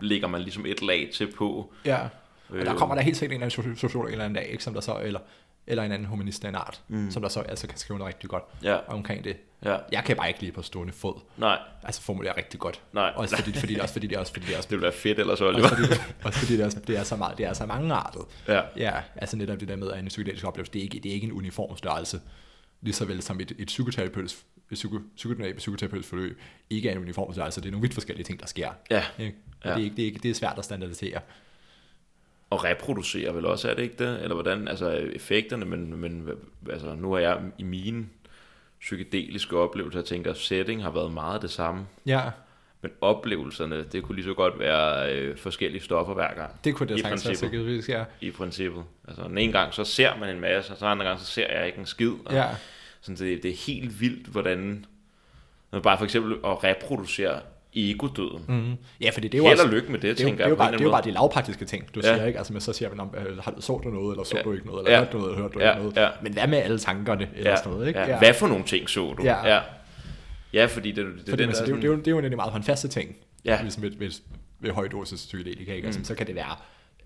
[0.00, 1.72] lægger man ligesom et lag til på.
[1.84, 1.98] Ja,
[2.50, 2.78] og der Øh.
[2.78, 4.74] kommer der helt sikkert en eller anden soci- sociolog en eller anden dag, ikke, som
[4.74, 5.20] der så, eller,
[5.66, 7.10] eller en anden humanist af en art, mm.
[7.10, 8.76] som der så altså kan skrive noget rigtig godt Ja.
[8.86, 9.36] omkring det.
[9.64, 9.76] Ja.
[9.92, 12.80] Jeg kan bare ikke lige på stående fod, Nej, altså formulere rigtig godt.
[12.92, 13.12] Nej.
[13.16, 14.82] Også fordi, fordi, det, også fordi det er også fordi det er også, det ville
[14.82, 15.62] være fedt ellers, Oliver.
[15.62, 18.22] også fordi, også fordi det, er, det er så meget, det er så mange artet.
[18.48, 18.60] Ja.
[18.76, 21.14] ja, altså netop det der med, at en psykedelisk oplevelse, det er ikke, det er
[21.14, 22.20] ikke en uniform størrelse,
[22.80, 24.36] lige så vel som et, et psykoterapeutisk
[24.70, 26.40] et psyko, psykoterapeutisk, forløb
[26.70, 28.70] ikke er en uniform størrelse, det er nogle vidt forskellige ting, der sker.
[28.90, 29.04] Ja.
[29.18, 29.36] Ikke?
[29.64, 29.70] Ja.
[29.70, 31.20] det, er ikke, det, er ikke, det er svært at standardisere.
[32.50, 34.22] Og reproducere vel også, er det ikke det?
[34.22, 36.28] Eller hvordan, altså effekterne, men, men
[36.70, 38.06] altså, nu er jeg i mine
[38.80, 41.86] psykedeliske oplevelser, jeg tænker, setting har været meget det samme.
[42.06, 42.22] Ja,
[42.82, 46.64] Men oplevelserne, det kunne lige så godt være øh, forskellige stoffer hver gang.
[46.64, 48.04] det kunne det I sagtens være psykedelisk, ja.
[48.20, 48.84] I princippet.
[49.08, 51.56] Altså den ene gang, så ser man en masse, og så andre gang, så ser
[51.58, 52.12] jeg ikke en skid.
[52.24, 52.48] Og Ja,
[53.00, 54.84] Sådan, det, det er helt vildt, hvordan...
[55.82, 57.40] Bare for eksempel at reproducere
[57.74, 58.44] egodøden.
[58.48, 58.54] Mm.
[58.54, 58.76] mm.
[59.00, 60.44] ja fordi det er jo Held og også, lykke med det, det er, tænker det
[60.44, 62.14] er jeg bare, en det er jo bare de lavpraktiske ting, du Ja.
[62.14, 62.38] siger, ikke?
[62.38, 64.42] Altså, men så siger man, om, øh, har, du- så du noget, eller så Ja.
[64.42, 64.98] du ikke noget, eller Ja.
[64.98, 65.96] hørte du noget, eller hørte du Ja, ikke noget.
[65.96, 66.08] ja.
[66.22, 68.00] Men hvad med alle tankerne, eller sådan noget, ikke?
[68.00, 68.18] Ja.
[68.18, 69.22] Hvad for nogle ting så du?
[69.24, 69.54] Ja.
[69.54, 69.60] ja.
[70.52, 71.98] Ja, fordi det, det, det, Fordi, den altså, der det, er jo- det, er jo,
[71.98, 73.58] det er jo en af de meget håndfaste ting, Ja.
[73.62, 74.10] ligesom ved, ved,
[74.60, 75.86] ved højdosis psykedelika, ikke?
[75.86, 76.56] Altså, så kan det være,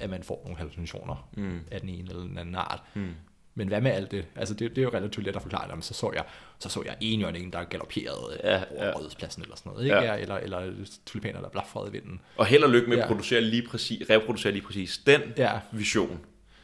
[0.01, 1.61] at man får nogle hallucinationer Mm.
[1.71, 2.83] af den ene eller den anden art.
[2.95, 3.09] Mm.
[3.55, 4.25] Men hvad med alt det?
[4.37, 6.25] Altså, det, det er jo relativt let at forklare, Jamen, så så jeg,
[6.59, 8.93] så så jeg enhjørningen, der galopperede Ja, ja, over ja.
[8.97, 9.97] rådhuspladsen eller sådan noget, ikke?
[9.97, 10.15] Ja.
[10.17, 10.73] Eller, eller
[11.07, 12.21] tulipaner, der blafrede i vinden.
[12.37, 13.07] Og held og lykke med at Ja.
[13.09, 15.59] producere lige præcis, reproducere lige præcis den Ja.
[15.73, 16.07] vision.
[16.11, 16.19] Eller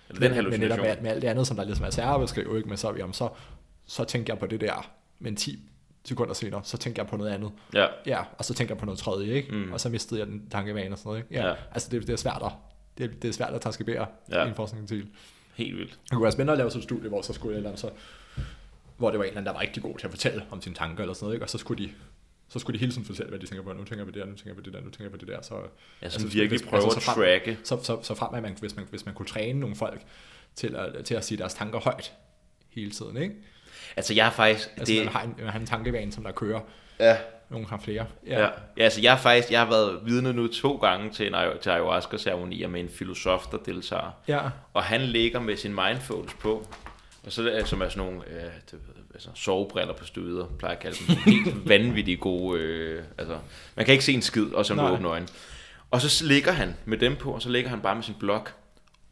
[0.09, 0.79] den Men, men hallucination.
[0.79, 2.69] netop med, med alt det andet, som der ligesom er særbeskrive, ikke?
[2.69, 3.29] Men så, jamen, så,
[3.87, 5.59] så tænker jeg på det der, men 10
[6.05, 7.51] sekunder senere, så tænker jeg på noget andet.
[7.75, 9.53] Ja, Ja, og så tænker jeg på noget tredje, ikke?
[9.55, 9.73] Mm.
[9.73, 11.35] Og så mistede jeg den tankevane og sådan noget, ikke?
[11.35, 11.49] Ja.
[11.49, 11.55] Ja.
[11.73, 12.53] Altså, det, det er svært at,
[12.99, 14.47] det, det er svært at transkribere Ja.
[14.47, 15.07] en forskningstil.
[15.55, 15.91] Helt vildt.
[15.91, 17.81] Det kunne være spændende at lave sådan et studie, hvor så skulle et eller andet,
[17.81, 17.91] så,
[18.97, 20.75] hvor det var en eller anden, der var rigtig god til at fortælle om sine
[20.75, 21.45] tanker eller sådan noget, ikke?
[21.45, 21.91] Og så skulle de,
[22.49, 23.73] så skulle de hele tiden fortælle, hvad de tænker på.
[23.73, 25.11] Nu tænker jeg på det der, nu tænker jeg på det der, nu tænker jeg
[25.11, 25.43] på det der.
[25.43, 27.59] Så, Ja, hvis- virkelig hvis- prøve altså, at så frem- tracke.
[27.65, 30.03] Så, så, så frem at man, hvis, man, hvis man kunne træne nogle folk
[30.55, 32.13] til at, til at sige deres tanker højt
[32.71, 33.35] hele tiden, ikke?
[33.97, 34.69] Altså jeg har faktisk...
[34.77, 36.61] Altså, det, man, har en, man har en tankevane, som der kører.
[37.01, 37.17] ja,
[37.51, 38.07] Nogle har flere.
[38.27, 38.41] Ja.
[38.41, 41.71] ja, altså jeg har faktisk jeg har været vidne nu to gange til en til
[41.71, 44.11] ayahuasca-ceremonier med en filosof, der deltager.
[44.29, 44.41] ja.
[44.75, 46.67] Og han ligger med sin mindfulness på,
[47.27, 48.79] og så er som er sådan nogle øh, det,
[49.15, 51.17] altså, sovebriller på støder, plejer jeg at kalde dem.
[51.17, 52.61] Helt vanvittigt gode.
[52.61, 53.39] Øh, altså,
[53.75, 55.29] man kan ikke se en skid, og som du åbner øjnene.
[55.91, 58.55] Og så ligger han med dem på, og så ligger han bare med sin blok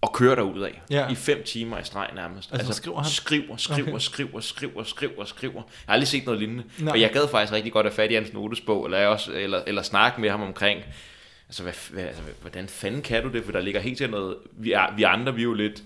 [0.01, 1.09] og kører derud af Ja.
[1.11, 2.53] i fem timer i streg nærmest.
[2.53, 3.11] Altså, skriver han?
[3.11, 3.99] Skriver, skriver, Okay.
[3.99, 5.55] skriver, skriver, skriver, skriver.
[5.55, 6.65] Jeg har aldrig set noget lignende.
[6.79, 6.93] Nej.
[6.93, 9.83] Og jeg gad faktisk rigtig godt at fat i hans notesbog, eller, også, eller, eller
[9.83, 10.81] snakke med ham omkring,
[11.49, 13.45] altså, hvad, hvad, altså, hvordan fanden kan du det?
[13.45, 15.83] For der ligger helt til noget, vi, er, vi andre, vi er jo lidt,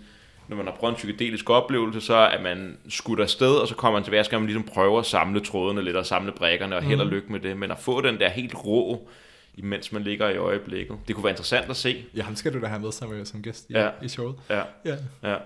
[0.49, 3.99] når man har prøvet en psykedelisk oplevelse, så er man skudt afsted, og så kommer
[3.99, 6.83] man tilbage, så skal man ligesom prøve at samle trådene lidt, og samle brækkerne, og
[6.83, 7.57] held og lykke med det.
[7.57, 9.09] Men at få den der helt rå,
[9.55, 12.05] imens man ligger i øjeblikket, det kunne være interessant at se.
[12.15, 13.91] Ja, ham skal du da have med som, som gæst i, Ja.
[14.03, 14.37] i showet.
[14.51, 14.63] Ja.
[14.85, 14.97] Ja.
[15.23, 15.37] Ja.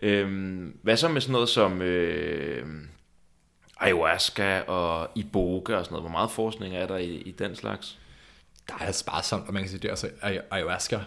[0.00, 2.66] Øhm, hvad så med sådan noget som øh,
[3.80, 6.02] ayahuasca og iboga og sådan noget?
[6.02, 7.98] Hvor meget forskning er der i, i den slags?
[8.68, 11.00] Der er sparsomt, og man kan sige, det er altså ay- ayahuasca,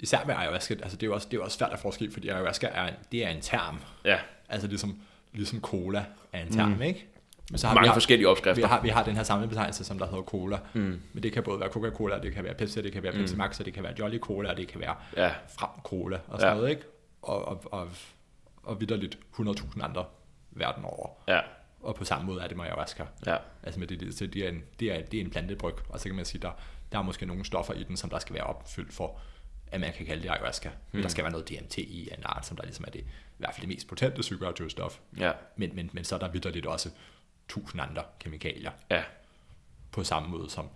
[0.00, 2.10] især med ayahuasca, altså det er jo også, det er jo også svært at forske
[2.12, 3.78] fordi ayahuasca er, en, det er en term.
[4.04, 4.18] Ja,
[4.50, 4.96] Altså ligesom,
[5.32, 6.82] ligesom cola er en term, mm.
[6.82, 7.06] ikke?
[7.50, 8.66] Men så har mange vi har, forskellige vi opskrifter.
[8.66, 10.58] har, vi har den her samlebetegnelse, som der hedder cola.
[10.74, 11.00] Mm.
[11.12, 13.58] Men det kan både være Coca-Cola, det kan være Pepsi, det kan være Pepsi Max,
[13.60, 15.32] og det kan være Jolly Cola, og det kan være Ja.
[15.58, 16.58] Frem Cola og sådan Ja.
[16.60, 16.82] noget, ikke?
[17.22, 17.88] Og, og, og,
[18.62, 20.04] og vidderligt 100.000 andre
[20.50, 21.08] verden over.
[21.28, 21.40] Ja,
[21.80, 23.04] Og på samme måde er det ayahuasca.
[23.26, 26.00] ja, Altså med det, så det er en, det er, det er en plantebryg, og
[26.00, 26.50] så kan man sige, der,
[26.92, 29.18] der er måske nogle stoffer i den, som der skal være opfyldt for,
[29.72, 30.70] at man kan kalde det ayahuasca.
[30.92, 33.04] Men der skal være noget DMT i en art, som der ligesom er det, i
[33.38, 34.98] hvert fald det mest potente psykoaktive stof.
[35.18, 36.90] ja, Men, men, men så er der vidderligt også
[37.48, 39.02] tusind andre kemikalier ja,
[39.92, 40.68] på samme måde som,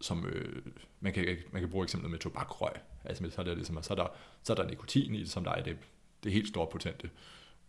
[0.00, 0.62] som øh,
[1.00, 2.72] man, kan, man kan bruge eksemplet med tobakrøg.
[3.04, 4.06] Altså med, så er der ligesom, så er der,
[4.42, 5.76] så er der nikotin i det, som der er det,
[6.24, 7.10] det helt store potente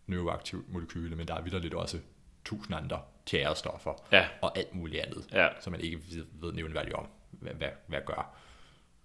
[0.06, 1.98] neuroaktive molekyle, men der er vidderligt også
[2.44, 4.26] tusind andre tjærestoffer Ja.
[4.42, 5.48] og alt muligt andet, Ja.
[5.60, 5.98] som man ikke
[6.40, 8.36] ved, nævneværdigt om, hvad, hvad, hvad gør.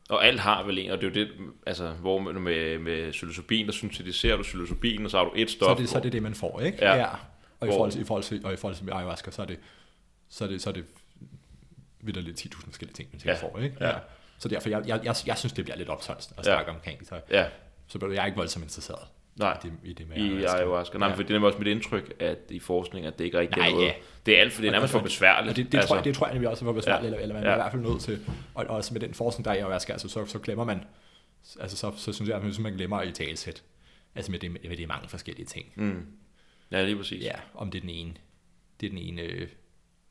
[0.10, 3.12] Og alt har vel en, og det er jo det, altså, hvor med, med, med
[3.12, 5.66] psilocybin, der syntetiserer du psilocybin, og så har du et stof.
[5.68, 6.78] Så er det, så er det det, man får, ikke?
[6.86, 7.08] Ja.
[7.62, 9.46] Og, i forhold til, i forhold til, og i forhold til med ayahuasca, så er
[9.46, 9.60] det,
[10.30, 10.86] så er det, så er det
[12.02, 13.32] vidderligt 10.000 forskellige ting, man Ja.
[13.32, 13.38] ja.
[13.38, 13.76] får, ikke?
[13.82, 13.94] Ja.
[14.38, 16.44] Så derfor, jeg, jeg, jeg, jeg synes, det bliver lidt optøjst at Ja.
[16.44, 17.08] snakke omkring.
[17.08, 17.46] Så, Ja,
[17.88, 20.98] så bliver jeg ikke voldsomt interesseret nej, i det, i det med i ayahuasca.
[20.98, 21.14] Nej, Ja.
[21.14, 23.68] for det er nemlig også mit indtryk, at i forskning, at det ikke rigtig Nej,
[23.68, 23.86] er noget.
[23.88, 23.94] ja.
[24.26, 25.56] Det er alt for, det er nærmest for Og besværligt.
[25.56, 27.08] det, det, altså, tror jeg, det tror jeg nemlig også for besværligt, Ja.
[27.08, 27.50] eller, eller man Ja.
[27.50, 29.58] er i hvert fald nødt til, og, og også med den forskning, der er i
[29.58, 30.84] ayahuasca, altså, så, så glemmer man,
[31.60, 33.64] altså så, så synes jeg, at man glemmer i talesæt,
[34.16, 35.66] altså med det, med det mange forskellige ting.
[35.76, 36.06] Mm.
[36.72, 37.24] Ja, lige præcis.
[37.24, 38.14] Ja, om det er den ene,
[38.82, 39.48] det er den ene, øh,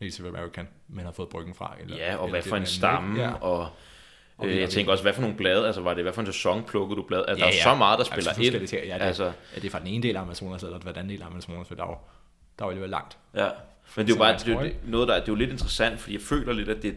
[0.00, 1.76] Native American, man har fået bryggen fra.
[1.80, 3.28] Eller, Ja, og eller hvad det for en stamme, ja.
[3.28, 3.34] Ja.
[3.34, 3.68] og
[4.44, 6.64] øh, jeg tænker også, hvad for nogle blade, altså var det, hvad for en sæson
[6.64, 7.24] plukkede du blade?
[7.28, 7.62] Altså, Ja, der er ja.
[7.62, 8.66] så meget, der Ja, spiller så ind.
[8.68, 8.86] ting.
[8.86, 11.10] Ja, det, altså, er det fra den ene del af Amazonas, eller fra den anden
[11.10, 11.96] del af Amazonas, for der er jo,
[12.58, 13.18] der er alligevel langt.
[13.34, 13.48] ja.
[13.96, 16.14] Men det er jo bare det det- noget, der det er jo lidt interessant, fordi
[16.14, 16.96] jeg føler lidt, at det,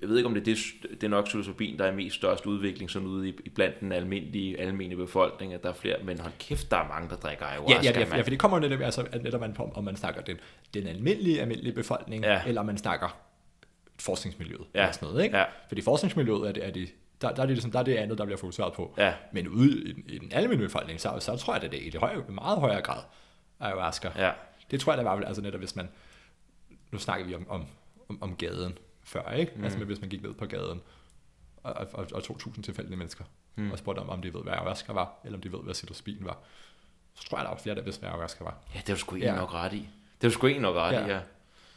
[0.00, 0.44] jeg ved ikke, om det er,
[0.82, 3.80] det, det er nok psilocybin, der er mest størst udvikling sådan ude i, i blandt
[3.80, 7.16] den almindelige, almindelige befolkning, at der er flere, men hold kæft, der er mange, der
[7.16, 9.72] drikker ayahuasca, Ja, ja, ja, ja, for det kommer jo netop, altså, netop man på,
[9.74, 10.36] om man snakker den,
[10.74, 12.42] den almindelige, almindelige befolkning, Ja.
[12.46, 13.16] eller om man snakker
[13.98, 14.80] forskningsmiljøet, Ja.
[14.80, 15.36] eller sådan noget, ikke?
[15.38, 15.44] Ja.
[15.68, 16.88] Fordi forskningsmiljøet er det, er det
[17.22, 18.94] der, der, er det ligesom, der er det andet, der bliver fokuseret på.
[18.98, 19.14] Ja.
[19.32, 21.86] Men ude i, den- i den almindelige befolkning, så, så tror jeg, at det er
[21.86, 23.02] i det høje, meget højere grad
[23.60, 24.10] ayahuasca.
[24.16, 24.30] Ja,
[24.70, 25.88] Det tror jeg da var vel, altså netop hvis man,
[26.92, 27.66] nu snakker vi om, om,
[28.08, 28.78] om, om gaden
[29.10, 29.52] før, ikke?
[29.56, 29.64] Mm.
[29.64, 30.80] Altså hvis man gik ned på gaden
[31.62, 33.24] og, og, og 2.000 tilfældige mennesker,
[33.56, 33.70] mm.
[33.70, 36.18] og spurgte om, om de ved, hvad ayahuasca var, eller om de ved, hvad psilocybin
[36.20, 36.38] var,
[37.14, 38.56] så tror jeg, der var flere, der vidste, hvad ayahuasca var.
[38.74, 39.36] ja, det du sgu egentlig Ja.
[39.40, 39.88] nok ret i.
[40.22, 41.06] Det du sgu egentlig nok ret i, Ja.
[41.08, 41.20] ja.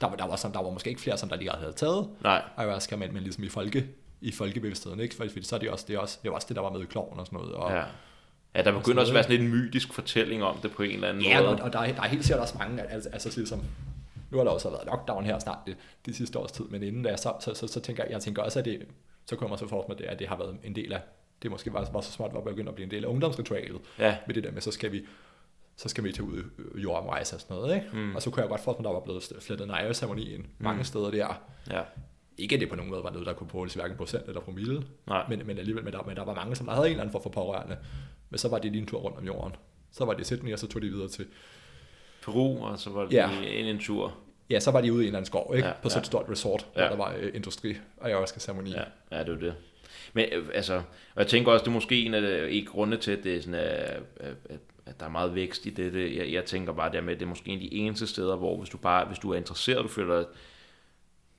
[0.02, 2.42] Der var, der, var, der var måske ikke flere, som der lige havde taget Nej,
[2.58, 3.88] ayahuasca, men, men ligesom i folke
[4.22, 5.16] i folkebevidstheden, ikke?
[5.16, 6.70] Fordi, fordi så er det også det, er også, det er også det, der var
[6.72, 7.54] med i kloven og sådan noget.
[7.56, 7.84] Og, ja.
[8.56, 10.92] Ja, der begynder også at være sådan lidt en mytisk fortælling om det på en
[10.92, 11.50] eller anden Ja, måde.
[11.50, 13.64] og, og der, er, der er helt sikkert også mange, altså, altså ligesom,
[14.34, 17.04] nu har der også været lockdown her snart det, det sidste års tid, men inden
[17.04, 18.86] da, så, så, så, så tænker jeg, jeg tænker også, at det,
[19.26, 21.02] så kommer så forstå med det, at det har været en del af,
[21.42, 24.18] det måske var, var så smart, var begyndt at blive en del af ungdomsritualet, Ja.
[24.28, 25.02] med det der med, så skal vi,
[25.76, 26.44] så skal vi tage ud
[26.78, 27.88] i jordomrejse og sådan noget, ikke?
[27.94, 28.16] Mm.
[28.16, 30.84] Og så kunne jeg godt forestille mig, at der var blevet flettet nejeceremoni ind mange
[30.84, 31.42] steder der.
[31.70, 31.82] Ja,
[32.38, 34.84] Ikke at det på nogen måde var noget, der kunne måles hverken procent eller promille,
[35.08, 35.26] Nej.
[35.30, 37.12] men, men alligevel, men der, men der var mange, som der havde en eller anden
[37.12, 37.78] form for pårørende,
[38.30, 39.56] men så var det lige en tur rundt om jorden.
[39.92, 41.26] Så var det Sydney, og så tog de videre til,
[42.26, 43.30] Peru, og så var det Ja.
[43.48, 44.18] en, en tur.
[44.50, 45.68] Ja, så var de ude i en eller anden skov, ikke?
[45.68, 46.08] Ja, på sådan et ja.
[46.08, 46.80] stort resort, Ja.
[46.88, 48.72] hvor der var øh, industri og ayahuasca ceremoni.
[48.72, 48.82] Ja,
[49.12, 49.56] ja, det er jo det.
[50.14, 50.82] Men øh, altså, og
[51.18, 53.39] jeg tænker også, det er måske en af de, ikke grunde til, at, det er
[53.41, 54.36] sådan, at, at,
[54.86, 55.94] at, der er meget vækst i det.
[55.94, 58.36] det jeg, jeg tænker bare dermed, at det er måske en af de eneste steder,
[58.36, 60.26] hvor hvis du bare, hvis du er interesseret, du føler dig-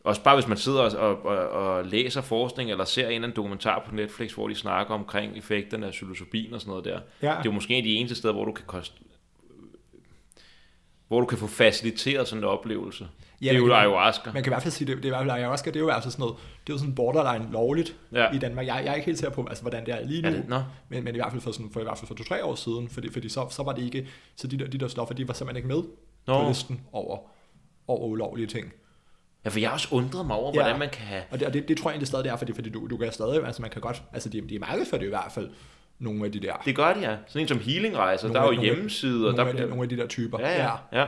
[0.04, 3.36] også bare hvis man sidder og, og, og læser forskning, eller ser en eller anden
[3.36, 7.00] dokumentar på Netflix, hvor de snakker omkring effekterne af psilocybin og sådan noget der.
[7.22, 7.28] Ja.
[7.28, 8.94] Det er jo måske en af de eneste steder, hvor du kan koste,
[11.14, 13.08] hvor du kan få faciliteret sådan en oplevelse.
[13.42, 14.30] Ja, det er man jo kan- ayahuasca.
[14.32, 15.80] Man kan i hvert fald sige, det, det er i hvert fald ayahuasca, det er
[15.80, 16.36] jo altså sådan noget,
[16.66, 18.22] det er jo sådan borderline lovligt Ja.
[18.22, 18.32] ja.
[18.32, 18.66] i Danmark.
[18.66, 20.48] Jeg, jeg er ikke helt sikker på, altså, hvordan det er lige nu, Er det-
[20.48, 20.62] nå.
[20.88, 22.88] men, men i hvert fald for, sådan, for, i hvert fald for to-tre år siden,
[22.88, 25.34] fordi, fordi så, så var det ikke, så de der, de der stoffer, de var
[25.34, 25.82] simpelthen ikke med
[26.26, 26.42] Nå.
[26.42, 27.18] på listen over,
[27.88, 28.72] over ulovlige ting.
[29.44, 30.62] Ja, for jeg har også undret mig over, Ja.
[30.62, 32.36] hvordan man kan have Og det, og det, det tror jeg egentlig stadig det er,
[32.36, 35.02] fordi, fordi du, du kan stadig, altså man kan godt, altså de, de er markedsført
[35.02, 35.50] i hvert fald,
[35.98, 37.16] nogle af de der, Det gør de, ja.
[37.26, 39.20] Sådan en som Healing-rejser, Nogle der er jo hjemmesider.
[39.32, 40.40] nogle, Der af de, nogle af de der typer.
[40.40, 41.06] Ja, ja, ja.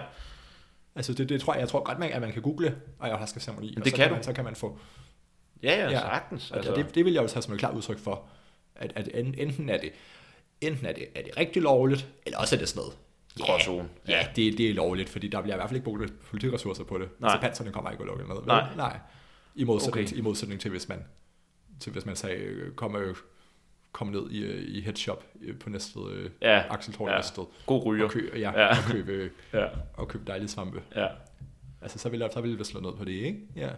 [0.94, 3.68] Altså det, det tror jeg, jeg tror godt, man, at man kan google ayahuasca ceremoni,
[3.68, 4.78] Men og det så kan kan, man, så kan man få,
[5.62, 5.98] Ja, ja, Ja.
[6.00, 6.52] sagtens.
[6.52, 6.74] altså.
[6.74, 8.24] Det, det vil jeg jo tage som et klart udtryk for,
[8.76, 9.90] at, at en- enten er det,
[10.60, 12.96] enten er det, er det rigtig lovligt, eller også er det sådan noget.
[14.08, 16.84] Ja, ja det, det er lovligt, fordi der bliver i hvert fald ikke brugt politikressourcer
[16.84, 17.08] på det.
[17.20, 17.30] Nej.
[17.32, 18.46] Altså panserne kommer ikke at lukke noget.
[18.46, 18.66] Nej.
[18.76, 18.98] Nej.
[19.54, 20.16] I modsætning, Okay.
[20.16, 21.04] i modsætning til, hvis man,
[21.80, 22.98] til hvis man sagde, øh, kommer
[23.92, 27.16] kom ned i, øh, i headshop øh, på næste øh, Ja, Axel Thor ja.
[27.16, 28.04] næste God ryger.
[28.04, 28.66] og, kø, ja, Ja.
[28.68, 30.82] og, købe, Ja, og købe dejlige svampe.
[30.96, 31.06] ja.
[31.82, 33.38] Altså, så ville, så ville det slå ned på det, ikke?
[33.56, 33.68] Ja.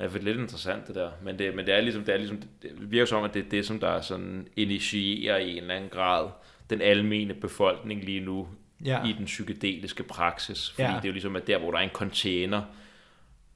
[0.00, 1.10] Ja, for det er lidt interessant det der.
[1.22, 3.48] Men det, men det er ligesom, det er ligesom, det virker som, at det er
[3.48, 6.28] det, som der sådan initierer i en eller anden grad
[6.70, 8.48] den almene befolkning lige nu
[8.84, 9.04] Ja.
[9.06, 10.70] i den psykedeliske praksis.
[10.70, 10.88] Fordi Ja.
[10.96, 12.62] det er jo ligesom, at der, hvor der er en container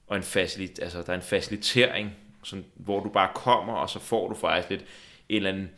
[0.07, 2.11] og en, facilit, altså, der er en facilitering,
[2.43, 4.85] sådan, hvor du bare kommer, og så får du faktisk lidt
[5.31, 5.71] en eller anden,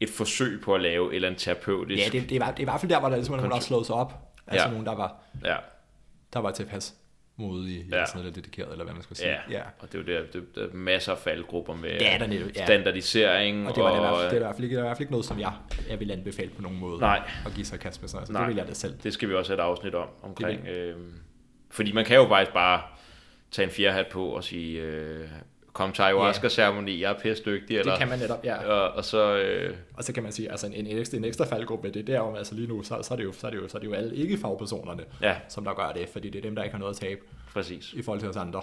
[0.00, 2.14] et forsøg på at lave eller andet terapeutisk.
[2.14, 3.60] Ja, det, det, er, det er i hvert fald der, hvor der ligesom nogen, der
[3.60, 4.14] slået sig op.
[4.46, 4.70] Altså Ja.
[4.70, 5.56] nogen, der var, ja.
[6.32, 6.94] der var tilpas
[7.36, 7.98] modige, Ja.
[7.98, 8.06] ja.
[8.06, 9.28] sådan noget, der dedikeret, eller hvad man skal sige.
[9.28, 9.62] Ja, ja.
[9.78, 12.26] og det er jo der, det, der er masser af faldgrupper med Det er der
[12.26, 12.64] netop, ja.
[12.64, 13.68] standardisering.
[13.68, 13.98] Og det var det,
[14.32, 15.52] fald- det ikke, det er i hvert fald ikke noget, som jeg,
[15.88, 17.00] jeg vil anbefale på nogen måde.
[17.00, 17.30] Nej.
[17.46, 18.20] At give sig kast med sådan.
[18.20, 18.42] Altså, Nej.
[18.42, 18.94] det vil jeg da selv.
[19.02, 20.64] Det skal vi også have et afsnit om, omkring.
[20.64, 20.94] Det Øh,
[21.70, 22.82] fordi man kan jo faktisk bare
[23.50, 25.28] tage en fjerhat på og sige, øh,
[25.76, 28.66] kom til ayahuasca-ceremoni, jeg er pisse dygtig, eller, Det kan man netop, ja.
[28.66, 31.44] og, og så, øh, Og så kan man sige, altså en, en, ekstra, en ekstra
[31.44, 33.46] faldgruppe med det, det er jo altså lige nu, så, så, er det jo, så,
[33.46, 36.30] er det jo, så er det jo alle ikke-fagpersonerne, ja, som der gør det, fordi
[36.30, 37.20] det er dem, der ikke har noget at tabe
[37.52, 37.92] præcis.
[37.92, 38.62] i forhold til os andre.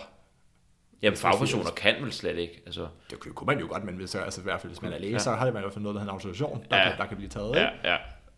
[1.01, 4.41] Jamen, fagpersoner kan vel slet ikke, altså, Det kunne man jo godt, men hvis, altså,
[4.41, 5.19] i hvert fald, hvis man er læge, Ja.
[5.19, 6.89] så har det man i hvert fald noget, der hedder en autorisation, der, Ja.
[6.89, 7.55] kan, der kan blive taget.
[7.55, 7.97] ja, ja,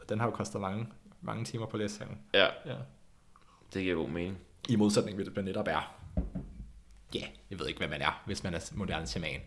[0.09, 0.87] Den har jo kostet mange,
[1.21, 2.17] mange timer på læsningen.
[2.33, 2.73] ja, Ja.
[3.73, 4.37] det giver god mening.
[4.69, 5.95] I modsætning til, man netop er,
[7.13, 9.41] ja, jeg ved ikke, hvad man er, hvis man er moderne shaman,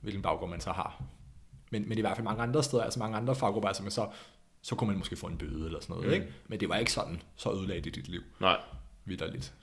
[0.00, 1.02] hvilken baggrund man så har.
[1.70, 4.08] Men, men i hvert fald mange andre steder, altså mange andre faggrupper, altså, så,
[4.62, 6.12] så kunne man måske få en bøde eller sådan noget, Mm.
[6.14, 6.26] ikke?
[6.48, 8.60] Men det var ikke sådan, så ødelagt i dit liv, Nej,
[9.04, 9.54] vidderligt.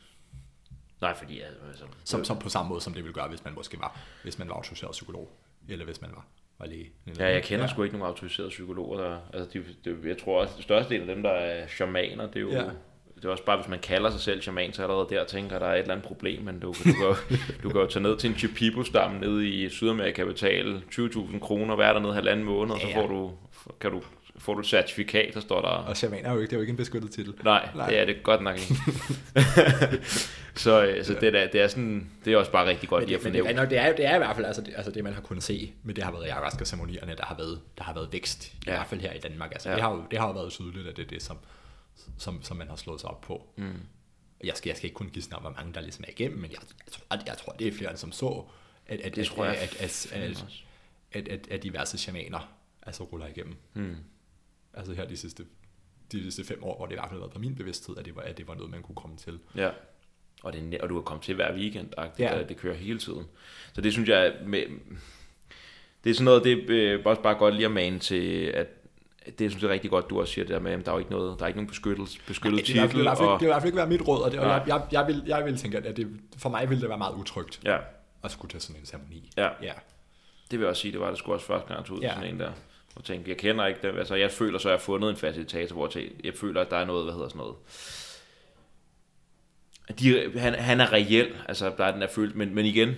[1.01, 3.79] nej, fordi, altså, Som, som på samme måde, som det ville gøre, hvis man måske
[3.79, 5.29] var, hvis man var autoriseret psykolog,
[5.67, 6.25] eller hvis man var,
[6.59, 6.91] var læge.
[7.19, 7.71] Ja, jeg kender ja.
[7.71, 9.01] sgu ikke nogen autoriserede psykologer.
[9.01, 9.65] Der, altså, de,
[10.03, 12.69] de, jeg tror at størstedelen af dem, der er shamaner, det er jo, ja.
[13.15, 13.21] Ja.
[13.21, 15.61] det er også bare, hvis man kalder sig selv shaman, så allerede der tænker, at
[15.61, 18.17] der er et eller andet problem, men du, du, kan, du kan jo tage ned
[18.17, 22.79] til en Chipipo-stam nede i Sydamerika og betale 20.000 kroner, være dernede halvanden måned, og
[22.81, 23.03] så Ja, ja.
[23.03, 23.31] får du,
[23.79, 24.01] kan du,
[24.37, 26.61] får du et certifikat, der står der, Og shaman er jo ikke, det er jo
[26.61, 27.33] ikke en beskyttet titel.
[27.43, 27.89] nej, Nej.
[27.89, 28.75] det er det godt nok ikke.
[30.55, 33.07] så øh, så det, er, det, er sådan, det er også bare rigtig godt Men,
[33.07, 33.61] lige at det, men det, fornævne.
[33.65, 35.43] er, det, er, det er i hvert fald altså det, altså det, man har kunnet
[35.43, 38.71] se med det har været ayahuasca-ceremonierne, der har været, der har været vækst, i Ja.
[38.71, 39.51] hvert fald her i Danmark.
[39.51, 39.75] Altså, Ja.
[39.75, 41.37] det, har jo, det har jo været tydeligt, at det er det, som,
[42.17, 43.47] som, som man har slået sig op på.
[43.55, 43.73] Mm.
[44.43, 46.51] Jeg, skal, jeg skal ikke kun sådan om, hvor mange der ligesom er igennem, men
[46.51, 48.43] jeg, jeg, tror, at, jeg tror, det er flere, end som så,
[48.87, 50.45] at, at, Det at, tror jeg at, at, at,
[51.11, 53.55] at, at, at diverse shamaner altså ruller igennem.
[53.73, 53.95] Mm.
[54.73, 55.45] Altså her de sidste,
[56.11, 58.05] de sidste fem år, hvor det i hvert fald har været på min bevidsthed, at
[58.05, 59.39] det var, at det var noget, man kunne komme til.
[59.55, 59.69] Ja.
[60.43, 61.89] Og, det, er og du kan komme til hver weekend,
[62.19, 62.43] Ja.
[62.43, 63.25] det kører hele tiden.
[63.73, 64.63] Så det synes jeg, med,
[66.03, 68.67] det er sådan noget, det er øh, også bare godt lige at mane til, at
[69.39, 70.95] det synes jeg er rigtig godt, du også siger det der med, at der er
[70.95, 73.01] jo ikke noget, der er ikke nogen beskyttelse, beskyttet hvert fald- det, vil i titel.
[73.01, 74.45] hvert fald, Og, det vil i hvert fald ikke være mit råd, og, det, og
[74.45, 74.55] Nej.
[74.55, 76.07] jeg, jeg, jeg, vil, jeg vil tænke, at det,
[76.37, 77.77] for mig ville det være meget utrygt ja,
[78.23, 79.29] at skulle tage sådan en ceremoni.
[79.37, 79.73] ja, Ja.
[80.51, 82.13] det vil jeg også sige, det var det sgu også første gang, jeg ud Ja.
[82.13, 82.51] sådan en der.
[82.95, 83.97] Og tænkte, jeg kender ikke det.
[83.99, 86.69] Altså, jeg føler så, at jeg har fundet en facilitator, hvor jeg, jeg føler, at
[86.71, 87.55] der er noget, hvad hedder sådan noget.
[89.99, 92.93] De, han, han er reel, altså der er den er følt, men, men igen,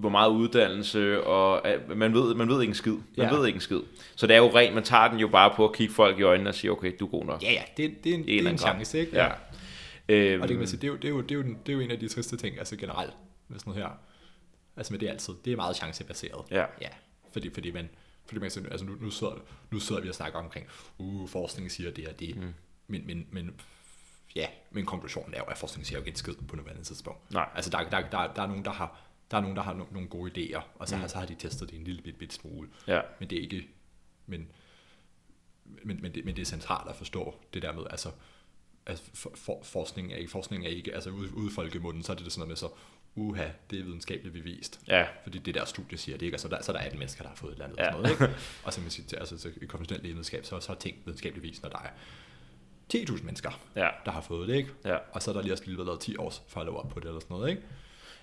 [0.00, 2.92] hvor meget uddannelse, og øh, man ved, man ved ikke en skid.
[2.92, 3.34] Man Ja.
[3.34, 3.80] ved ikke en skid.
[4.16, 6.22] Så det er jo rent, man tager den jo bare på at kigge folk i
[6.22, 7.42] øjnene og sige, okay, du er god nok.
[7.42, 9.16] Ja, ja, det, det er en, det er en chance, ikke?
[9.16, 9.28] Ja.
[10.08, 11.42] Øhm, Og det kan man sige, det er jo, det er jo, det er jo,
[11.42, 13.12] det er jo en af de triste ting, altså generelt,
[13.48, 13.90] med sådan noget her.
[14.76, 16.44] Altså med det altid, det er meget chancebaseret.
[16.50, 16.64] Ja.
[16.80, 16.88] Ja,
[17.32, 17.88] fordi, fordi man,
[18.26, 19.32] fordi man siger, altså nu, nu, sidder,
[19.70, 20.66] nu sidder vi og snakker omkring,
[20.98, 22.54] uh, forskningen siger det og det, mm.
[22.86, 23.50] men, men, men
[24.36, 27.32] ja, men konklusionen er jo, at forskningen siger jo ikke en skid på nuværende tidspunkt.
[27.32, 27.48] Nej.
[27.54, 29.00] Altså der, der, der, der er nogen, der har,
[29.30, 31.08] der er nogen, der har no, nogle gode idéer, og så, mm.
[31.08, 32.68] så har de testet det en lille bit, bit smule.
[32.86, 33.00] Ja.
[33.18, 33.68] Men det er ikke,
[34.26, 34.48] men,
[35.64, 38.10] men, men, det, men det er centralt at forstå det der med, altså,
[38.86, 42.16] altså for, for, forskning er ikke, forskning er ikke, altså ude, ude folkemunden, så er
[42.16, 42.68] det, det sådan noget med så,
[43.14, 44.80] uha, det er videnskabeligt bevist.
[44.88, 45.06] Ja.
[45.22, 47.22] Fordi det der studie siger det ikke, og så der, så der er 18 mennesker,
[47.22, 47.78] der har fået et eller andet.
[47.78, 47.84] Ja.
[47.84, 47.90] Ja.
[47.90, 48.40] Sådan noget, ikke?
[48.64, 51.62] Og så, man siger, altså, så i konventionel lægevidenskab, så, så er ting videnskabeligt bevist,
[51.62, 51.90] når der er
[52.94, 53.88] 10.000 mennesker, Ja.
[54.04, 54.70] der har fået det, ikke?
[54.84, 54.96] Ja.
[55.12, 57.36] Og så er der lige også lige været 10 års follow-up på det, eller sådan
[57.36, 57.62] noget, ikke?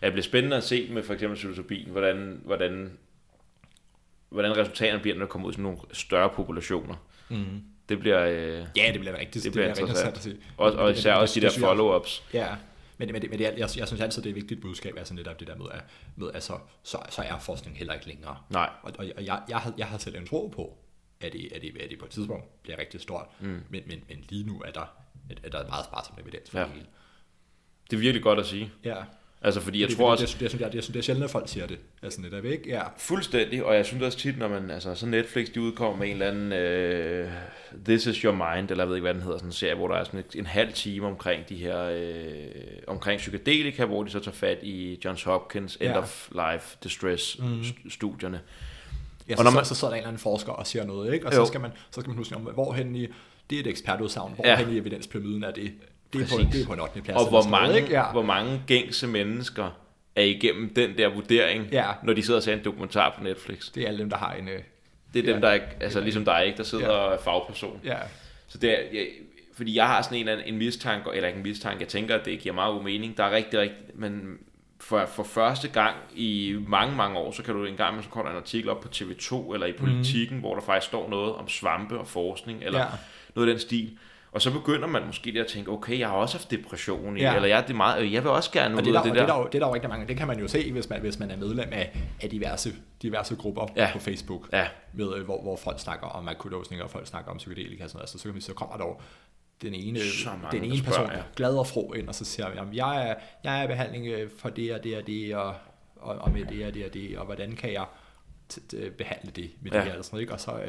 [0.03, 2.97] Det bliver spændende at se med for eksempel psilocybin, hvordan, hvordan,
[4.29, 6.95] hvordan resultaterne bliver, når det kommer ud til nogle større populationer.
[7.29, 7.63] Mm.
[7.89, 10.17] Det bliver, øh, Ja, det bliver rigtig, det bliver rigtig interessant.
[10.17, 10.37] at se.
[10.57, 12.21] og, og det- især det- også de det der follow-ups.
[12.33, 12.55] Ja,
[12.97, 14.93] men, men, det, men det, er- jeg, jeg synes altid, det er et vigtigt budskab,
[14.97, 15.81] altså netop det der med, at,
[16.15, 18.37] med, at så, så, så er forskning heller ikke længere.
[18.49, 18.69] Nej.
[18.83, 20.77] Og, og jeg, jeg, jeg, har, jeg har selv en tro på,
[21.21, 23.47] at det, at det, at det på et tidspunkt bliver rigtig stort, mm.
[23.69, 24.93] men, men, men lige nu er der,
[25.29, 26.63] at, at der er meget sparsom evidens for Ja.
[26.65, 26.85] det hele.
[27.89, 28.71] Det er virkelig godt at sige.
[28.83, 28.95] Ja.
[29.41, 31.30] Altså, fordi jeg Fordi tror også, det, det, det, det, det, det er sjældent, at
[31.31, 31.77] folk siger det.
[32.03, 32.69] Altså netop ikke?
[32.69, 32.81] Ja.
[32.97, 36.14] Fuldstændig, og jeg synes også tit, når man, altså så Netflix, de udkommer med en
[36.14, 37.31] eller anden øh,
[37.85, 39.88] This is your mind, eller jeg ved ikke, hvad den hedder, sådan en serie, hvor
[39.88, 42.45] der er sådan en halv time omkring de her, øh,
[42.88, 45.97] omkring psykedelika, hvor de så tager fat i Johns Hopkins End Ja.
[45.97, 48.41] of Life Distress st- studierne.
[49.30, 50.85] Ja, Og så, når man, så, så sidder der en eller anden forsker og siger
[50.85, 51.26] noget, ikke?
[51.27, 51.38] Og Jo.
[51.38, 53.07] så skal, man, så skal man huske, om, hvorhen i,
[53.49, 54.55] det er et ekspertudsagn, Ja.
[54.55, 55.72] hvorhen i evidenspyramiden er det?
[56.13, 56.51] Det er, på, Præcis.
[56.53, 57.01] det er på en 8.
[57.01, 57.17] plads.
[57.21, 57.89] Og hvor sådan mange, ikke?
[57.91, 58.11] Ja.
[58.11, 59.69] hvor mange gængse mennesker
[60.15, 61.91] er igennem den der vurdering, Ja.
[62.03, 63.71] når de sidder og ser en dokumentar på Netflix.
[63.71, 64.47] Det er alle dem, der har en...
[64.47, 64.59] øh,
[65.13, 65.47] Det er dem, Ja.
[65.47, 67.79] der ikke, altså ligesom dig, ikke, der sidder og er fagperson.
[67.84, 67.97] Ja,
[68.47, 69.07] Så det er, jeg,
[69.53, 72.15] fordi jeg har sådan en, eller anden- en mistanke, eller ikke en mistanke, jeg tænker,
[72.15, 73.17] at det giver meget god mening.
[73.17, 74.38] Der er rigtig, rigtig, men
[74.79, 78.09] for, for første gang i mange, mange år, så kan du en gang, med, så
[78.09, 80.41] kommer en artikel op på TV2 eller i Politiken, mm.
[80.41, 82.85] hvor der faktisk står noget om svampe og forskning, eller Ja.
[82.85, 82.91] ja.
[83.35, 83.97] noget af den stil.
[84.38, 87.35] Og så begynder man måske lige at tænke, okay, jeg har også haft depression, Ja.
[87.35, 89.03] eller jeg, er det meget, øh, jeg vil også gerne og ud det er, af
[89.03, 89.34] der, det det, der.
[89.34, 90.07] er der, jo- det er der jo rigtig mange.
[90.07, 93.35] Det kan man jo se, hvis man, hvis man er medlem af, af diverse, diverse
[93.35, 93.89] grupper Ja.
[93.93, 97.38] på Facebook, Ja, med, øh, hvor, hvor folk snakker om akutdosning, og folk snakker om
[97.38, 98.09] psykedelika og sådan noget.
[98.09, 98.97] Så, så, så kommer der jo
[99.61, 100.05] den ene, den
[100.51, 101.23] der ene person spørger, ja.
[101.35, 104.30] glad og fro ind, og så siger jeg, jeg er, jeg er i behandling øh,
[104.39, 105.55] for det og det og det, og,
[105.95, 107.85] og, og med det og det og det, og hvordan kan jeg
[108.97, 109.84] behandle det med det Ja.
[109.84, 110.34] her, eller sådan noget, ikke?
[110.34, 110.59] Og så,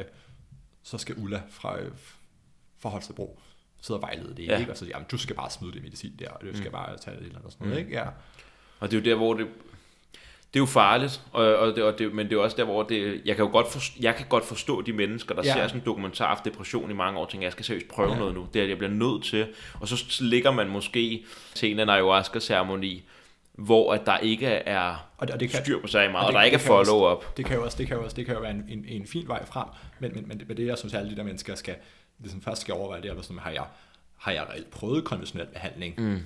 [0.83, 1.75] så skal Ulla fra,
[2.79, 3.39] fra Holstebro
[3.81, 4.59] sidde og vejlede det, Ja.
[4.59, 4.71] ikke?
[4.71, 6.97] Og så siger, jamen, du skal bare smide det medicin der, og du skal bare
[6.97, 7.79] tage det eller sådan noget, Mm.
[7.79, 7.91] ikke?
[7.91, 8.05] Ja.
[8.79, 9.47] Og det er jo der, hvor det...
[10.53, 12.83] Det er jo farligt, og, og, det, og det, men det er også der, hvor
[12.83, 15.53] det, jeg, kan jo godt forstå, jeg kan godt forstå de mennesker, der Ja.
[15.53, 18.11] ser sådan en dokumentar om depression i mange år, og tænker, jeg skal seriøst prøve
[18.11, 18.17] Ja.
[18.19, 18.47] noget nu.
[18.53, 19.47] Det er, at jeg bliver nødt til.
[19.79, 23.03] Og så ligger man måske til en anden ayahuasca-ceremoni,
[23.53, 26.27] hvor at der ikke er Og det, og det kan, styr på sig meget, og
[26.27, 27.37] og, det- der ikke er det kan også- follow-up.
[27.37, 29.07] Det kan jo også, det kan jo også, det kan jo være en, en, en
[29.07, 29.67] fin vej frem,
[29.99, 31.75] men, men, men, men det, jeg synes, alle de der mennesker skal,
[32.19, 33.65] ligesom først skal overveje, det er, sådan, har jeg,
[34.17, 35.95] har jeg reelt prøvet konventionel behandling?
[36.01, 36.19] Mm.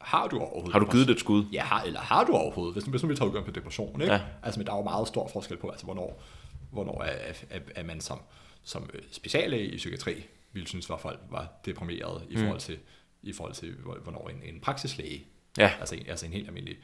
[0.00, 0.72] Har du overhovedet?
[0.72, 1.44] Har du givet det et skud?
[1.52, 2.74] Ja, har, eller har du overhovedet?
[2.74, 4.14] Hvis, hvis nu vi tager udgang på depression, ikke?
[4.14, 4.20] Ja.
[4.42, 6.22] Altså, men der er jo meget stor forskel på, altså, hvornår,
[6.70, 8.20] hvornår er, er, er man som,
[8.62, 12.78] som øh, speciallæge i psykiatri ville synes, at folk var deprimeret i forhold til
[13.22, 15.26] i forhold til, hvor- hvornår en, en praksislæge,
[15.58, 15.72] Ja.
[15.80, 16.76] altså en, altså en helt almindelig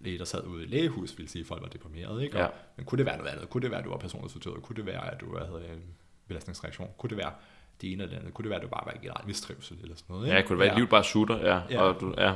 [0.00, 2.24] læge, der sad ude i lægehus, ville sige, at folk var deprimerede.
[2.24, 2.36] Ikke?
[2.36, 2.48] Og, Ja.
[2.76, 3.50] Men kunne det være noget andet?
[3.50, 5.82] Kunne det være, at du var personligt Kunne det være, at du havde en
[6.28, 6.88] belastningsreaktion?
[6.98, 7.32] Kunne det være
[7.80, 8.34] det ene eller det andet?
[8.34, 10.28] Kunne det være, at du bare var i generelt mistrivsel eller sådan noget?
[10.28, 11.60] Ja, kunne det være, at livet bare sutter, ja.
[11.70, 11.82] Ja.
[11.82, 12.34] Og du, ja.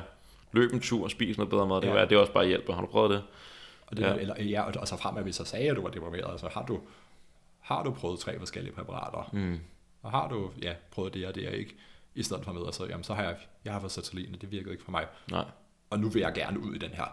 [0.52, 1.88] Løb en tur og spis noget bedre mad, det, Ja.
[1.88, 1.94] ja.
[1.94, 2.74] være, det er også bare hjælper.
[2.74, 3.22] Har du prøvet det?
[3.86, 4.08] Og, det, Ja.
[4.08, 4.16] ja.
[4.16, 6.48] Eller, ja, og, og så frem, at vi så sagde, at du var deprimeret, altså
[6.52, 6.80] har du,
[7.60, 9.30] har du prøvet tre forskellige præparater?
[9.32, 9.60] Mm.
[10.02, 11.76] Og har du ja, prøvet det og det og ikke?
[12.14, 14.40] I stedet for med at så, jamen, så har jeg, jeg har fået Sertralin, og
[14.40, 15.06] det virkede ikke for mig.
[15.30, 15.44] Nej.
[15.90, 17.04] Og nu vil jeg gerne ud i den her,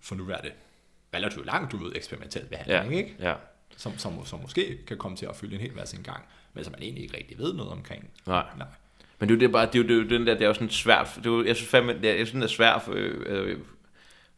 [0.00, 0.52] for nu er det
[1.14, 2.98] relativt langt ud eksperimentel behandling, Ja.
[2.98, 3.16] ikke?
[3.20, 3.34] Ja.
[3.76, 6.24] Som, som, som måske kan komme til at fylde en hel masse en gang,
[6.56, 8.10] men som man egentlig ikke rigtig ved noget omkring.
[8.26, 8.44] Nej.
[8.58, 8.66] Nej.
[9.18, 10.42] Men det er jo det bare, det er jo, det er jo den der, det
[10.42, 12.50] er jo sådan svært, det er jo, jeg synes fandme, det er, jeg synes, det
[12.52, 13.58] er svært, øh, øh,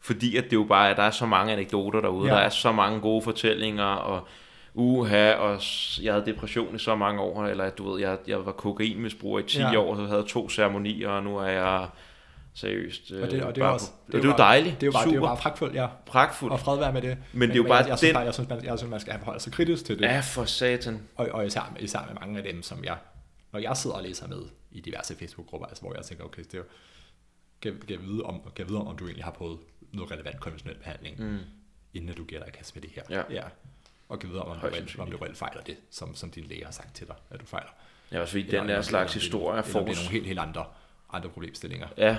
[0.01, 2.33] fordi at det er jo bare, at der er så mange anekdoter derude, Ja.
[2.35, 4.27] der er så mange gode fortællinger, og
[4.73, 5.61] uha, og
[6.01, 9.43] jeg havde depression i så mange år, eller du ved, jeg, jeg var kokainmisbruger i
[9.43, 9.71] 10 Ja.
[9.71, 9.77] ja.
[9.79, 11.87] år, så havde jeg to ceremonier, og nu er jeg
[12.53, 14.87] seriøst Og det, og det er bare også, det, det er jo dejligt, Det er
[14.87, 15.87] jo bare, det er super, bare pragtfuldt, ja.
[16.05, 16.53] pragtfuldt.
[16.53, 17.17] Og fred være med det.
[17.33, 18.89] Men det er jo bare jeg, jeg, synes den- bare, jeg, synes, man, jeg synes,
[18.91, 20.05] man skal forholde sig kritisk til det.
[20.05, 21.07] Ja, for satan.
[21.15, 22.97] Og, og især, med, især med mange af dem, som jeg,
[23.51, 26.53] når jeg sidder og læser med i diverse Facebook-grupper, altså hvor jeg tænker, okay, det
[26.53, 26.63] er jo,
[27.61, 29.59] kan, kan, vide om, kan vide om, du egentlig har prøvet
[29.93, 31.37] noget relevant konventionel behandling, mm.
[31.93, 33.03] inden du giver dig kast med det her.
[33.09, 33.21] Ja.
[33.29, 33.43] ja.
[34.09, 34.59] Og kan vide om, om
[34.95, 37.41] du, om du reelt fejler det, som, som din læge har sagt til dig, at
[37.41, 37.69] du fejler.
[38.11, 39.79] Ja, også fordi den der slags eller- historie eller, får...
[39.79, 40.65] Eller det er nogle helt, helt andre,
[41.13, 41.87] andre problemstillinger.
[41.97, 42.17] Ja,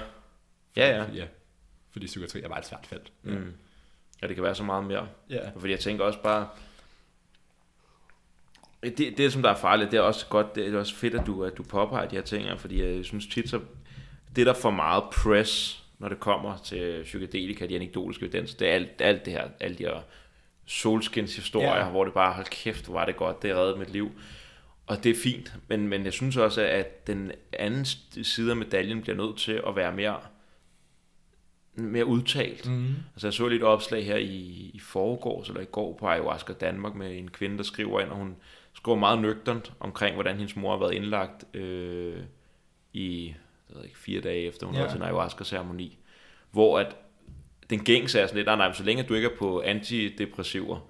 [0.76, 1.05] ja, ja.
[1.14, 1.26] ja.
[1.90, 3.12] Fordi psykiatri er bare et svært felt.
[3.22, 3.52] Mm.
[4.22, 5.09] Ja, det kan være så meget mere.
[5.30, 5.51] Ja.
[5.56, 6.48] Fordi jeg tænker også bare,
[8.82, 11.26] det, det som der er farligt, det er også godt, det er også fedt, at
[11.26, 13.60] du, at du påpeger de her ting, fordi jeg synes tit, så
[14.36, 18.72] det der får meget press, når det kommer til psykedelika, de anekdotiske evidenser, det er
[18.72, 20.01] alt, alt det her, alle de her
[20.66, 21.84] solskins historier, Ja.
[21.84, 21.90] ja.
[21.90, 24.10] hvor det bare, hold kæft, hvor var det godt, det reddede mit liv.
[24.86, 27.84] Og det er fint, men, men jeg synes også, at den anden
[28.24, 30.20] side af medaljen bliver nødt til at være mere,
[31.74, 32.68] mere udtalt.
[32.70, 32.94] Mm.
[33.14, 36.52] Altså jeg så lige et opslag her i, i forgårs eller i går på Ayahuasca
[36.52, 38.36] Danmark med en kvinde, der skriver ind, og hun
[38.72, 42.16] skriver meget nøgternt omkring, hvordan hendes mor har været indlagt øh,
[42.92, 43.34] i
[43.68, 44.80] jeg ved ikke, fire dage efter hun Ja.
[44.80, 45.98] havde til en ayahuasca-ceremoni.
[46.51, 46.97] Hvor at
[47.70, 50.80] den gængse er sådan lidt, nej, nej, men så længe du ikke er på antidepressiver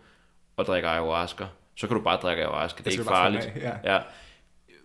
[0.56, 3.44] og drikker ayahuasca, så kan du bare drikke ayahuasca, det er ikke farligt.
[3.44, 3.94] af, ja.
[3.94, 4.00] Ja.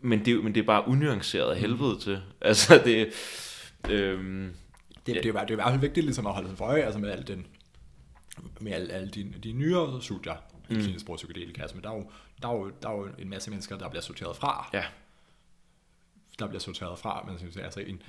[0.01, 2.21] Men, det, er men det er bare unuanceret af helvede til.
[2.41, 3.13] Altså det...
[3.89, 4.55] Øhm,
[5.05, 6.81] Det, det, er, det er i hvert fald vigtigt ligesom at holde sig for øje,
[6.81, 7.47] altså med al den,
[8.59, 10.35] med alle, alle de, de nyere studier
[10.69, 10.79] i mm.
[10.79, 11.61] klinisk brug psykedelika.
[11.61, 12.09] Altså, men der er, jo,
[12.41, 14.69] der, er jo, der er jo en masse mennesker, der bliver sorteret fra.
[14.73, 14.85] ja,
[16.39, 18.01] Der bliver sorteret fra, men synes, altså en,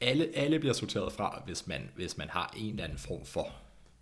[0.00, 3.52] alle, alle bliver sorteret fra, hvis man, hvis man har en eller anden form for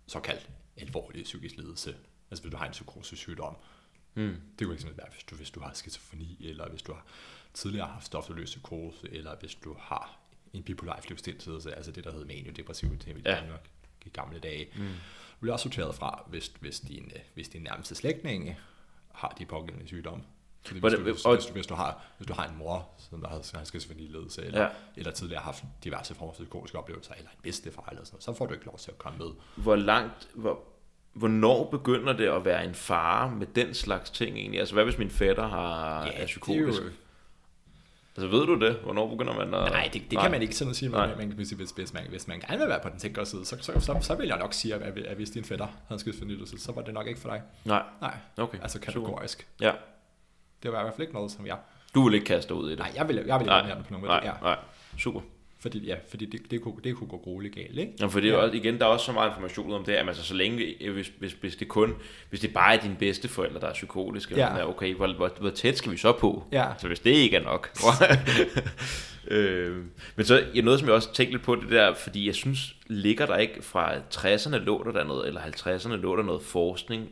[0.07, 1.95] såkaldt alvorlig psykisk lidelse.
[2.31, 3.55] Altså hvis du har en psykosesygdom.
[4.13, 4.35] mm.
[4.59, 7.05] Det kunne eksempelvis være, hvis du, hvis du har skizofreni, eller hvis du har
[7.53, 10.19] tidligere haft stofløs psykose, eller hvis du har
[10.57, 13.35] en bipolar affektivstillelse, altså det, der hed maniodepressiv i Ja.
[13.35, 13.69] Danmark
[14.05, 14.67] i gamle dage.
[14.75, 14.87] Mm.
[15.39, 18.57] Bliver også sorteret fra, hvis, hvis, din, øh, hvis din nærmeste slægtninge
[19.13, 20.23] har de pågældende sygdomme.
[20.65, 22.89] Fordi hvis, du, hvis, og- hvis, du, hvis, du har, hvis du har en mor,
[23.09, 24.65] som der har, skizofreni-ledelse, eller, Ja.
[24.65, 24.71] ja.
[24.97, 28.23] eller tidligere har haft diverse former for psykotiske oplevelser, eller en bedstefar, eller sådan noget,
[28.23, 29.27] så får du ikke lov til at komme med.
[29.55, 30.59] hvor langt, hvor,
[31.13, 34.59] hvornår begynder det at være en fare med den slags ting egentlig?
[34.59, 36.81] Altså hvad hvis min fætter har, er psykotisk?
[38.17, 38.75] Altså ved du det?
[38.75, 39.71] Hvornår begynder man at...
[39.71, 41.15] Nej, det, det kan man ikke sådan sige, men Nej.
[41.15, 43.57] man, sige, hvis, hvis, man, hvis man gerne vil være på den sikre side, så,
[43.61, 46.71] så, så, så vil jeg nok sige, at, at hvis din fætter havde skizofrenilidelse, så
[46.71, 47.41] var det nok ikke for dig.
[47.65, 48.57] Nej, Nej, okay.
[48.61, 48.85] altså super.
[48.85, 49.47] kategorisk.
[49.61, 49.71] Ja,
[50.63, 51.57] Det var i hvert fald ikke noget, som jeg...
[51.95, 52.79] du vil ikke kaste ud i det?
[52.79, 54.11] Nej, jeg vil, jeg vil ikke nej, være på nogen måde.
[54.17, 54.57] nej, Ja, nej.
[54.97, 55.21] Super.
[55.65, 57.93] Fordi, ja, fordi det, det, kunne, det kunne gå grueligt galt, ikke?
[57.99, 59.93] Ja, for det er jo også, igen, der er også så meget information om det,
[59.93, 61.93] at altså, så længe, øh, hvis, hvis, hvis det kun,
[62.29, 64.55] hvis det bare er dine bedste forældre, der er psykotiske, Ja.
[64.55, 64.59] ja.
[64.61, 66.43] er, okay, hvor, hvor, hvor, tæt skal vi så på?
[66.51, 66.65] Ja.
[66.77, 67.69] Så hvis det ikke er nok.
[69.27, 69.77] øh,
[70.15, 72.75] men så ja, noget, som jeg også tænkte lidt på, det der, fordi jeg synes,
[72.87, 77.09] ligger der ikke fra 60'erne lå der, der noget, eller 50'erne lå der noget forskning,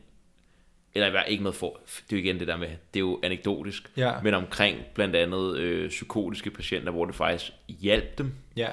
[0.96, 1.80] eller i hvert ikke noget for,
[2.10, 4.22] det er jo igen det der med, det er jo anekdotisk, Ja.
[4.24, 8.70] men omkring blandt andet øh, psykotiske patienter, hvor det faktisk hjalp dem, Ja.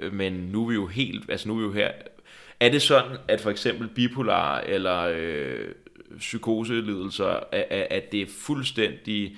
[0.00, 1.90] Øh, men nu er vi jo helt, altså nu er vi jo her.
[2.60, 5.68] Er det sådan, at for eksempel bipolar eller øh,
[6.18, 9.36] psykoselidelser, at, at- at det er fuldstændig,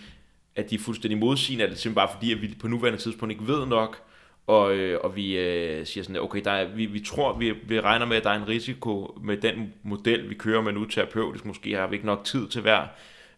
[0.57, 3.33] at de er fuldstændig modsigende, er det simpelthen bare fordi, at vi på nuværende tidspunkt
[3.33, 4.03] ikke ved nok,
[4.47, 7.81] og, øh, og vi øh, siger sådan, okay, der er, vi, vi tror, vi, vi
[7.81, 11.45] regner med, at der er en risiko med den model, vi kører med nu terapeutisk,
[11.45, 12.87] måske har vi ikke nok tid til hver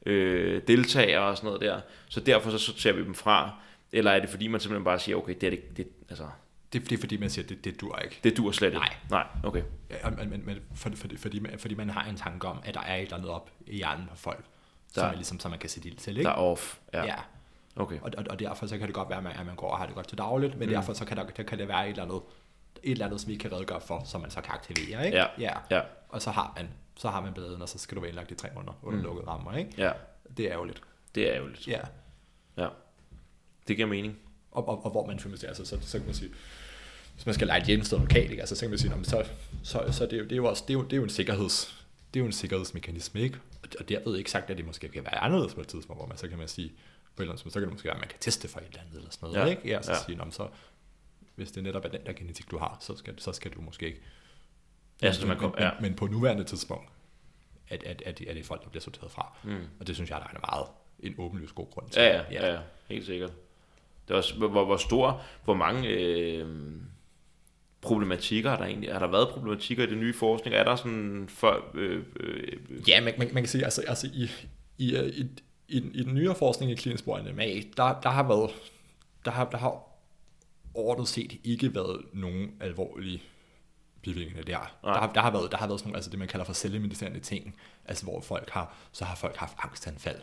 [0.06, 3.50] øh, deltager og sådan noget der, så derfor så sorterer vi dem fra,
[3.92, 6.26] eller er det fordi, man simpelthen bare siger, okay, det er det, det altså,
[6.72, 8.20] Det, det er fordi, man siger, det, det dur ikke.
[8.24, 8.78] det dur slet ikke.
[8.78, 8.94] Nej.
[9.10, 9.62] Nej, okay.
[9.90, 12.80] Ja, men, men, for, for, fordi, man, fordi man har en tanke om, at der
[12.80, 14.44] er et eller andet op i hjernen på folk, der,
[14.94, 16.24] Der- som, man ligesom, som man kan sætte ild til, ikke?
[16.28, 16.76] Der er off.
[16.94, 17.04] Ja.
[17.04, 17.14] ja.
[17.76, 18.00] Okay.
[18.02, 19.78] Og, og, og derfor så kan det godt være, at man, at man går og
[19.78, 20.74] har det godt til dagligt, men mm.
[20.74, 22.20] derfor så kan, der, der kan det være et eller andet,
[22.82, 25.18] et eller andet, som vi kan redegøre for, som man så kan aktivere, ikke?
[25.18, 25.26] Ja.
[25.38, 25.52] ja.
[25.70, 25.80] Ja.
[26.08, 28.34] Og så har man, så har man bladen, og så skal du være indlagt i
[28.34, 29.04] tre måneder under mm.
[29.04, 29.70] lukkede rammer, ikke?
[29.78, 29.92] Ja,
[30.36, 30.82] Det er jo lidt.
[31.14, 31.68] det er jo lidt.
[31.68, 31.80] Ja.
[32.56, 32.68] Ja.
[33.68, 34.18] Det giver mening.
[34.50, 36.30] Og, og, og hvor man føler sig, altså, så, så kan man sige,
[37.14, 38.40] hvis man skal lege et hjemmested lokalt, ikke?
[38.42, 39.24] Altså, så kan man sige, "Nå, men så,
[39.62, 41.02] så, så det, er jo, det, er jo også, det, er jo, det er jo
[41.02, 41.84] en sikkerheds,
[42.14, 43.38] det er jo en sikkerhedsmekanisme, ikke?
[43.62, 46.06] Og, og derved ikke sagt, at det måske kan være anderledes på et tidspunkt, hvor
[46.08, 46.72] man så kan man sige,
[47.16, 48.60] på et eller andet tidspunkt, så kan det måske være, at man kan teste for
[48.60, 49.50] et eller andet, eller sådan noget, Ja.
[49.50, 49.68] ikke?
[49.68, 49.98] Ja, så Ja.
[50.06, 50.48] sige, "Nå, men så,
[51.34, 53.86] hvis det netop er den der genetik, du har, så skal, så skal du måske
[53.86, 54.00] ikke.
[55.02, 55.70] Ja, så man kom, ja.
[55.72, 56.88] men, men, på nuværende tidspunkt,
[57.68, 59.36] at, at, at, det, er folk, der bliver sorteret fra.
[59.44, 59.56] Mm.
[59.80, 60.66] Og det synes jeg, der er meget
[61.00, 62.02] en åbenlyst god grund til.
[62.02, 63.32] Ja, ja, ja, ja, helt sikkert.
[64.08, 66.46] Det er også, hvor, hvor stor, hvor mange øh,
[67.80, 70.56] problematikker har der egentlig, har der været problematikker i det nye forskning?
[70.56, 74.30] Er der sådan for, øh, øh, Ja, man, man, man kan sige, altså, altså i,
[74.78, 75.26] i, øh, i,
[75.68, 77.44] i, den- i den nyere forskning i klinisk brug af NMA,
[77.76, 78.50] der, der har været,
[79.24, 79.82] der har, der har
[80.74, 83.22] overordnet set ikke været nogen alvorlige
[84.02, 84.58] bivirkninger der.
[84.82, 84.92] Nej.
[84.92, 86.52] Der har, der, har været, der har været sådan nogle, altså det, man kalder for
[86.52, 90.20] cellemedicerende ting, altså hvor folk har, så har folk haft angstanfald,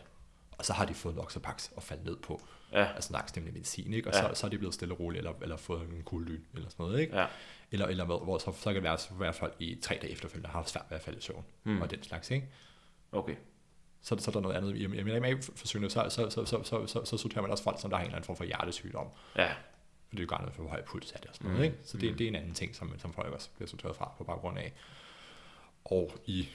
[0.58, 2.40] og så har de fået Noxapax og faldt ned på,
[2.72, 2.84] Ja.
[2.94, 4.08] altså en medicin, ikke?
[4.08, 4.28] og Ja.
[4.34, 6.86] så, så er de blevet stille og roligt, eller, eller fået en kuldyn, eller sådan
[6.86, 7.16] noget, ikke?
[7.20, 7.26] ja,
[7.72, 10.12] Eller, eller hvor, hvor så, så kan det være, så være folk i tre dage
[10.12, 11.82] efterfølgende har haft svært ved at falde i søvn, Hmm.
[11.82, 12.48] og den slags, ikke?
[13.12, 13.34] okay.
[14.04, 14.76] Så, så er der noget andet.
[14.76, 17.96] I MMA-forsøgene, så, så, så, så, så, så, så sorterer man også folk, som der
[17.96, 19.06] har en eller anden form for hjertesygdom.
[19.36, 19.52] Ja,
[20.08, 21.58] For det jo gerne for høj puls af det og sådan noget.
[21.58, 21.64] Mm.
[21.64, 21.76] Ikke?
[21.84, 24.24] Så det, det er en anden ting, som, som folk også bliver sorteret fra på
[24.24, 24.72] baggrund af.
[25.84, 26.48] Og i,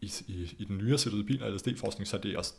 [0.00, 2.54] i, i, i den nyere psilocybin- og LSD-forskning, så er det også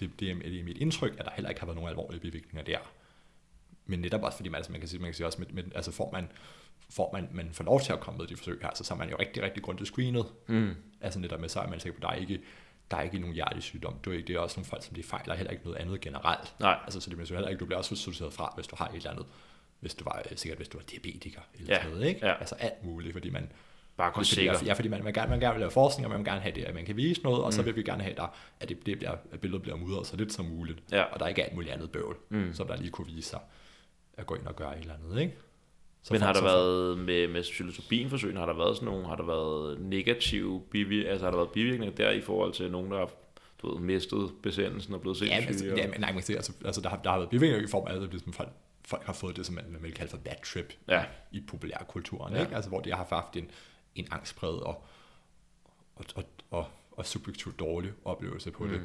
[0.00, 2.20] det, det, er, det er mit indtryk, at der heller ikke har været nogen alvorlige
[2.20, 2.78] bivirkninger der.
[3.86, 5.64] Men netop også fordi man, altså man kan sige, man kan sige også, med, med,
[5.74, 6.28] altså får man,
[6.90, 8.98] får man, man får lov til at komme med de forsøg her, så, så er
[8.98, 10.26] man jo rigtig, rigtig grundigt screenet.
[10.46, 10.74] mm.
[11.00, 12.40] Altså netop med, så er man sikker på, at der er ikke,
[12.90, 13.94] der er ikke nogen hjertesygdom.
[14.04, 16.00] Det er, ikke, det er også nogle folk, som de fejler heller ikke noget andet
[16.00, 16.54] generelt.
[16.60, 18.88] nej, Altså, så det betyder heller ikke, du bliver også sorteret fra, hvis du har
[18.88, 19.26] et eller andet.
[19.80, 22.26] Hvis du var, øh, sikkert hvis du var diabetiker eller Ja, sådan noget, ikke?
[22.26, 22.34] ja.
[22.38, 23.52] Altså alt muligt, fordi man,
[23.96, 24.58] bare fordi, sikker.
[24.66, 26.54] ja, fordi man, man, gerne, man gerne vil lave forskning, og man vil gerne have
[26.54, 27.66] det, at man kan vise noget, og så Mm.
[27.66, 30.32] vil vi gerne have, der, at, det, det bliver, at billedet bliver mudret så lidt
[30.32, 31.02] som muligt, Ja.
[31.02, 32.54] og der ikke er alt muligt andet bøvl, Mm.
[32.54, 33.40] som der lige kunne vise sig
[34.16, 35.36] at gå ind og gøre et eller andet, ikke?
[36.04, 39.16] Så Men har der så været med, med psilocybinforsøgene, har der været sådan nogle, har
[39.16, 42.98] der været negative bivirkninger, altså har der været bivirkninger der i forhold til nogen, der
[42.98, 43.10] har
[43.62, 45.76] du ved, mistet besendelsen og blevet Ja, men, altså, sindssyge?
[45.76, 47.86] ja, men nej, man kan altså, altså der, har, der har været bivirkninger i form
[47.86, 48.48] af, at ligesom folk,
[48.84, 52.32] folk har fået det, som man, man vil kalde for bad trip ja, i populærkulturen,
[52.32, 52.38] Ja.
[52.38, 52.44] ja.
[52.44, 52.56] ikke?
[52.56, 53.50] Altså, hvor de har haft en,
[53.94, 54.84] en angstpræget og,
[55.96, 58.70] og, og, og, og subjektivt dårlig oplevelse på mm.
[58.70, 58.80] det.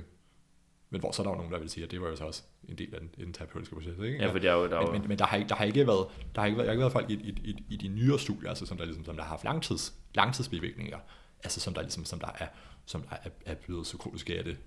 [0.89, 2.23] Men hvor så er der jo nogen, der vil sige, at det var jo så
[2.23, 4.17] også en del af den, den terapeutiske proces, ikke?
[4.17, 5.55] ja, for der er jo, der er jo, men, men, men der, har ikke, der
[5.55, 7.63] har ikke været, der har ikke været, der har ikke været folk i, i, i,
[7.69, 10.97] i de nyere studier, altså, som der, ligesom, som der har haft langtids, langtidsbivirkninger,
[11.43, 12.47] altså som der, ligesom, som der er,
[12.85, 14.57] som der er, er blevet psykotiske af det.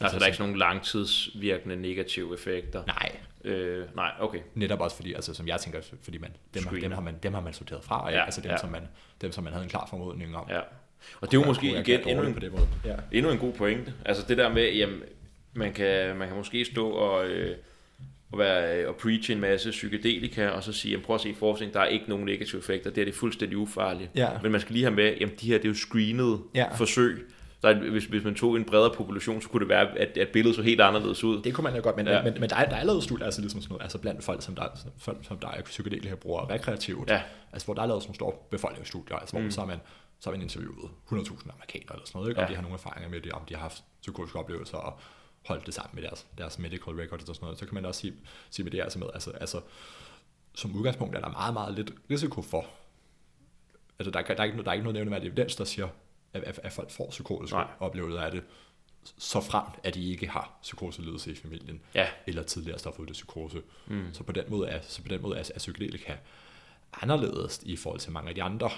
[0.00, 2.84] altså, der er ikke sådan nogle langtidsvirkende negative effekter?
[2.86, 3.16] Nej,
[3.46, 4.40] Øh, nej, okay.
[4.54, 7.34] netop også fordi, altså, som jeg tænker, fordi man, dem, har, dem, har man, dem
[7.34, 8.56] har man sorteret fra, Ja, altså dem, ja.
[8.56, 8.88] som man,
[9.20, 10.48] dem, som man havde en klar formodning om.
[10.48, 10.60] Ja.
[11.20, 12.68] Og det er jo måske kunne igen endnu en, på den måde.
[12.84, 12.94] Ja.
[13.12, 13.92] endnu en god pointe.
[14.04, 15.00] Altså det der med, jamen,
[15.54, 17.56] man kan, man kan måske stå og, øh,
[18.32, 21.74] og, være, og preache en masse psykedelika, og så sige, jamen, prøv at se forskning,
[21.74, 24.10] der er ikke nogen negative effekter, det er det fuldstændig ufarligt.
[24.16, 24.28] Ja.
[24.42, 26.72] Men man skal lige have med, jamen de her, det er jo screenede Ja.
[26.74, 27.26] forsøg.
[27.62, 30.28] Der er, hvis, hvis man tog en bredere population, så kunne det være, at, at
[30.28, 31.42] billedet så helt anderledes ud.
[31.42, 32.22] Det kunne man jo godt, men, Ja.
[32.22, 34.42] men, men der, er, der er lavet studier, altså ligesom sådan noget, altså blandt folk,
[34.42, 34.64] som der,
[34.98, 37.20] folk, som der er psykedelika bruger rekreativt, Ja.
[37.52, 39.50] altså hvor der er lavet sådan nogle store befolkningsstudier, altså hvor Mm.
[39.50, 39.78] så man
[40.20, 42.40] så har man interviewet 100.000 amerikanere eller sådan noget, ikke?
[42.40, 42.44] Ja.
[42.46, 44.98] og de har nogle erfaringer med det, om de har haft psykotiske oplevelser og
[45.46, 48.00] holdt det sammen med deres, deres medical records og sådan noget, så kan man også
[48.00, 48.14] sige,
[48.50, 49.60] sige med det altså med, altså, altså
[50.54, 52.66] som udgangspunkt er der meget, meget lidt risiko for,
[53.98, 55.88] altså der, er- der, er, ikke, der er ikke noget nævneværdigt evidens, der siger,
[56.32, 57.68] at, at, at folk får psykotiske Nej.
[57.80, 58.42] oplevelser af det,
[59.18, 62.08] så fremt, at de ikke har psykoselidelse i familien, Ja.
[62.26, 63.62] eller tidligere stofudløst psykose.
[63.86, 64.08] Mm.
[64.12, 66.16] Så på den måde er, så på den måde er, er psykedelika
[67.02, 68.70] anderledes i forhold til mange af de andre,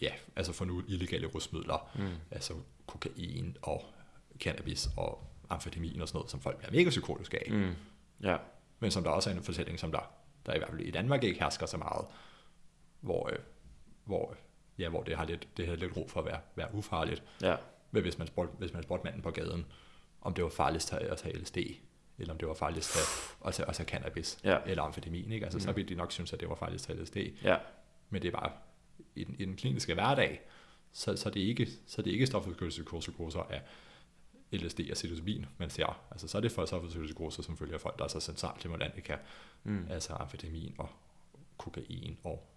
[0.00, 2.14] ja, altså for nu illegale rusmidler, Mm.
[2.30, 2.54] altså
[2.86, 3.84] kokain og
[4.38, 7.52] cannabis og amfetamin og sådan noget, som folk bliver mega psykotiske af.
[7.52, 7.74] Mm.
[8.22, 8.36] Ja.
[8.80, 10.10] Men som der også er en fortælling, som der,
[10.46, 12.06] der i hvert fald i Danmark ikke hersker så meget,
[13.00, 13.38] hvor, øh,
[14.04, 14.34] hvor,
[14.78, 17.22] ja, hvor det har lidt, det har lidt ro for at være, være ufarligt.
[17.42, 17.56] Ja.
[17.90, 19.66] Men hvis man, spurgte, hvis man spurgte manden på gaden,
[20.20, 21.56] om det var farligst at tage LSD,
[22.18, 24.58] eller om det var farligst at, at, tage, at tage cannabis, Ja.
[24.66, 25.46] eller amfetamin, ikke?
[25.46, 25.60] Altså, mm.
[25.60, 27.42] så ville de nok synes, at det var farligst at tage LSD.
[27.44, 27.56] Ja.
[28.10, 28.52] Men det er bare,
[29.18, 30.40] i den, i den kliniske hverdag,
[30.92, 33.60] så, så, er det ikke, så det ikke stofudskillelsespsykoser af
[34.52, 36.00] LSD og psilocybin, man ser.
[36.10, 38.70] Altså, så er det for stofudskillelsespsykoser, som følger folk, der er så centralt til
[39.64, 39.86] Mm.
[39.90, 40.88] altså amfetamin og
[41.56, 42.48] kokain og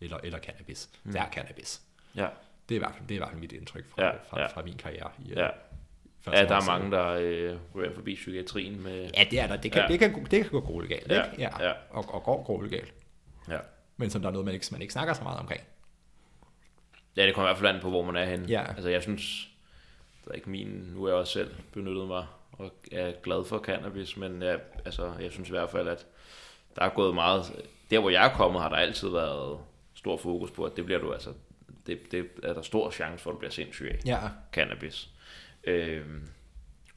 [0.00, 0.90] eller, eller cannabis.
[1.04, 1.12] Mm.
[1.12, 1.82] Det er cannabis.
[2.16, 2.28] Ja.
[2.68, 4.16] Det er i hvert fald, det er i hvert fald mit indtryk fra, Ja, ja,
[4.28, 4.42] fra, ja.
[4.42, 4.52] ja.
[4.52, 5.48] fra min karriere i, Ja.
[6.20, 9.10] første Ja, der er mange, der øh, ryger forbi psykiatrien med...
[9.16, 9.56] Ja, det er der.
[9.56, 9.86] Det kan, Ja.
[9.86, 9.92] ja.
[9.92, 11.42] det kan, det kan gå grueligt galt, Ja, ikke?
[11.42, 11.72] ja.
[11.90, 12.94] Og, og går grueligt galt.
[13.48, 13.58] Ja.
[13.96, 15.60] Men som der er noget, man ikke, man ikke snakker så meget omkring.
[17.16, 18.46] Ja, det kommer i hvert fald an på, hvor man er henne.
[18.48, 18.68] Ja.
[18.68, 19.48] Altså, jeg synes,
[20.24, 23.58] det er ikke min, nu er jeg også selv benyttet mig, og er glad for
[23.58, 26.06] cannabis, men jeg, altså, jeg synes i hvert fald, at
[26.76, 27.44] der er gået meget,
[27.90, 29.58] der hvor jeg er kommet, har der altid været
[29.94, 31.30] stor fokus på, at det bliver du altså,
[31.86, 34.20] det, det er der stor chance for, at du bliver sindssyg af, Ja,
[34.52, 35.08] cannabis.
[35.64, 36.28] Øhm,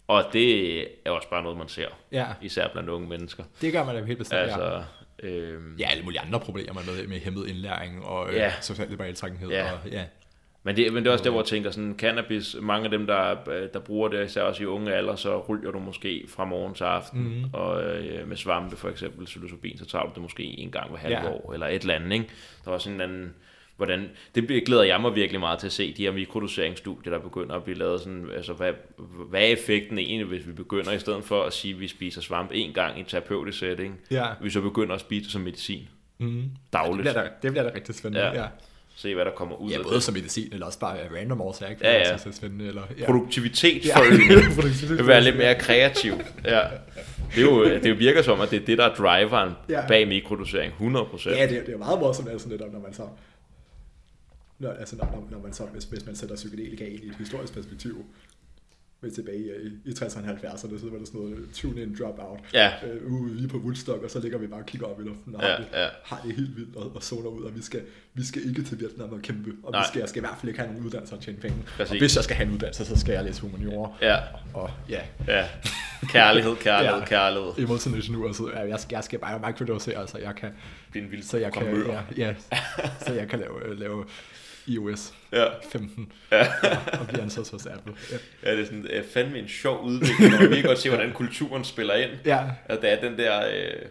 [0.08, 2.28] og det er også bare noget, man ser, ja.
[2.42, 3.44] især blandt unge mennesker.
[3.62, 4.82] Det gør man da helt bestemt, ja.
[5.24, 8.38] Øhm, Ja, alle mulige andre problemer med, med hæmmet indlæring og Ja.
[8.44, 8.52] ja.
[8.62, 9.50] social liberal trækkenhed.
[9.50, 9.72] Ja.
[9.72, 10.04] Og, ja.
[10.64, 13.08] Men det, men det er også der, hvor jeg tænker, sådan cannabis, mange af dem,
[13.08, 13.36] der,
[13.74, 16.84] der bruger det, især også i unge alder, så ryger du måske fra morgen til
[16.84, 17.50] aften, mm.
[17.54, 20.98] og øh, med svampe for eksempel, psilocybin, så tager du det måske en gang hver
[21.00, 21.30] halve Ja.
[21.30, 22.28] år, eller et eller andet, ikke?
[22.66, 23.34] Der var sådan en anden,
[23.78, 27.56] hvordan, det glæder jeg mig virkelig meget til at se, de her mikrodoseringsstudier, der begynder
[27.56, 28.72] at blive lavet sådan, altså hvad,
[29.30, 32.22] hvad er effekten egentlig, hvis vi begynder, i stedet for at sige, at vi spiser
[32.22, 34.26] svampe en gang i en terapeutisk setting, Ja.
[34.42, 35.88] vi så begynder at spise det som medicin
[36.20, 36.28] Mm.
[36.32, 38.26] Det dagligt, bliver, da, det bliver da rigtig spændende.
[38.26, 38.34] Ja.
[38.34, 38.48] Ja, ja.
[38.96, 40.04] se hvad der kommer ud ja af både det.
[40.04, 41.76] som medicin, eller også bare random årsager.
[41.84, 42.14] Ja, Det ja.
[42.14, 42.68] også så spændende.
[42.68, 43.06] Eller, ja.
[43.06, 43.98] Produktivitet Ja.
[43.98, 46.14] for vil være lidt mere kreativ.
[46.46, 46.60] Ja.
[47.36, 49.88] Det, er jo, det virker som, at det er det, der er driveren Ja.
[49.88, 50.74] bag mikrodosering.
[50.80, 51.30] 100%.
[51.30, 53.04] Ja, det, er- det er jo meget morsomt, altså netop, når man så...
[54.60, 57.16] Når, altså, når, når, når man så, hvis, hvis man sætter psykedelika ind i et
[57.16, 58.06] historisk perspektiv,
[59.02, 62.20] med tilbage i, i 60'erne og 70'erne, så var det sådan noget tune in, drop
[62.20, 62.40] out.
[62.54, 62.72] Ja.
[62.88, 65.36] Øh, vi er på Woodstock, og så ligger vi bare og kigger op i luften,
[65.36, 65.88] og Ja, har, det, ja.
[66.04, 67.82] har det helt vildt og, og zoner ud, og vi skal,
[68.14, 69.82] vi skal ikke til Vietnam og kæmpe, og Nej.
[69.82, 71.58] vi skal, jeg skal i hvert fald ikke have nogen uddannelse og tjene penge.
[71.78, 71.92] Præcis.
[71.92, 73.92] Og hvis jeg skal have en uddannelse, så skal jeg læse humaniora.
[74.02, 74.18] Ja,
[74.54, 75.48] Og ja, ja.
[76.10, 77.06] Kærlighed, kærlighed, Ja.
[77.06, 77.52] kærlighed.
[77.58, 80.50] i modsætning til nu, altså, ja, jeg, skal, jeg skal bare microdosere, så jeg kan,
[80.96, 82.36] er en vild så jeg kan, ja, ja,
[83.06, 84.06] så jeg kan lave, øh, lave
[84.68, 85.46] iOS Ja.
[85.72, 86.48] 15 ja.
[87.00, 87.94] og blive ansat hos Apple.
[88.12, 88.18] Ja.
[88.44, 91.14] ja, det er sådan er fandme en sjov udvikling, og man kan godt se, hvordan
[91.14, 92.12] kulturen spiller ind.
[92.26, 92.44] ja.
[92.66, 93.48] At der er den der...
[93.48, 93.82] Øh,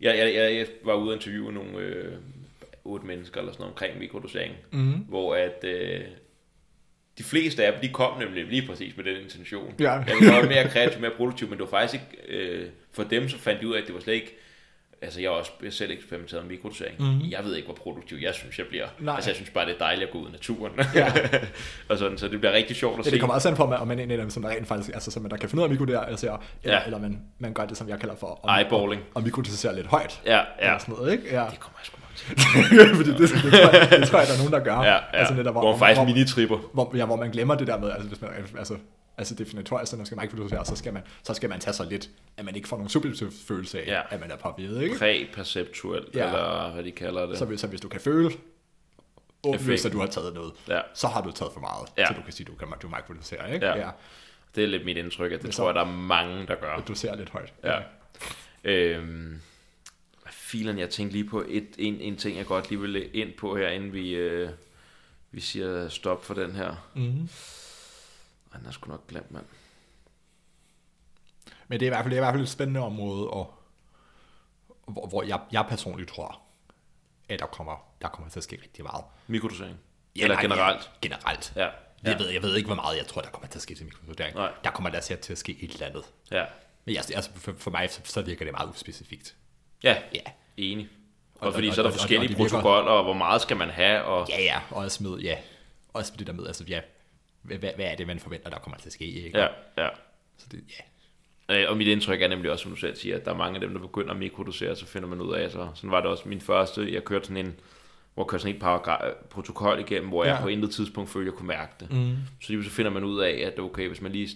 [0.00, 2.12] jeg, jeg, jeg, jeg var ude og interviewe nogle øh,
[2.84, 4.92] otte mennesker eller sådan noget omkring mikrodosering, Mm.
[4.92, 5.64] hvor at...
[5.64, 6.00] Øh,
[7.18, 9.74] de fleste af dem, de kom nemlig lige præcis med den intention.
[9.80, 9.92] Ja.
[9.92, 12.32] Jeg være mere kreativ, mere produktiv, men det var faktisk ikke...
[12.38, 14.36] Øh, for dem, så fandt de ud af, at det var slet ikke...
[15.04, 16.94] Altså, jeg har også selv eksperimenteret med mikrodosering.
[16.98, 17.20] Mm.
[17.30, 18.86] Jeg ved ikke, hvor produktiv jeg synes, jeg bliver.
[18.98, 19.14] Nej.
[19.14, 20.72] Altså, jeg synes bare, det er dejligt at gå ud i naturen.
[20.94, 21.12] Ja.
[21.88, 23.10] og sådan, så det bliver rigtig sjovt at Ja, se.
[23.10, 24.50] det kommer også an på, om man, om man er en af dem, som der
[24.50, 26.26] rent faktisk, altså, som man der kan finde ud af mikrodosere, altså,
[26.62, 26.84] eller, Ja.
[26.84, 29.02] eller man, man gør det, som jeg kalder for, om, Eyeballing.
[29.02, 30.20] og, og mikrodosere lidt højt.
[30.26, 30.42] Ja, ja.
[30.58, 31.24] Eller sådan noget, ikke?
[31.24, 31.44] Ja.
[31.50, 31.96] Det kommer jeg sgu.
[32.96, 34.82] Fordi det, det, tror jeg, det tror jeg, der er nogen, der gør.
[34.82, 34.98] Ja, ja.
[35.12, 36.58] Altså, netop, hvor man faktisk hvor, minitripper.
[36.74, 38.74] hvor, ja, hvor man glemmer det der med, altså, hvis man, altså,
[39.18, 42.10] altså definitorisk, når man skal mikrodosere, så skal man, så skal man tage sig lidt,
[42.36, 44.02] at man ikke får nogen subjektiv følelse af, Ja.
[44.10, 44.98] at man er påvirket, ikke?
[44.98, 46.26] Præperceptuelt, Ja.
[46.26, 47.38] eller hvad de kalder det.
[47.38, 48.30] Så, hvis- så hvis du kan føle,
[49.46, 50.80] åbenlyst, at du har taget noget, Ja.
[50.94, 52.06] så har du taget for meget, Ja.
[52.06, 53.66] så du kan sige, du kan du mikrodosere, ikke?
[53.66, 53.76] Ja.
[53.78, 53.90] ja.
[54.54, 56.54] Det er lidt mit indtryk, at det Men tror så- jeg, der er mange, der
[56.54, 56.80] gør.
[56.88, 57.52] Du ser lidt højt.
[57.64, 57.80] Ja.
[58.64, 59.40] Øhm,
[60.22, 63.32] hvad filen, jeg tænkte lige på et, en, en ting, jeg godt lige vil ind
[63.38, 64.50] på her, inden vi, øh,
[65.30, 66.88] vi siger stop for den her.
[66.94, 67.28] Mm-hmm.
[68.58, 69.44] Den er sgu nok glemt, mand.
[71.68, 73.54] Men det er i hvert fald, det er i hvert fald et spændende område, og,
[74.88, 76.40] hvor, hvor jeg, jeg personligt tror,
[77.28, 79.04] at der kommer, der kommer til at ske rigtig meget.
[79.26, 79.78] Mikrodosering.
[80.16, 80.90] Eller nej, generelt.
[81.02, 81.52] Ja, generelt.
[81.56, 81.62] Ja.
[81.62, 81.72] Jeg,
[82.06, 82.16] Ja.
[82.18, 84.36] ved, jeg ved ikke, hvor meget jeg tror, der kommer til at ske til mikrodosering.
[84.36, 84.52] Nej.
[84.64, 86.04] Der kommer der til at, til at ske et eller andet.
[86.30, 86.44] Ja.
[86.84, 89.36] Men jeg, altså, for, for mig, så, så virker det meget uspecifikt.
[89.82, 90.20] Ja, Ja.
[90.56, 90.88] enig.
[91.34, 93.12] Og- Og fordi og- så er der og- og- forskellige og virker- protokoller, og hvor
[93.12, 95.38] meget skal man have, og Ja, ja, og også med, ja,
[95.92, 96.80] også med det der med, altså, ja,
[97.44, 99.38] hvad, hvad er det, man forventer, der kommer til at ske, ikke?
[99.38, 99.46] ja,
[99.78, 99.88] ja.
[100.38, 100.60] Så det,
[101.48, 101.62] ja.
[101.62, 103.54] Øh, Og mit indtryk er nemlig også, som du selv siger, at der er mange
[103.54, 106.10] af dem, der begynder at mikrodosere, så finder man ud af, så sådan var det
[106.10, 107.54] også min første, jeg kørte sådan en,
[108.14, 110.42] hvor jeg kørte sådan en paragra- protokol igennem, hvor jeg Ja.
[110.42, 111.92] på intet tidspunkt følte, jeg kunne mærke det.
[111.92, 112.16] Mm.
[112.42, 114.28] Så lige så finder man ud af, at okay, hvis man lige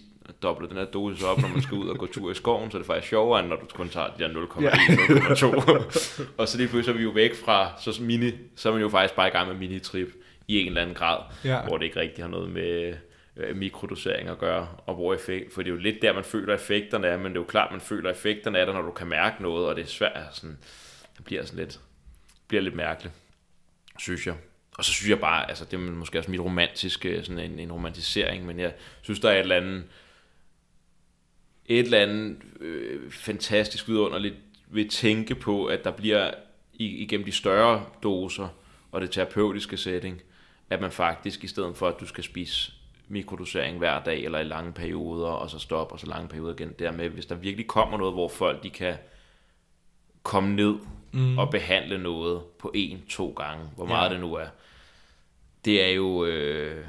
[0.43, 2.77] dobler den her dosis op, når man skal ud og gå tur i skoven, så
[2.77, 4.69] er det faktisk sjovere, end når du kun tager de der 0,1, Ja.
[4.69, 6.23] 0,2.
[6.37, 8.81] og så lige pludselig så er vi jo væk fra, så, mini, så er man
[8.81, 10.07] jo faktisk bare i gang med minitrip
[10.49, 11.61] i en eller anden grad, Ja.
[11.61, 12.95] hvor det ikke rigtig har noget med
[13.37, 16.53] øh, mikrodosering at gøre, og hvor effekt, for det er jo lidt der, man føler
[16.55, 19.07] effekterne af, men det er jo klart, man føler effekterne af det, når du kan
[19.07, 20.57] mærke noget, og det er svært, sådan,
[21.17, 21.79] det bliver sådan lidt,
[22.47, 23.13] bliver lidt mærkeligt,
[23.99, 24.35] synes jeg.
[24.77, 27.71] Og så synes jeg bare, altså det er måske også mit romantiske, sådan en, en
[27.71, 29.83] romantisering, men jeg synes, der er et eller andet,
[31.65, 34.35] et eller andet øh, fantastisk vidunderligt
[34.67, 36.31] ved at tænke på, at der bliver
[36.73, 38.47] igennem de større doser
[38.91, 40.21] og det terapeutiske setting,
[40.69, 42.71] at man faktisk i stedet for, at du skal spise
[43.07, 46.73] mikrodosering hver dag eller i lange perioder, og så stoppe, og så lange perioder igen,
[46.79, 48.95] dermed, hvis der virkelig kommer noget, hvor folk de kan
[50.23, 50.75] komme ned
[51.11, 51.37] mm.
[51.37, 54.13] og behandle noget på en, to gange, hvor meget Ja.
[54.13, 54.47] det nu er.
[55.65, 56.25] Det er jo...
[56.25, 56.85] Øh,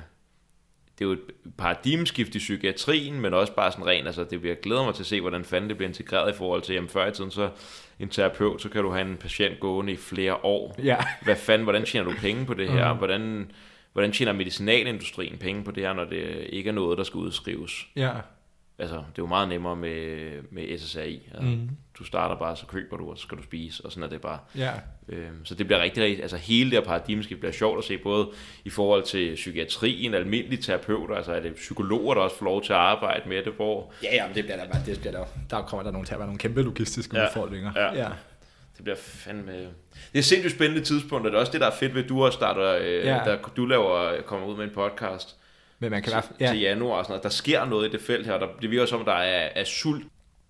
[0.98, 4.54] det er jo et paradigmeskift i psykiatrien, men også bare sådan rent, altså det bliver
[4.54, 7.06] glæder mig til at se, hvordan fanden det bliver integreret i forhold til, jamen før
[7.06, 7.50] i tiden, så
[8.00, 10.74] en terapeut, så kan du have en patient gående i flere år.
[10.82, 10.96] Ja.
[11.22, 12.94] Hvad fanden, hvordan tjener du penge på det her?
[12.94, 13.50] Hvordan,
[13.92, 17.86] hvordan tjener medicinalindustrien penge på det her, når det ikke er noget, der skal udskrives?
[17.96, 18.10] Ja.
[18.78, 21.22] Altså, det er jo meget nemmere med, med SSRI.
[21.34, 21.68] Altså, mm.
[21.98, 24.20] Du starter bare, så køber du, og så skal du spise, og sådan er det
[24.20, 24.38] bare.
[24.56, 24.70] Ja.
[25.08, 27.98] Øhm, så det bliver rigtig, rigtig, altså hele det her paradigmeskift bliver sjovt at se,
[27.98, 28.28] både
[28.64, 32.72] i forhold til psykiatrien, almindelige terapeuter, altså er det psykologer, der også får lov til
[32.72, 35.62] at arbejde med det, hvor Ja, ja, men det bliver der, det bliver der, der
[35.62, 37.26] kommer der nogle til at være nogle kæmpe logistiske Ja.
[37.26, 37.72] udfordringer.
[37.76, 37.94] Ja.
[37.94, 38.08] ja.
[38.76, 39.52] det bliver fandme...
[40.12, 42.08] Det er sindssygt spændende tidspunkt, og det er også det, der er fedt ved, at
[42.08, 43.20] du også starter, øh, Ja.
[43.24, 45.36] der, du laver, kommer ud med en podcast
[45.78, 46.48] Men man kan fald, ja.
[46.50, 47.22] til januar og sådan noget.
[47.22, 49.64] Der sker noget i det felt her, og der, det virker som, der er, er
[49.64, 50.06] sult.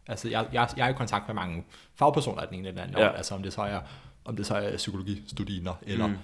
[0.08, 1.64] altså jeg, jeg, jeg er i kontakt med mange
[1.96, 3.10] fagpersoner af den ene eller den anden, Ja.
[3.10, 3.16] ja.
[3.16, 3.80] altså om det så er,
[4.24, 6.16] om det så er psykologistudiner, eller, mm.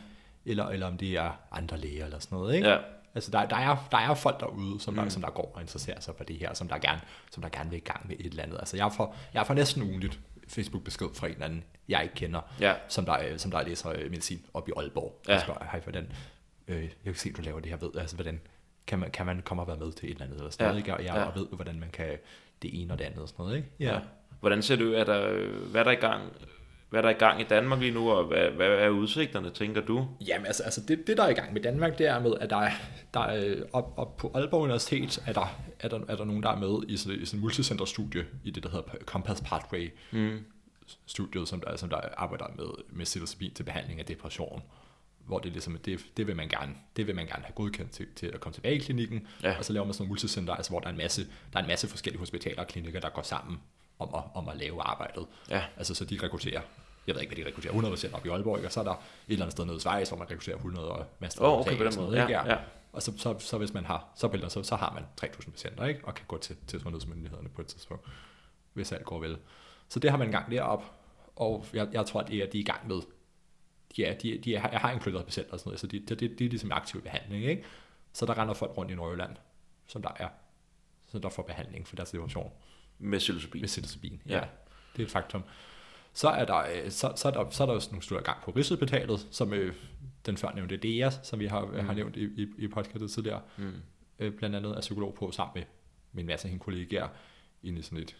[0.46, 2.68] eller, eller om det er andre læger eller sådan noget, ikke?
[2.68, 2.76] Ja.
[3.14, 5.00] Altså der, der, er, der er folk derude, som, mm.
[5.00, 7.00] der, som der går og interesserer sig for det her, som der gerne,
[7.32, 8.56] som der gerne vil i gang med et eller andet.
[8.58, 10.18] Altså jeg får, jeg får næsten ugenligt
[10.48, 12.74] Facebook-besked fra en eller anden, jeg ikke kender, Ja.
[12.88, 15.20] som, der, øh, som der læser øh, medicin op i Aalborg.
[15.28, 15.34] Ja.
[15.34, 16.12] Og spørger, hej, hvordan,
[16.68, 18.40] øh, jeg kan se, du laver det her, ved, altså hvordan,
[18.86, 20.68] kan man, kan man komme og være med til et eller andet, eller sådan Ja.
[20.68, 20.94] noget, ikke?
[20.94, 21.20] Og jeg Ja.
[21.20, 21.28] ja.
[21.34, 22.18] ved, hvordan man kan
[22.62, 23.68] det ene og det andet, og sådan noget, ikke?
[23.80, 23.98] Ja.
[24.40, 26.22] Hvordan ser du, er der, hvad er der i gang?
[26.90, 29.80] Hvad er der i gang i Danmark lige nu, og hvad, hvad er udsigterne, tænker
[29.80, 30.08] du?
[30.26, 32.50] Jamen altså, altså det, det, der er i gang med Danmark, det er med, at
[32.50, 32.70] der er,
[33.14, 36.48] der er op, op på Aalborg Universitet, er der, er, der, er der nogen, der
[36.50, 40.38] er med i sådan, i sådan en multicenterstudie i det, der hedder Compass Pathway mm.
[41.06, 44.62] Studiet, som der, som der arbejder med, med psilocybin til behandling af depression
[45.26, 48.06] hvor det ligesom, det, det, vil man gerne, det vil man gerne have godkendt til,
[48.16, 49.58] til at komme tilbage i klinikken, Ja.
[49.58, 51.62] og så laver man sådan nogle multicenter, altså hvor der er en masse, der er
[51.62, 53.60] en masse forskellige hospitaler og klinikker, der går sammen
[53.98, 55.26] om at, om at lave arbejdet.
[55.50, 55.62] Ja.
[55.76, 56.60] Altså så de rekrutterer,
[57.06, 58.68] jeg ved ikke, hvad de rekrutterer, 100 patienter op i Aalborg, ikke?
[58.68, 58.98] og så er der et
[59.28, 61.84] eller andet sted nede i Schweiz, hvor man rekrutterer 100 og master Åh, okay, på
[61.84, 62.16] den måde.
[62.16, 62.56] Ja, ja.
[62.92, 65.84] Og så, så, så, hvis man har, så, billeder, så, så har man 3.000 patienter,
[65.86, 66.00] ikke?
[66.04, 68.06] og kan gå til, til sundhedsmyndighederne på et tidspunkt,
[68.72, 69.38] hvis alt går vel.
[69.88, 70.84] Så det har man en gang derop,
[71.36, 73.00] og jeg, jeg tror, at det er, de er i gang med,
[73.98, 76.28] er, de, de er, jeg har en patienter og sådan noget, så de, de, de,
[76.28, 77.64] de er ligesom aktiv behandling, ikke?
[78.12, 79.36] Så der render folk rundt i Nordjylland,
[79.86, 80.28] som der er,
[81.06, 82.52] så der får behandling for deres situation
[82.98, 83.60] Med psilocybin.
[83.60, 84.22] med psilocybin.
[84.28, 84.34] Ja.
[84.34, 84.44] Ja.
[84.96, 85.42] det er et faktum.
[86.12, 88.24] Så er der, øh, så, så er der, så er der også nogle studier i
[88.24, 89.74] gang på Rigshospitalet, som øh,
[90.26, 91.86] den før nævnte DEA, som vi har, mm.
[91.86, 93.72] har nævnt i, i, i podcastet tidligere, mm.
[94.18, 95.62] øh, blandt andet er psykolog på sammen med,
[96.12, 97.08] med en masse af hendes kollegaer
[97.62, 98.16] inde i sådan et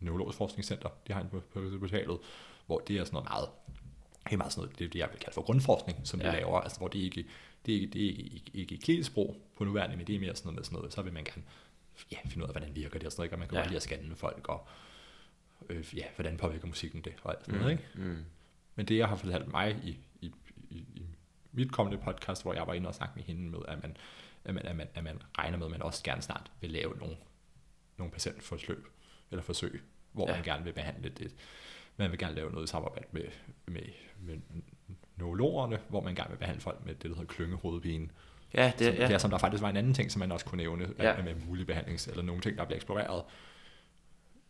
[0.00, 2.18] neurologisk forskningscenter, de har inde på, på Rigshospitalet,
[2.66, 3.48] hvor det er sådan noget meget,
[4.24, 6.26] det er meget sådan noget, det er det, jeg vil kalde for grundforskning, som ja.
[6.26, 7.26] De laver, altså hvor det ikke,
[7.66, 10.20] det er ikke, det er ikke, ikke, ikke klinisk brug på nuværende, men det er
[10.20, 11.42] mere sådan noget med sådan noget, så vil man gerne
[12.12, 13.34] ja, finde ud af, hvordan virker det og sådan noget, ikke?
[13.34, 13.60] og man kan Ja.
[13.60, 14.66] godt lide at scanne med folk, og
[15.68, 17.88] øh, ja, hvordan påvirker musikken det, og alt sådan noget, ikke?
[17.94, 18.24] Mm.
[18.74, 20.32] Men det, jeg har fortalt mig i, i,
[20.70, 21.06] i, i
[21.52, 23.96] mit kommende podcast, hvor jeg var inde og snakke med hende med, at man,
[24.44, 26.96] at man, at man, at man regner med, at man også gerne snart vil lave
[26.98, 27.16] nogle,
[27.96, 28.86] nogle patientforløb,
[29.30, 29.82] eller forsøg,
[30.12, 30.34] hvor Ja.
[30.34, 31.30] man gerne vil behandle det.
[31.96, 33.22] Man vil gerne lave noget i samarbejde med,
[33.66, 33.82] med,
[34.20, 34.34] med
[35.16, 38.08] neurologerne, hvor man gerne vil behandle folk med det, der hedder klyngehovedpine.
[38.54, 39.06] Ja, det, Som, ja.
[39.06, 41.22] Det er, som der faktisk var en anden ting, som man også kunne nævne, Ja.
[41.22, 43.22] med mulige behandlings, eller nogle ting, der bliver eksploreret.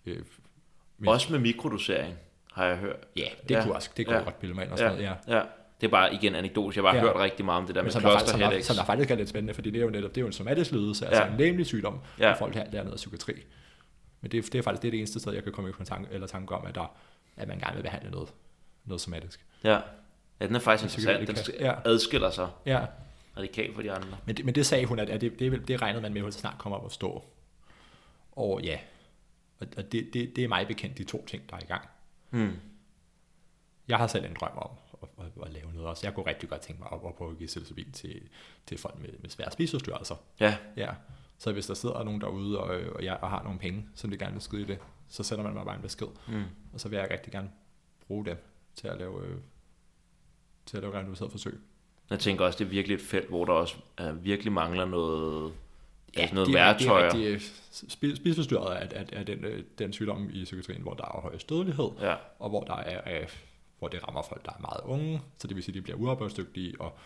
[0.06, 0.22] Øh,
[0.98, 2.14] men- Også med mikrodosering,
[2.52, 2.96] har jeg hørt.
[3.16, 3.62] Ja, det Ja.
[3.62, 4.22] kunne også, det kunne Ja.
[4.24, 5.36] godt bilde mig ind og sådan Ja, noget, ja.
[5.36, 5.42] ja.
[5.80, 6.76] Det er bare igen anekdotisk.
[6.76, 7.12] Jeg har bare Ja.
[7.12, 9.14] hørt rigtig meget om det der med Men der, faktisk, som, som der faktisk er
[9.14, 11.30] lidt spændende, fordi det er jo netop, det er jo en somatisk lidelse, altså Ja.
[11.30, 12.28] en læmelig sygdom, Ja.
[12.28, 12.32] ja.
[12.34, 13.32] folk her dernede af psykiatri.
[14.20, 15.72] Men det, er- det er faktisk det, er det eneste sted, jeg kan komme i
[15.72, 16.96] kontakt eller tanke om, at, der,
[17.36, 18.34] at man gerne vil behandle noget,
[18.84, 19.46] noget somatisk.
[19.64, 19.80] Ja.
[20.40, 21.46] ja, den er faktisk interessant.
[21.46, 21.54] Den.
[21.66, 21.74] Ja.
[21.84, 22.86] adskiller sig Ja,
[23.36, 24.18] radikalt fra de andre.
[24.26, 26.34] men det, men det sagde hun, at, at det, det, det regnede man med, at
[26.34, 27.24] snart kommer op at stå.
[28.32, 28.78] Og ja,
[29.60, 31.88] og, og det, det, det er mig bekendt de to ting, der er i gang.
[32.30, 32.56] Hmm.
[33.88, 34.70] Jeg har selv en drøm om
[35.02, 36.06] at, at, at lave noget også.
[36.06, 38.22] Jeg kunne rigtig godt tænke mig at, at prøve at give psilocybin til,
[38.66, 40.14] til folk med, med svære spiseforstyrrelser.
[40.40, 40.88] Ja, Ja,
[41.40, 44.18] så hvis der sidder nogen derude, og, og jeg og har nogle penge, som de
[44.18, 46.06] gerne vil skyde i det, så sender man mig bare en besked.
[46.28, 46.42] Mm.
[46.72, 47.50] Og så vil jeg rigtig gerne
[48.06, 48.36] bruge dem
[48.74, 49.36] til at lave, øh,
[50.66, 51.60] til at lave randomiseret forsøg.
[52.10, 55.52] jeg tænker også, det er virkelig et felt, hvor der også uh, virkelig mangler noget,
[56.16, 57.10] ja, altså noget det er, værktøjer.
[57.10, 57.36] Det er
[57.72, 61.48] spi- spiseforstyrret er, er, er den, øh, den sygdom i psykiatrien, hvor der er højest
[61.48, 63.28] dødelighed, Ja, og hvor, der er, øh,
[63.78, 65.98] hvor det rammer folk, der er meget unge, så det vil sige, at de bliver
[65.98, 66.98] uarbejdsdygtige og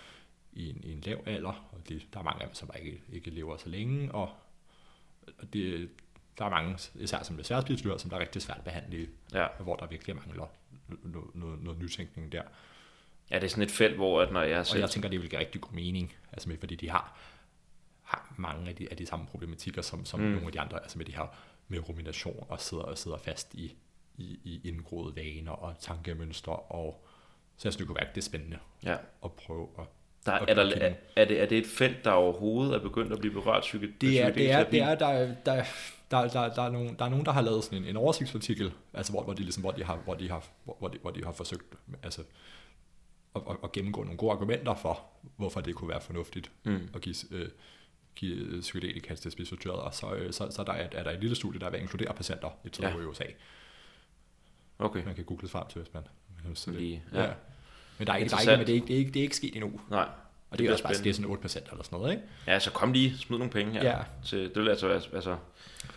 [0.54, 3.00] i en, i en lav alder, og de, der er mange af dem, som ikke,
[3.12, 4.32] ikke lever så længe, og,
[5.38, 5.90] og det,
[6.38, 9.44] der er mange, især som med sværdspidsdyr, som der er rigtig svært at behandle, ja.
[9.44, 10.46] og hvor der virkelig mangler
[11.02, 12.42] noget, noget, noget nytænkning der.
[13.30, 14.80] ja, det er sådan et felt, hvor at når jeg Og selv...
[14.80, 17.18] jeg tænker, det vil give rigtig god mening, altså med, fordi de har,
[18.02, 20.26] har mange af de, af de samme problematikker, som, som Mm.
[20.26, 21.36] nogle af de andre, altså med de her
[21.68, 23.76] med rumination og sidder, og sidder fast i,
[24.16, 27.04] i, i indgroede vaner og tankemønstre, og
[27.56, 29.84] så jeg synes, det kunne være rigtig spændende Ja, at prøve at
[30.26, 33.18] Der, er, der, er, er, det, er det et felt, der overhovedet er begyndt at
[33.18, 35.64] blive berørt psyke, Det er, det er, det er der, der,
[36.10, 38.72] der, der, der, er nogen, der er nogen, der har lavet sådan en, en oversigtsartikel,
[38.94, 41.24] altså hvor, hvor, de ligesom, hvor, de har, hvor, de har, hvor, de, hvor de
[41.24, 42.22] har forsøgt altså,
[43.36, 45.00] at, at, at, gennemgå nogle gode argumenter for,
[45.36, 46.88] hvorfor det kunne være fornuftigt Mm.
[46.94, 47.48] at give, øh,
[48.14, 51.36] give psykedelika til spiseforstyrret, og så, øh, så, så der er, er der et lille
[51.36, 52.96] studie, der vil inkludere patienter i Ja.
[52.96, 53.24] i USA.
[54.78, 55.04] Okay.
[55.04, 56.02] Man kan google frem til, hvis man
[56.66, 56.80] vil.
[56.80, 57.22] Lige, Ja.
[57.22, 57.32] ja.
[57.98, 59.20] Men der er ikke, der er ikke, men det er ikke, det er ikke, det
[59.20, 59.80] er ikke sket endnu.
[59.90, 60.00] Nej.
[60.00, 60.08] Og
[60.50, 61.14] det, bliver er også bare, det er spændende.
[61.16, 62.22] sådan 8 procent eller sådan noget, ikke?
[62.46, 63.90] Ja, så kom lige, smid nogle penge her.
[63.90, 63.98] Ja.
[64.24, 65.36] Til, det vil altså være, altså,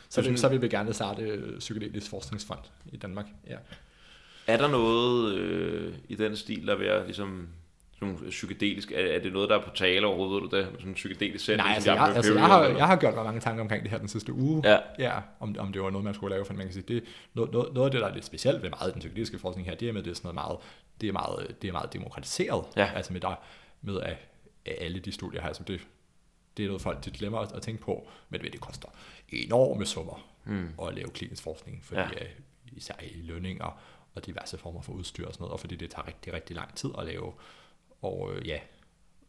[0.10, 2.60] Så, vil, så vil vi gerne starte øh, psykedelisk forskningsfond
[2.91, 3.26] i Danmark.
[3.48, 3.57] Ja.
[4.48, 7.48] er der noget øh, i den stil, der vil ligesom
[7.99, 10.65] sådan nogle psykedelisk, er, er, det noget, der er på tale overhovedet, ved du det?
[10.65, 11.57] Sådan en psykedelisk sæt?
[11.57, 13.98] Nej, altså, jeg, altså jeg, har, jeg har gjort mig mange tanker omkring det her
[13.98, 14.61] den sidste uge.
[14.65, 14.80] Ja.
[14.99, 17.03] ja om, om det var noget, man skulle lave, for man kan sige, det,
[17.34, 19.76] noget, noget, noget af det, der er lidt specielt ved meget den psykedeliske forskning her,
[19.76, 20.57] det er med, det er sådan noget meget,
[21.02, 22.65] det er meget, det er meget demokratiseret.
[22.76, 22.91] Ja.
[22.95, 23.36] Altså med, der,
[23.82, 24.18] med at,
[24.65, 25.82] at alle de studier her, altså det,
[26.57, 28.88] det er noget folk de glemmer at, at tænke på, men det, koster
[29.30, 30.69] enorme summer Mm.
[30.88, 32.26] at lave klinisk forskning, fordi ja.
[32.72, 33.80] især i lønninger
[34.15, 36.76] og diverse former for udstyr og sådan noget, og fordi det tager rigtig, rigtig lang
[36.76, 37.34] tid at lave.
[38.02, 38.60] Og øh, ja,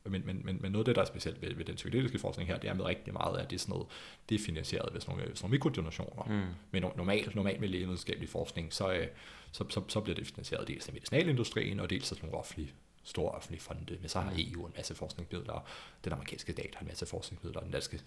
[0.04, 2.48] men, men, men, men noget af det, der er specielt ved, ved den psykedeliske forskning
[2.48, 3.86] her, det er med rigtig meget, at det er sådan noget,
[4.28, 6.24] det er finansieret ved sådan nogle, sådan nogle mikrodonationer.
[6.24, 6.54] Mm.
[6.70, 9.06] Men no- normalt, normalt med lægevidenskabelig forskning, så, øh,
[9.52, 12.72] så, så, så bliver det finansieret dels af medicinalindustrien, og dels af sådan nogle offentlige,
[13.02, 13.98] store offentlige fonde.
[14.00, 15.68] Men så har EU en masse forskningsmidler,
[16.04, 18.00] den amerikanske stat har en masse forskningsmidler, den danske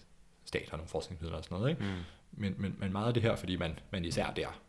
[0.46, 1.70] stat har nogle forskningsmidler og sådan noget.
[1.70, 1.84] Ikke?
[1.84, 2.00] Mm.
[2.32, 4.62] Men, men, men meget af det her, fordi man, man især der,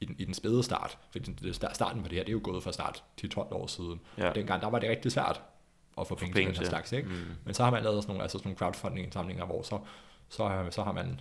[0.00, 2.40] i den, i den spæde start, fordi det, starten på det her, det er jo
[2.44, 4.00] gået fra start til 12 år siden.
[4.18, 4.32] Ja.
[4.32, 5.42] Dengang, der var det rigtig svært
[6.00, 6.92] at få penge, penge til den her slags.
[6.92, 7.08] Ikke?
[7.08, 7.14] Mm.
[7.44, 9.78] Men så har man lavet sådan nogle, altså sådan nogle crowdfunding-indsamlinger, hvor så,
[10.28, 11.20] så, har- så har man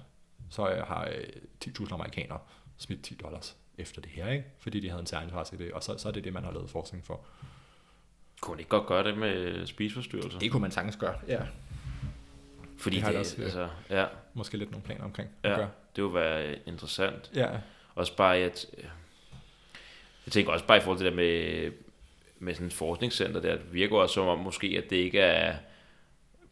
[0.49, 1.23] så øh, har øh,
[1.65, 2.39] 10.000 amerikanere
[2.77, 4.45] smidt 10 dollars efter det her, ikke?
[4.59, 6.43] fordi de havde en særlig interesse i det, og så, så er det det, man
[6.43, 7.19] har lavet forskning for.
[8.41, 10.39] Kunne det ikke godt gøre det med spiseforstyrrelser?
[10.39, 11.41] Det kunne man sagtens gøre, ja.
[12.77, 13.43] Fordi det det, har det, også, ja.
[13.43, 15.69] altså, ja, Måske lidt nogle planer omkring at ja, gøre.
[15.95, 17.31] det vil være interessant.
[17.35, 17.49] Ja,
[17.95, 18.65] Også bare, at
[20.25, 21.71] jeg tænker også bare i forhold til det der med,
[22.39, 25.55] med sådan et forskningscenter der, det virker også som om måske, at det ikke er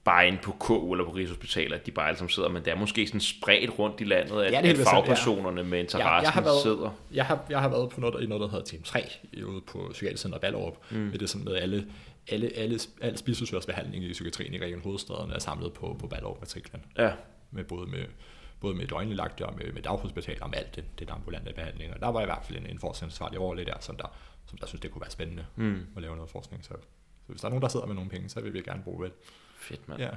[0.04, 2.76] bare inde på KU eller på Rigshospitalet, at de bare alle sidder, men det er
[2.76, 4.98] måske sådan spredt rundt i landet, at, Ja, det at bestemt, ja.
[5.00, 6.98] fagpersonerne med interessen jeg har været- sidder.
[7.14, 9.04] Jeg har, jeg har været på noget, i noget, der hedder Team 3
[9.48, 10.78] ude på Psykiatrisk Center Ballerup.
[10.92, 10.98] Mm.
[10.98, 11.88] Med det sådan med alle,
[12.28, 16.84] alle, alle, alle spiseforstyrrelsesbehandling i psykiatrien i Region Hovedstaden er samlet på, på Ballerup matriklen.
[16.98, 17.12] Ja,
[17.52, 18.04] Med både med
[18.60, 21.94] både med døgnindlagte og med, med daghospital og med alt det, det ambulante behandling.
[21.94, 24.08] Og der var i hvert fald en, en forskningsansvarlig overlæge der, som der,
[24.46, 25.88] som der synes, det kunne være spændende mm.
[25.96, 26.64] at lave noget forskning.
[26.66, 28.84] Så, så hvis der er nogen, der sidder med nogle penge, så vil vi gerne
[28.84, 29.14] bruge det.
[29.56, 30.02] fedt mand.
[30.02, 30.10] Ja.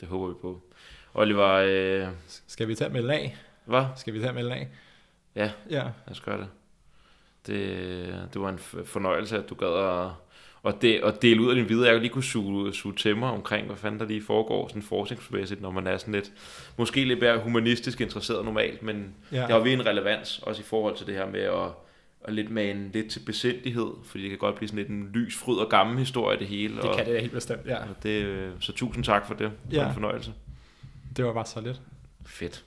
[0.00, 0.62] Det håber vi på.
[1.14, 3.36] Oliver, øh, Skal vi tage melde af?
[3.64, 3.84] hvad?
[3.96, 4.68] Skal vi tage melde af?
[5.34, 5.82] Ja, Ja.
[5.82, 6.48] lad os gøre det.
[7.46, 10.10] Det, det var en fornøjelse, at du gad at,
[10.62, 11.84] og det, og dele ud af din viden.
[11.86, 15.60] Jeg lige kunne suge, suge til mig omkring, hvad fanden der lige foregår sådan forskningsmæssigt,
[15.62, 16.32] når man er sådan lidt,
[16.76, 19.36] måske lidt mere humanistisk interesseret normalt, men Ja.
[19.36, 19.42] ja.
[19.42, 21.68] det har vi en relevans, også i forhold til det her med at,
[22.24, 25.10] at lidt med en lidt til besindighed, fordi det kan godt blive sådan lidt en
[25.14, 26.74] lys, fryd og gammel historie det hele.
[26.74, 27.76] Det og, kan det helt bestemt, ja.
[27.76, 29.50] og det, øh, så tusind tak for det.
[29.70, 29.88] Det var Ja.
[29.88, 30.32] en fornøjelse.
[31.16, 31.80] Det var bare så lidt.
[32.26, 32.64] Fedt.